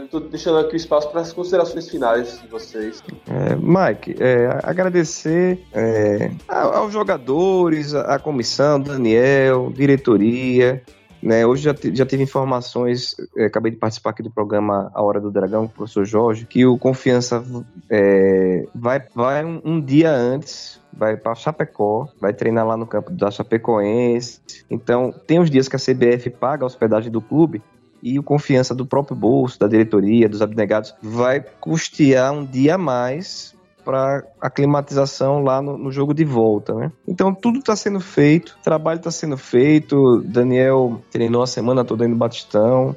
estou 0.04 0.20
é, 0.20 0.24
deixando 0.24 0.58
aqui 0.58 0.74
o 0.74 0.76
espaço 0.76 1.10
para 1.10 1.20
as 1.20 1.32
considerações 1.32 1.88
finais 1.88 2.40
de 2.40 2.48
vocês. 2.48 3.02
É, 3.28 3.56
Mike, 3.56 4.16
é, 4.22 4.60
agradecer 4.62 5.60
é, 5.72 6.30
aos 6.48 6.92
jogadores, 6.92 7.94
à 7.94 8.18
comissão, 8.18 8.80
Daniel, 8.80 9.72
diretoria, 9.74 10.82
né, 11.22 11.46
hoje 11.46 11.62
já, 11.62 11.74
já 11.92 12.06
tive 12.06 12.22
informações, 12.22 13.14
é, 13.36 13.44
acabei 13.44 13.70
de 13.70 13.78
participar 13.78 14.10
aqui 14.10 14.22
do 14.22 14.30
programa 14.30 14.90
A 14.94 15.02
Hora 15.02 15.20
do 15.20 15.30
Dragão, 15.30 15.66
com 15.66 15.72
o 15.72 15.76
professor 15.76 16.04
Jorge, 16.04 16.46
que 16.46 16.64
o 16.64 16.78
Confiança 16.78 17.44
é, 17.88 18.66
vai, 18.74 19.02
vai 19.14 19.44
um, 19.44 19.60
um, 19.64 19.80
dia 19.80 20.10
antes, 20.10 20.80
vai 20.92 21.16
para 21.16 21.34
Chapecó, 21.34 22.08
vai 22.20 22.32
treinar 22.32 22.66
lá 22.66 22.76
no 22.76 22.86
campo 22.86 23.10
da 23.10 23.30
Chapecoense. 23.30 24.40
Então, 24.70 25.12
tem 25.26 25.38
os 25.38 25.50
dias 25.50 25.68
que 25.68 25.76
a 25.76 25.78
CBF 25.78 26.30
paga 26.30 26.64
a 26.64 26.66
hospedagem 26.66 27.10
do 27.10 27.20
clube 27.20 27.62
e 28.02 28.18
o 28.18 28.22
Confiança 28.22 28.74
do 28.74 28.86
próprio 28.86 29.16
bolso, 29.16 29.58
da 29.58 29.68
diretoria, 29.68 30.28
dos 30.28 30.40
abnegados, 30.40 30.94
vai 31.02 31.44
custear 31.60 32.32
um 32.32 32.44
dia 32.44 32.76
a 32.76 32.78
mais 32.78 33.54
para 33.90 34.22
aclimatização 34.40 35.42
lá 35.42 35.60
no, 35.60 35.76
no, 35.76 35.90
jogo 35.90 36.14
de 36.14 36.24
volta, 36.24 36.72
né? 36.72 36.92
Então 37.08 37.34
tudo 37.34 37.58
está 37.58 37.74
sendo 37.74 37.98
feito, 37.98 38.56
trabalho 38.62 38.98
está 38.98 39.10
sendo 39.10 39.36
feito. 39.36 40.22
Daniel 40.24 41.02
treinou 41.10 41.42
a 41.42 41.46
semana 41.46 41.84
toda 41.84 42.06
no 42.06 42.14
Batistão. 42.14 42.94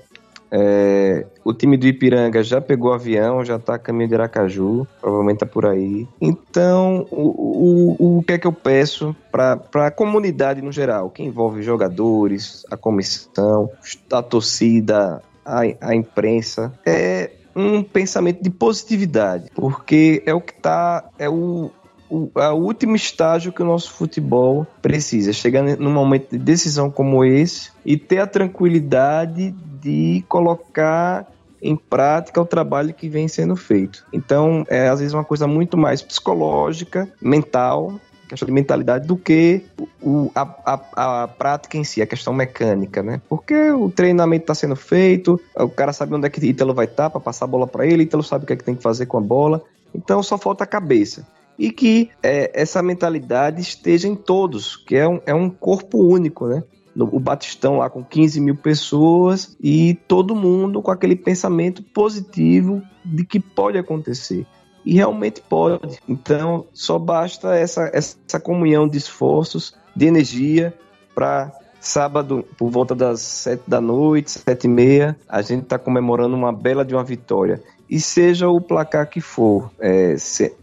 É, 0.51 1.25
o 1.43 1.51
time 1.51 1.75
do 1.77 1.87
Ipiranga 1.87 2.43
já 2.43 2.61
pegou 2.61 2.93
avião, 2.93 3.43
já 3.43 3.55
está 3.55 3.73
a 3.73 3.79
caminho 3.79 4.09
de 4.09 4.13
Aracaju, 4.13 4.85
provavelmente 5.01 5.37
está 5.37 5.47
por 5.47 5.65
aí. 5.65 6.07
Então, 6.21 7.07
o, 7.09 7.97
o, 7.99 8.19
o 8.19 8.23
que 8.23 8.33
é 8.33 8.37
que 8.37 8.45
eu 8.45 8.53
peço 8.53 9.15
para 9.31 9.87
a 9.87 9.89
comunidade 9.89 10.61
no 10.61 10.71
geral, 10.71 11.09
que 11.09 11.23
envolve 11.23 11.63
jogadores, 11.63 12.63
a 12.69 12.77
comissão, 12.77 13.67
a 14.11 14.21
torcida, 14.21 15.23
a, 15.43 15.61
a 15.81 15.95
imprensa, 15.95 16.71
é 16.85 17.31
um 17.55 17.83
pensamento 17.83 18.41
de 18.41 18.49
positividade, 18.49 19.51
porque 19.55 20.23
é 20.25 20.33
o 20.33 20.41
que 20.41 20.53
está 20.53 21.09
é 21.17 21.29
o, 21.29 21.71
o, 22.09 22.29
o 22.35 22.53
último 22.53 22.95
estágio 22.95 23.51
que 23.51 23.61
o 23.61 23.65
nosso 23.65 23.91
futebol 23.91 24.65
precisa, 24.81 25.33
chegar 25.33 25.63
num 25.63 25.91
momento 25.91 26.31
de 26.31 26.37
decisão 26.37 26.89
como 26.89 27.23
esse 27.23 27.71
e 27.85 27.97
ter 27.97 28.19
a 28.19 28.27
tranquilidade 28.27 29.51
de 29.81 30.23
colocar 30.27 31.27
em 31.61 31.75
prática 31.77 32.41
o 32.41 32.45
trabalho 32.45 32.93
que 32.93 33.07
vem 33.07 33.27
sendo 33.27 33.55
feito. 33.55 34.05
Então, 34.11 34.65
é 34.69 34.89
às 34.89 34.99
vezes 34.99 35.13
uma 35.13 35.23
coisa 35.23 35.47
muito 35.47 35.77
mais 35.77 36.01
psicológica, 36.01 37.07
mental, 37.21 37.99
questão 38.27 38.45
de 38.45 38.51
mentalidade 38.51 39.07
do 39.07 39.17
que 39.17 39.63
o, 40.01 40.31
a, 40.33 40.41
a, 40.65 41.23
a, 41.23 41.27
prática 41.27 41.77
em 41.77 41.83
si, 41.83 42.01
a 42.01 42.07
questão 42.07 42.33
mecânica, 42.33 43.03
né? 43.03 43.21
Porque 43.29 43.71
o 43.71 43.89
treinamento 43.89 44.43
está 44.43 44.55
sendo 44.55 44.75
feito, 44.75 45.39
o 45.55 45.69
cara 45.69 45.93
sabe 45.93 46.13
onde 46.15 46.27
é 46.27 46.29
que 46.29 46.45
Ítalo 46.45 46.73
vai 46.73 46.85
estar 46.85 47.03
tá 47.03 47.09
para 47.09 47.19
passar 47.19 47.45
a 47.45 47.47
bola 47.47 47.67
para 47.67 47.85
ele, 47.85 48.03
Ítalo 48.03 48.23
sabe 48.23 48.43
o 48.43 48.47
que 48.47 48.53
é 48.53 48.55
que 48.55 48.63
tem 48.63 48.75
que 48.75 48.83
fazer 48.83 49.05
com 49.05 49.17
a 49.17 49.21
bola, 49.21 49.61
então 49.93 50.21
só 50.23 50.37
falta 50.37 50.63
a 50.63 50.67
cabeça. 50.67 51.27
E 51.57 51.71
que 51.71 52.09
é, 52.23 52.51
essa 52.59 52.81
mentalidade 52.81 53.61
esteja 53.61 54.07
em 54.07 54.15
todos, 54.15 54.75
que 54.75 54.95
é 54.95 55.07
um, 55.07 55.21
é 55.25 55.33
um 55.33 55.49
corpo 55.49 55.99
único, 55.99 56.47
né? 56.47 56.63
o 56.95 57.19
Batistão 57.19 57.77
lá 57.77 57.89
com 57.89 58.03
15 58.03 58.39
mil 58.39 58.55
pessoas 58.55 59.55
e 59.61 59.95
todo 60.07 60.35
mundo 60.35 60.81
com 60.81 60.91
aquele 60.91 61.15
pensamento 61.15 61.81
positivo 61.81 62.81
de 63.03 63.25
que 63.25 63.39
pode 63.39 63.77
acontecer. 63.77 64.45
E 64.85 64.95
realmente 64.95 65.41
pode. 65.41 65.99
Então, 66.07 66.65
só 66.73 66.99
basta 66.99 67.55
essa, 67.55 67.89
essa 67.93 68.39
comunhão 68.39 68.87
de 68.87 68.97
esforços, 68.97 69.75
de 69.95 70.05
energia, 70.05 70.73
para 71.13 71.51
sábado, 71.79 72.45
por 72.57 72.69
volta 72.69 72.95
das 72.95 73.21
sete 73.21 73.63
da 73.67 73.81
noite, 73.81 74.31
sete 74.31 74.65
e 74.65 74.69
meia, 74.69 75.17
a 75.27 75.41
gente 75.41 75.63
está 75.63 75.77
comemorando 75.77 76.35
uma 76.35 76.51
bela 76.51 76.85
de 76.85 76.95
uma 76.95 77.03
vitória. 77.03 77.61
E 77.89 77.99
seja 77.99 78.49
o 78.49 78.59
placar 78.59 79.07
que 79.09 79.21
for, 79.21 79.69
é, 79.79 80.15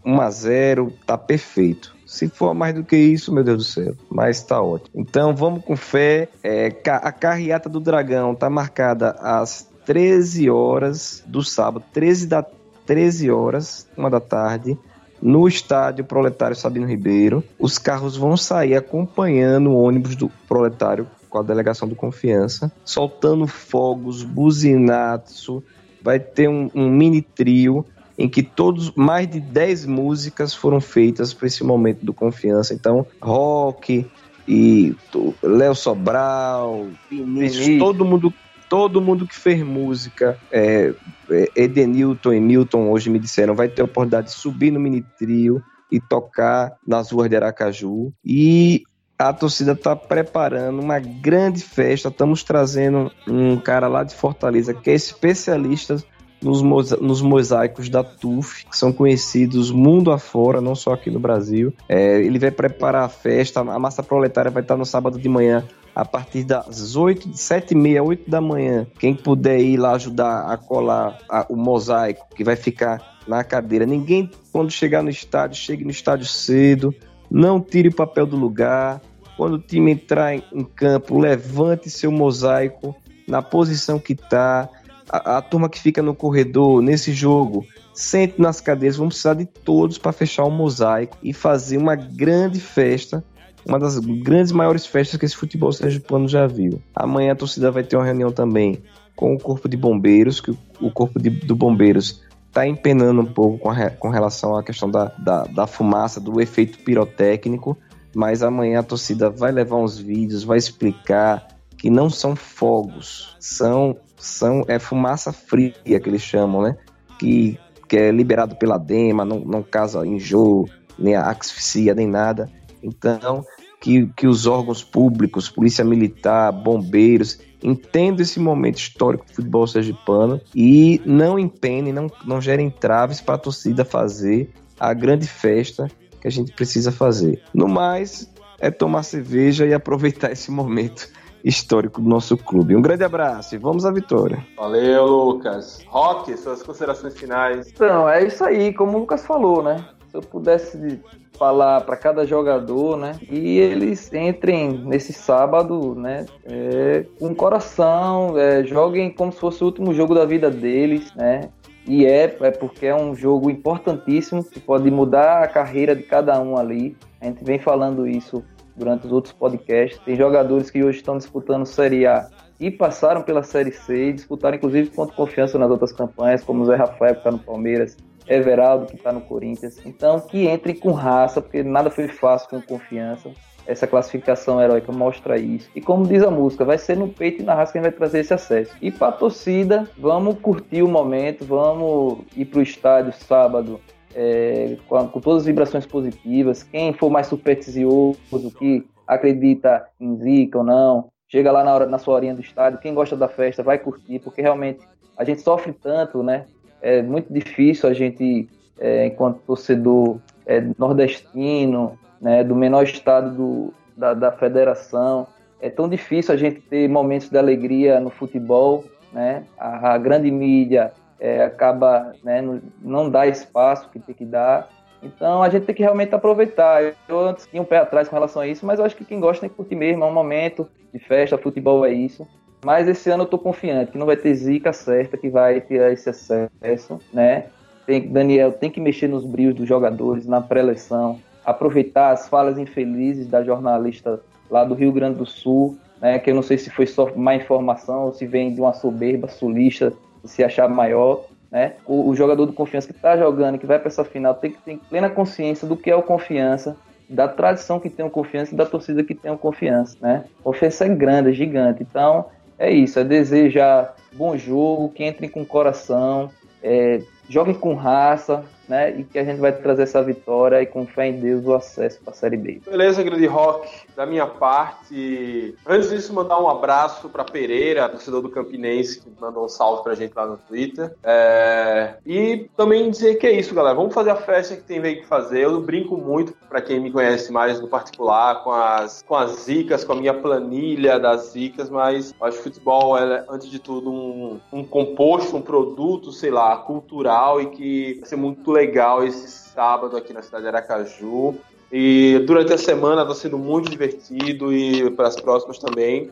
1 0.03 0.21
a 0.21 0.29
0 0.29 0.91
tá 1.05 1.17
perfeito. 1.17 1.95
Se 2.05 2.27
for 2.27 2.53
mais 2.53 2.75
do 2.75 2.83
que 2.83 2.97
isso, 2.97 3.33
meu 3.33 3.43
Deus 3.43 3.57
do 3.57 3.63
céu, 3.63 3.93
mas 4.09 4.43
tá 4.43 4.61
ótimo. 4.61 4.89
Então 4.93 5.33
vamos 5.33 5.63
com 5.63 5.77
fé. 5.77 6.27
É, 6.43 6.67
a 6.85 7.11
carreata 7.11 7.69
do 7.69 7.79
Dragão 7.79 8.35
tá 8.35 8.49
marcada 8.49 9.11
às 9.21 9.65
13 9.85 10.49
horas 10.49 11.23
do 11.25 11.41
sábado, 11.41 11.85
13 11.93 12.27
da 12.27 12.45
13 12.85 13.31
horas, 13.31 13.87
uma 13.95 14.09
da 14.09 14.19
tarde, 14.19 14.77
no 15.21 15.47
estádio 15.47 16.03
Proletário 16.03 16.55
Sabino 16.55 16.87
Ribeiro. 16.87 17.43
Os 17.59 17.77
carros 17.77 18.17
vão 18.17 18.35
sair 18.35 18.75
acompanhando 18.75 19.69
o 19.69 19.77
ônibus 19.81 20.15
do 20.15 20.29
Proletário 20.47 21.07
com 21.29 21.37
a 21.37 21.43
delegação 21.43 21.87
do 21.87 21.95
Confiança, 21.95 22.71
soltando 22.83 23.47
fogos, 23.47 24.23
buzinaço. 24.23 25.63
Vai 26.01 26.19
ter 26.19 26.49
um, 26.49 26.69
um 26.73 26.89
mini 26.89 27.21
trio 27.21 27.85
em 28.17 28.27
que 28.27 28.43
todos 28.43 28.91
mais 28.91 29.27
de 29.27 29.39
10 29.39 29.85
músicas 29.85 30.53
foram 30.53 30.81
feitas 30.81 31.33
para 31.33 31.47
esse 31.47 31.63
momento 31.63 32.05
do 32.05 32.13
Confiança. 32.13 32.73
Então, 32.73 33.05
rock 33.21 34.05
e 34.47 34.95
Léo 35.41 35.73
Sobral, 35.73 36.87
Vinícius, 37.09 37.79
todo 37.79 38.03
mundo 38.03 38.33
todo 38.71 39.01
mundo 39.01 39.27
que 39.27 39.35
fez 39.35 39.61
música, 39.61 40.39
é, 40.49 40.93
é, 41.29 41.51
Edenilton 41.57 42.31
e 42.31 42.39
Milton 42.39 42.89
hoje 42.89 43.09
me 43.09 43.19
disseram, 43.19 43.53
vai 43.53 43.67
ter 43.67 43.81
a 43.81 43.85
oportunidade 43.85 44.27
de 44.27 44.33
subir 44.33 44.71
no 44.71 44.79
mini 44.79 45.05
trio 45.19 45.61
e 45.91 45.99
tocar 45.99 46.77
nas 46.87 47.11
ruas 47.11 47.29
de 47.29 47.35
Aracaju. 47.35 48.13
E 48.23 48.83
a 49.19 49.33
torcida 49.33 49.73
está 49.73 49.93
preparando 49.93 50.79
uma 50.79 50.99
grande 50.99 51.61
festa. 51.61 52.07
Estamos 52.07 52.43
trazendo 52.43 53.11
um 53.27 53.57
cara 53.57 53.89
lá 53.89 54.05
de 54.05 54.15
Fortaleza 54.15 54.73
que 54.73 54.89
é 54.89 54.93
especialista 54.93 56.01
nos, 56.41 56.61
nos 56.61 57.21
mosaicos 57.21 57.89
da 57.89 58.03
TUF, 58.03 58.65
que 58.65 58.77
são 58.77 58.91
conhecidos 58.91 59.71
mundo 59.71 60.11
afora, 60.11 60.59
não 60.59 60.75
só 60.75 60.93
aqui 60.93 61.09
no 61.09 61.19
Brasil. 61.19 61.73
É, 61.87 62.19
ele 62.21 62.39
vai 62.39 62.51
preparar 62.51 63.03
a 63.03 63.09
festa, 63.09 63.59
a 63.59 63.79
massa 63.79 64.01
proletária 64.01 64.49
vai 64.49 64.63
estar 64.63 64.75
no 64.75 64.85
sábado 64.85 65.19
de 65.19 65.29
manhã 65.29 65.63
a 65.95 66.05
partir 66.05 66.43
das 66.43 66.95
8, 66.95 67.31
7 67.33 67.71
e 67.71 67.75
meia, 67.75 68.03
8 68.03 68.29
da 68.29 68.41
manhã. 68.41 68.87
Quem 68.97 69.13
puder 69.13 69.59
ir 69.59 69.77
lá 69.77 69.93
ajudar 69.93 70.51
a 70.51 70.57
colar 70.57 71.19
a, 71.29 71.45
o 71.49 71.55
mosaico, 71.55 72.27
que 72.35 72.43
vai 72.43 72.55
ficar 72.55 73.19
na 73.27 73.43
cadeira. 73.43 73.85
Ninguém, 73.85 74.29
quando 74.51 74.71
chegar 74.71 75.03
no 75.03 75.09
estádio, 75.09 75.57
chegue 75.57 75.83
no 75.83 75.91
estádio 75.91 76.25
cedo. 76.25 76.93
Não 77.29 77.59
tire 77.59 77.89
o 77.89 77.95
papel 77.95 78.25
do 78.25 78.35
lugar. 78.35 79.01
Quando 79.37 79.55
o 79.55 79.59
time 79.59 79.91
entrar 79.91 80.35
em, 80.35 80.43
em 80.53 80.63
campo, 80.63 81.19
levante 81.19 81.89
seu 81.89 82.11
mosaico 82.11 82.95
na 83.27 83.41
posição 83.41 83.99
que 83.99 84.13
está. 84.13 84.69
A, 85.09 85.37
a, 85.37 85.41
turma 85.41 85.69
que 85.69 85.79
fica 85.79 86.01
no 86.01 86.15
corredor, 86.15 86.81
nesse 86.81 87.11
jogo, 87.11 87.65
sente 87.93 88.39
nas 88.39 88.61
cadeiras. 88.61 88.97
Vamos 88.97 89.15
precisar 89.15 89.33
de 89.33 89.45
todos 89.45 89.97
para 89.97 90.11
fechar 90.11 90.43
o 90.43 90.51
mosaico 90.51 91.17
e 91.21 91.33
fazer 91.33 91.77
uma 91.77 91.95
grande 91.95 92.59
festa 92.59 93.23
uma 93.65 93.79
das 93.79 93.99
grandes 93.99 94.51
maiores 94.51 94.85
festas 94.85 95.19
que 95.19 95.25
esse 95.25 95.35
futebol 95.35 95.71
sergipano 95.71 96.27
já 96.27 96.47
viu. 96.47 96.81
Amanhã 96.95 97.33
a 97.33 97.35
torcida 97.35 97.71
vai 97.71 97.83
ter 97.83 97.95
uma 97.95 98.05
reunião 98.05 98.31
também 98.31 98.81
com 99.15 99.33
o 99.33 99.39
Corpo 99.39 99.69
de 99.69 99.77
Bombeiros, 99.77 100.41
que 100.41 100.51
o 100.79 100.91
Corpo 100.91 101.19
de, 101.19 101.29
do 101.29 101.55
Bombeiros 101.55 102.23
está 102.47 102.67
empenando 102.67 103.21
um 103.21 103.25
pouco 103.25 103.59
com, 103.59 103.69
re, 103.69 103.89
com 103.91 104.09
relação 104.09 104.55
à 104.55 104.63
questão 104.63 104.89
da, 104.89 105.05
da, 105.17 105.43
da 105.43 105.67
fumaça, 105.67 106.19
do 106.19 106.41
efeito 106.41 106.79
pirotécnico, 106.79 107.77
mas 108.13 108.43
amanhã 108.43 108.79
a 108.79 108.83
torcida 108.83 109.29
vai 109.29 109.51
levar 109.51 109.77
uns 109.77 109.97
vídeos, 109.97 110.43
vai 110.43 110.57
explicar 110.57 111.47
que 111.77 111.89
não 111.89 112.09
são 112.09 112.35
fogos, 112.35 113.35
são, 113.39 113.95
são 114.21 114.63
é 114.67 114.79
fumaça 114.79 115.33
fria 115.33 115.73
que 115.83 116.09
eles 116.09 116.21
chamam, 116.21 116.61
né? 116.61 116.77
Que, 117.19 117.59
que 117.87 117.97
é 117.97 118.11
liberado 118.11 118.55
pela 118.55 118.77
DEMA, 118.77 119.25
não, 119.25 119.39
não 119.39 119.63
causa 119.63 120.05
enjoo, 120.05 120.69
nem 120.97 121.15
asfixia, 121.15 121.93
nem 121.93 122.07
nada. 122.07 122.49
Então, 122.81 123.43
que, 123.79 124.07
que 124.15 124.27
os 124.27 124.45
órgãos 124.45 124.83
públicos, 124.83 125.49
polícia 125.49 125.83
militar, 125.83 126.51
bombeiros, 126.51 127.39
entendam 127.63 128.21
esse 128.21 128.39
momento 128.39 128.77
histórico 128.77 129.25
do 129.25 129.33
futebol 129.33 129.67
sergipano 129.67 130.39
e 130.55 131.01
não 131.05 131.37
empenem, 131.37 131.91
não, 131.91 132.07
não 132.25 132.39
gerem 132.39 132.69
traves 132.69 133.19
para 133.19 133.35
a 133.35 133.39
torcida 133.39 133.83
fazer 133.83 134.51
a 134.79 134.93
grande 134.93 135.27
festa 135.27 135.89
que 136.19 136.27
a 136.27 136.31
gente 136.31 136.53
precisa 136.53 136.91
fazer. 136.91 137.41
No 137.53 137.67
mais, 137.67 138.31
é 138.59 138.69
tomar 138.69 139.03
cerveja 139.03 139.65
e 139.65 139.73
aproveitar 139.73 140.29
esse 140.31 140.51
momento 140.51 141.09
histórico 141.43 142.01
do 142.01 142.09
nosso 142.09 142.37
clube. 142.37 142.75
Um 142.75 142.81
grande 142.81 143.03
abraço 143.03 143.55
e 143.55 143.57
vamos 143.57 143.85
à 143.85 143.91
vitória. 143.91 144.45
Valeu, 144.57 145.05
Lucas. 145.05 145.83
Rock, 145.87 146.35
suas 146.37 146.63
considerações 146.63 147.17
finais. 147.17 147.69
Então, 147.73 148.07
é 148.07 148.25
isso 148.25 148.43
aí, 148.43 148.73
como 148.73 148.97
o 148.97 149.01
Lucas 149.01 149.25
falou, 149.25 149.63
né? 149.63 149.85
Se 150.09 150.17
eu 150.17 150.21
pudesse 150.21 150.99
falar 151.41 151.81
para 151.81 151.97
cada 151.97 152.25
jogador, 152.25 152.97
né? 152.97 153.13
E 153.29 153.57
eles 153.57 154.13
entrem 154.13 154.69
nesse 154.85 155.11
sábado, 155.11 155.95
né? 155.95 156.25
É, 156.45 157.05
com 157.19 157.33
coração, 157.33 158.37
é, 158.37 158.63
joguem 158.63 159.09
como 159.09 159.31
se 159.31 159.39
fosse 159.39 159.63
o 159.63 159.65
último 159.65 159.93
jogo 159.93 160.13
da 160.13 160.25
vida 160.25 160.51
deles, 160.51 161.11
né? 161.15 161.49
E 161.87 162.05
é, 162.05 162.37
é 162.41 162.51
porque 162.51 162.85
é 162.85 162.95
um 162.95 163.15
jogo 163.15 163.49
importantíssimo 163.49 164.43
que 164.43 164.59
pode 164.59 164.91
mudar 164.91 165.41
a 165.41 165.47
carreira 165.47 165.95
de 165.95 166.03
cada 166.03 166.39
um 166.39 166.57
ali. 166.57 166.95
A 167.19 167.25
gente 167.25 167.43
vem 167.43 167.57
falando 167.57 168.07
isso 168.07 168.43
durante 168.81 169.05
os 169.05 169.11
outros 169.11 169.33
podcasts. 169.33 169.99
Tem 170.03 170.15
jogadores 170.15 170.69
que 170.71 170.83
hoje 170.83 170.97
estão 170.97 171.17
disputando 171.17 171.65
Série 171.65 172.07
A 172.07 172.27
e 172.59 172.71
passaram 172.71 173.21
pela 173.21 173.43
Série 173.43 173.71
C 173.71 174.09
e 174.09 174.13
disputaram 174.13 174.57
inclusive 174.57 174.89
ponto 174.89 175.13
confiança 175.13 175.57
nas 175.57 175.69
outras 175.69 175.91
campanhas, 175.91 176.43
como 176.43 176.63
o 176.63 176.65
Zé 176.65 176.75
Rafael 176.75 177.13
que 177.13 177.19
está 177.19 177.31
no 177.31 177.39
Palmeiras, 177.39 177.95
Everaldo, 178.27 178.87
que 178.87 178.95
está 178.95 179.11
no 179.11 179.21
Corinthians. 179.21 179.79
Então, 179.85 180.19
que 180.19 180.47
entre 180.47 180.73
com 180.73 180.91
raça, 180.91 181.41
porque 181.41 181.63
nada 181.63 181.89
foi 181.89 182.07
fácil 182.07 182.49
com 182.49 182.61
confiança. 182.61 183.31
Essa 183.67 183.85
classificação 183.85 184.59
heróica 184.59 184.91
mostra 184.91 185.37
isso. 185.37 185.69
E 185.75 185.81
como 185.81 186.07
diz 186.07 186.23
a 186.23 186.31
música, 186.31 186.65
vai 186.65 186.79
ser 186.79 186.97
no 186.97 187.07
peito 187.07 187.41
e 187.41 187.45
na 187.45 187.53
raça 187.53 187.71
que 187.71 187.77
a 187.77 187.81
gente 187.81 187.91
vai 187.91 187.97
trazer 187.97 188.19
esse 188.19 188.33
acesso. 188.33 188.75
E 188.81 188.91
para 188.91 189.09
a 189.09 189.11
torcida, 189.11 189.87
vamos 189.97 190.39
curtir 190.39 190.81
o 190.81 190.87
momento, 190.87 191.45
vamos 191.45 192.19
ir 192.35 192.45
para 192.45 192.59
o 192.59 192.63
estádio 192.63 193.13
sábado 193.13 193.79
é, 194.15 194.77
com, 194.87 195.07
com, 195.07 195.19
todas 195.19 195.41
as 195.41 195.45
vibrações 195.47 195.85
positivas. 195.85 196.63
Quem 196.63 196.93
for 196.93 197.09
mais 197.09 197.27
supersticioso, 197.27 198.17
que 198.57 198.85
acredita 199.07 199.87
em 199.99 200.15
zica 200.17 200.59
ou 200.59 200.63
não, 200.63 201.09
chega 201.27 201.51
lá 201.51 201.63
na, 201.63 201.73
hora, 201.73 201.85
na 201.85 201.97
sua 201.97 202.15
horinha 202.15 202.35
do 202.35 202.41
estádio. 202.41 202.79
Quem 202.79 202.93
gosta 202.93 203.15
da 203.15 203.27
festa 203.27 203.63
vai 203.63 203.77
curtir, 203.77 204.19
porque 204.19 204.41
realmente 204.41 204.79
a 205.17 205.23
gente 205.23 205.41
sofre 205.41 205.73
tanto, 205.73 206.23
né? 206.23 206.45
é 206.81 207.01
muito 207.01 207.31
difícil 207.31 207.87
a 207.87 207.93
gente, 207.93 208.49
é, 208.79 209.05
enquanto 209.05 209.39
torcedor 209.45 210.17
é, 210.45 210.61
nordestino, 210.77 211.97
né, 212.19 212.43
do 212.43 212.55
menor 212.55 212.83
estado 212.83 213.35
do, 213.35 213.73
da, 213.95 214.13
da 214.13 214.31
federação, 214.31 215.27
é 215.61 215.69
tão 215.69 215.87
difícil 215.87 216.33
a 216.33 216.37
gente 216.37 216.59
ter 216.61 216.89
momentos 216.89 217.29
de 217.29 217.37
alegria 217.37 217.99
no 217.99 218.09
futebol, 218.09 218.83
né? 219.13 219.43
A, 219.59 219.93
a 219.93 219.97
grande 219.97 220.31
mídia 220.31 220.91
é, 221.21 221.43
acaba, 221.43 222.13
né, 222.23 222.43
não, 222.81 223.07
dá 223.07 223.27
espaço 223.27 223.87
que 223.91 223.99
tem 223.99 224.15
que 224.15 224.25
dar. 224.25 224.67
Então 225.03 225.43
a 225.43 225.49
gente 225.49 225.65
tem 225.65 225.75
que 225.75 225.83
realmente 225.83 226.15
aproveitar. 226.15 226.81
Eu 227.07 227.19
antes 227.19 227.45
tinha 227.45 227.61
um 227.61 227.65
pé 227.65 227.77
atrás 227.77 228.09
com 228.09 228.15
relação 228.15 228.41
a 228.41 228.47
isso, 228.47 228.65
mas 228.65 228.79
eu 228.79 228.85
acho 228.85 228.95
que 228.95 229.05
quem 229.05 229.19
gosta 229.19 229.41
tem 229.41 229.49
que 229.49 229.55
curtir 229.55 229.75
mesmo. 229.75 230.03
É 230.03 230.07
um 230.07 230.13
momento 230.13 230.67
de 230.91 230.99
festa, 230.99 231.37
futebol 231.37 231.85
é 231.85 231.93
isso. 231.93 232.27
Mas 232.65 232.87
esse 232.87 233.09
ano 233.09 233.23
eu 233.23 233.27
tô 233.27 233.37
confiante 233.37 233.91
que 233.91 233.97
não 233.97 234.05
vai 234.05 234.17
ter 234.17 234.33
zica 234.33 234.73
certa, 234.73 235.15
que 235.15 235.29
vai 235.29 235.61
ter 235.61 235.91
esse 235.91 236.09
acesso, 236.09 236.99
né? 237.13 237.45
Tem, 237.85 238.07
Daniel 238.07 238.51
tem 238.51 238.69
que 238.69 238.79
mexer 238.79 239.07
nos 239.07 239.25
brios 239.25 239.55
dos 239.55 239.67
jogadores 239.67 240.25
na 240.27 240.41
pré-eleição, 240.41 241.19
aproveitar 241.43 242.11
as 242.11 242.27
falas 242.27 242.57
infelizes 242.57 243.27
da 243.27 243.43
jornalista 243.43 244.19
lá 244.49 244.63
do 244.63 244.75
Rio 244.75 244.91
Grande 244.91 245.17
do 245.17 245.25
Sul, 245.25 245.77
né? 245.99 246.19
Que 246.19 246.29
eu 246.29 246.35
não 246.35 246.43
sei 246.43 246.57
se 246.57 246.69
foi 246.69 246.85
só 246.85 247.11
má 247.15 247.35
informação 247.35 248.05
ou 248.05 248.13
se 248.13 248.27
vem 248.27 248.53
de 248.53 248.61
uma 248.61 248.73
soberba 248.73 249.27
sulista, 249.27 249.93
se 250.25 250.43
achar 250.43 250.67
maior, 250.69 251.25
né? 251.51 251.73
O, 251.85 252.09
o 252.09 252.15
jogador 252.15 252.45
do 252.45 252.53
confiança 252.53 252.87
que 252.87 252.93
está 252.93 253.17
jogando, 253.17 253.57
que 253.57 253.65
vai 253.65 253.77
para 253.77 253.89
essa 253.89 254.03
final, 254.03 254.33
tem 254.35 254.51
que 254.51 254.61
ter 254.61 254.79
plena 254.89 255.09
consciência 255.09 255.67
do 255.67 255.75
que 255.75 255.91
é 255.91 255.95
o 255.95 256.01
confiança, 256.01 256.77
da 257.09 257.27
tradição 257.27 257.79
que 257.79 257.89
tem 257.89 258.05
o 258.05 258.09
confiança 258.09 258.53
e 258.53 258.57
da 258.57 258.65
torcida 258.65 259.03
que 259.03 259.13
tem 259.13 259.31
o 259.31 259.37
confiança, 259.37 259.97
né? 260.01 260.23
Confiança 260.43 260.85
é 260.85 260.89
grande, 260.89 261.29
é 261.29 261.33
gigante. 261.33 261.83
Então, 261.83 262.25
é 262.57 262.71
isso, 262.71 262.99
é 262.99 263.03
desejar 263.03 263.95
bom 264.13 264.37
jogo, 264.37 264.89
que 264.89 265.03
entrem 265.03 265.29
com 265.29 265.43
coração, 265.43 266.29
é, 266.63 267.01
joguem 267.27 267.55
com 267.55 267.73
raça, 267.73 268.43
né? 268.71 268.97
E 268.97 269.03
que 269.03 269.19
a 269.19 269.23
gente 269.25 269.41
vai 269.41 269.51
trazer 269.51 269.83
essa 269.83 270.01
vitória 270.01 270.61
e 270.61 270.65
com 270.65 270.87
fé 270.87 271.07
em 271.07 271.19
Deus 271.19 271.45
o 271.45 271.53
acesso 271.53 271.99
para 272.01 272.13
a 272.13 272.15
Série 272.15 272.37
B. 272.37 272.61
Beleza, 272.65 273.03
grande 273.03 273.27
rock. 273.27 273.69
Da 273.97 274.05
minha 274.05 274.25
parte, 274.25 275.53
antes 275.67 275.89
disso, 275.89 276.13
mandar 276.13 276.39
um 276.39 276.49
abraço 276.49 277.09
para 277.09 277.25
Pereira, 277.25 277.89
torcedor 277.89 278.21
do 278.21 278.29
Campinense, 278.29 279.01
que 279.01 279.11
mandou 279.19 279.43
um 279.43 279.49
salve 279.49 279.83
pra 279.83 279.93
gente 279.93 280.13
lá 280.15 280.25
no 280.25 280.37
Twitter. 280.37 280.95
É... 281.03 281.95
E 282.05 282.49
também 282.55 282.89
dizer 282.89 283.15
que 283.15 283.27
é 283.27 283.31
isso, 283.33 283.53
galera. 283.53 283.75
Vamos 283.75 283.93
fazer 283.93 284.11
a 284.11 284.15
festa 284.15 284.55
que 284.55 284.63
tem 284.63 284.81
que 284.81 285.05
fazer. 285.05 285.43
Eu 285.43 285.59
brinco 285.59 285.97
muito, 285.97 286.33
para 286.47 286.61
quem 286.61 286.79
me 286.79 286.91
conhece 286.91 287.29
mais 287.29 287.59
no 287.59 287.67
particular, 287.67 288.41
com 288.43 288.51
as, 288.51 289.03
com 289.05 289.15
as 289.15 289.31
zicas, 289.43 289.83
com 289.83 289.91
a 289.91 289.95
minha 289.97 290.13
planilha 290.13 290.97
das 290.97 291.31
zicas, 291.31 291.69
mas 291.69 292.15
acho 292.21 292.37
que 292.37 292.43
futebol 292.43 292.97
é, 292.97 293.25
antes 293.29 293.49
de 293.49 293.59
tudo, 293.59 293.91
um, 293.91 294.39
um 294.53 294.63
composto, 294.63 295.35
um 295.35 295.41
produto, 295.41 296.13
sei 296.13 296.31
lá, 296.31 296.55
cultural 296.55 297.41
e 297.41 297.47
que 297.47 297.97
vai 297.99 298.07
ser 298.07 298.15
muito 298.15 298.49
legal 298.49 298.60
esse 298.63 299.27
sábado 299.27 299.97
aqui 299.97 300.13
na 300.13 300.21
cidade 300.21 300.43
de 300.43 300.49
Aracaju. 300.49 301.35
E 301.71 302.19
durante 302.27 302.53
a 302.53 302.57
semana 302.57 303.03
está 303.03 303.15
sendo 303.15 303.37
muito 303.37 303.69
divertido 303.69 304.53
e 304.53 304.89
para 304.91 305.07
as 305.07 305.15
próximas 305.15 305.57
também. 305.57 306.11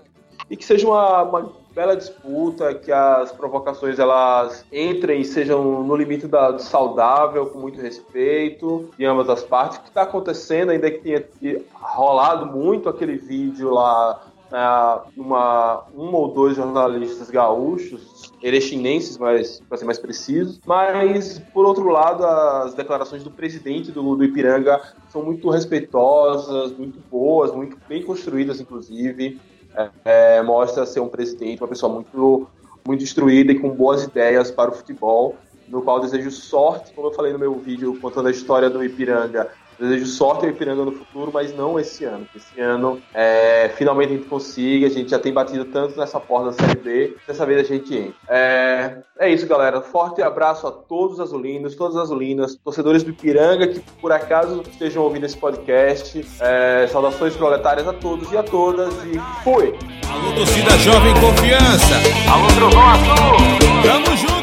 E 0.50 0.56
que 0.56 0.66
seja 0.66 0.88
uma, 0.88 1.24
uma, 1.24 1.52
bela 1.76 1.96
disputa, 1.96 2.74
que 2.74 2.92
as 2.92 3.32
provocações 3.32 4.00
elas 4.00 4.66
entrem 4.72 5.22
e 5.22 5.26
sejam 5.26 5.84
no 5.84 5.96
limite 5.96 6.28
da, 6.28 6.52
do 6.52 6.62
saudável, 6.62 7.46
com 7.48 7.60
muito 7.60 7.80
respeito 7.80 8.90
de 8.98 9.06
ambas 9.06 9.30
as 9.30 9.44
partes. 9.44 9.78
O 9.78 9.82
que 9.82 9.90
está 9.90 10.04
acontecendo, 10.04 10.72
ainda 10.72 10.90
que 10.90 11.00
tenha 11.00 11.24
rolado 11.74 12.46
muito 12.48 12.90
aquele 12.90 13.18
vídeo 13.18 13.70
lá 13.70 14.29
uma, 15.16 15.86
um 15.96 16.14
ou 16.14 16.34
dois 16.34 16.56
jornalistas 16.56 17.30
gaúchos, 17.30 18.32
erechinenses, 18.42 19.18
mas 19.18 19.62
para 19.68 19.78
ser 19.78 19.86
mais 19.86 20.00
preciso. 20.00 20.60
Mas, 20.66 21.40
por 21.54 21.66
outro 21.66 21.90
lado, 21.90 22.26
as 22.26 22.74
declarações 22.74 23.24
do 23.24 23.32
presidente 23.32 23.92
do, 23.92 24.16
do 24.16 24.24
Ipiranga 24.24 24.82
são 25.10 25.24
muito 25.24 25.50
respeitosas, 25.50 26.72
muito 26.78 27.00
boas, 27.10 27.54
muito 27.54 27.78
bem 27.88 28.04
construídas, 28.04 28.60
inclusive. 28.60 29.40
É, 29.76 29.90
é, 30.06 30.42
mostra 30.42 30.86
ser 30.86 31.00
um 31.00 31.08
presidente, 31.08 31.62
uma 31.62 31.68
pessoa 31.68 31.94
muito, 31.94 32.48
muito 32.86 33.04
instruída 33.04 33.52
e 33.52 33.60
com 33.60 33.70
boas 33.70 34.04
ideias 34.04 34.50
para 34.50 34.72
o 34.72 34.74
futebol, 34.74 35.36
no 35.68 35.84
qual 35.84 36.00
desejo 36.00 36.32
sorte, 36.32 36.92
como 36.94 37.08
eu 37.08 37.14
falei 37.14 37.32
no 37.32 37.38
meu 37.38 37.54
vídeo 37.54 37.98
contando 38.02 38.28
a 38.28 38.32
história 38.32 38.70
do 38.70 38.84
Ipiranga, 38.84 39.52
Desejo 39.80 40.06
sorte 40.06 40.46
ao 40.46 40.52
Ipiranga 40.52 40.84
no 40.84 40.92
futuro, 40.92 41.32
mas 41.34 41.56
não 41.56 41.80
esse 41.80 42.04
ano. 42.04 42.28
Esse 42.36 42.60
ano, 42.60 43.02
é, 43.14 43.72
finalmente 43.78 44.14
a 44.14 44.16
gente 44.18 44.28
consiga. 44.28 44.88
A 44.88 44.90
gente 44.90 45.10
já 45.10 45.20
tem 45.20 45.32
batido 45.32 45.66
tanto 45.66 45.98
nessa 45.98 46.20
porta 46.20 46.48
da 46.48 46.54
Série 46.54 46.80
B. 46.80 47.18
Dessa 47.26 47.46
vez 47.46 47.62
a 47.62 47.64
gente 47.64 47.96
entra. 47.96 48.14
É, 48.28 48.98
é 49.20 49.30
isso, 49.32 49.48
galera. 49.48 49.82
Forte 49.82 50.22
abraço 50.22 50.68
a 50.68 50.72
todos 50.72 51.14
os 51.16 51.20
azulinos, 51.22 51.76
todas 51.76 51.96
as 51.96 52.04
azulinas, 52.04 52.56
torcedores 52.56 53.04
do 53.04 53.12
Ipiranga 53.12 53.68
que 53.68 53.80
por 54.02 54.12
acaso 54.12 54.64
estejam 54.70 55.04
ouvindo 55.04 55.26
esse 55.26 55.38
podcast. 55.38 56.26
É, 56.42 56.88
saudações 56.92 57.36
proletárias 57.36 57.88
a 57.88 57.94
todos 57.94 58.32
e 58.32 58.38
a 58.38 58.44
todas. 58.44 58.94
E 59.06 59.20
fui! 59.44 59.74
Alô, 60.12 60.36
torcida 60.36 60.72
jovem 60.80 61.14
confiança! 61.22 61.96
Alô, 62.30 62.48
Trovão 62.56 64.39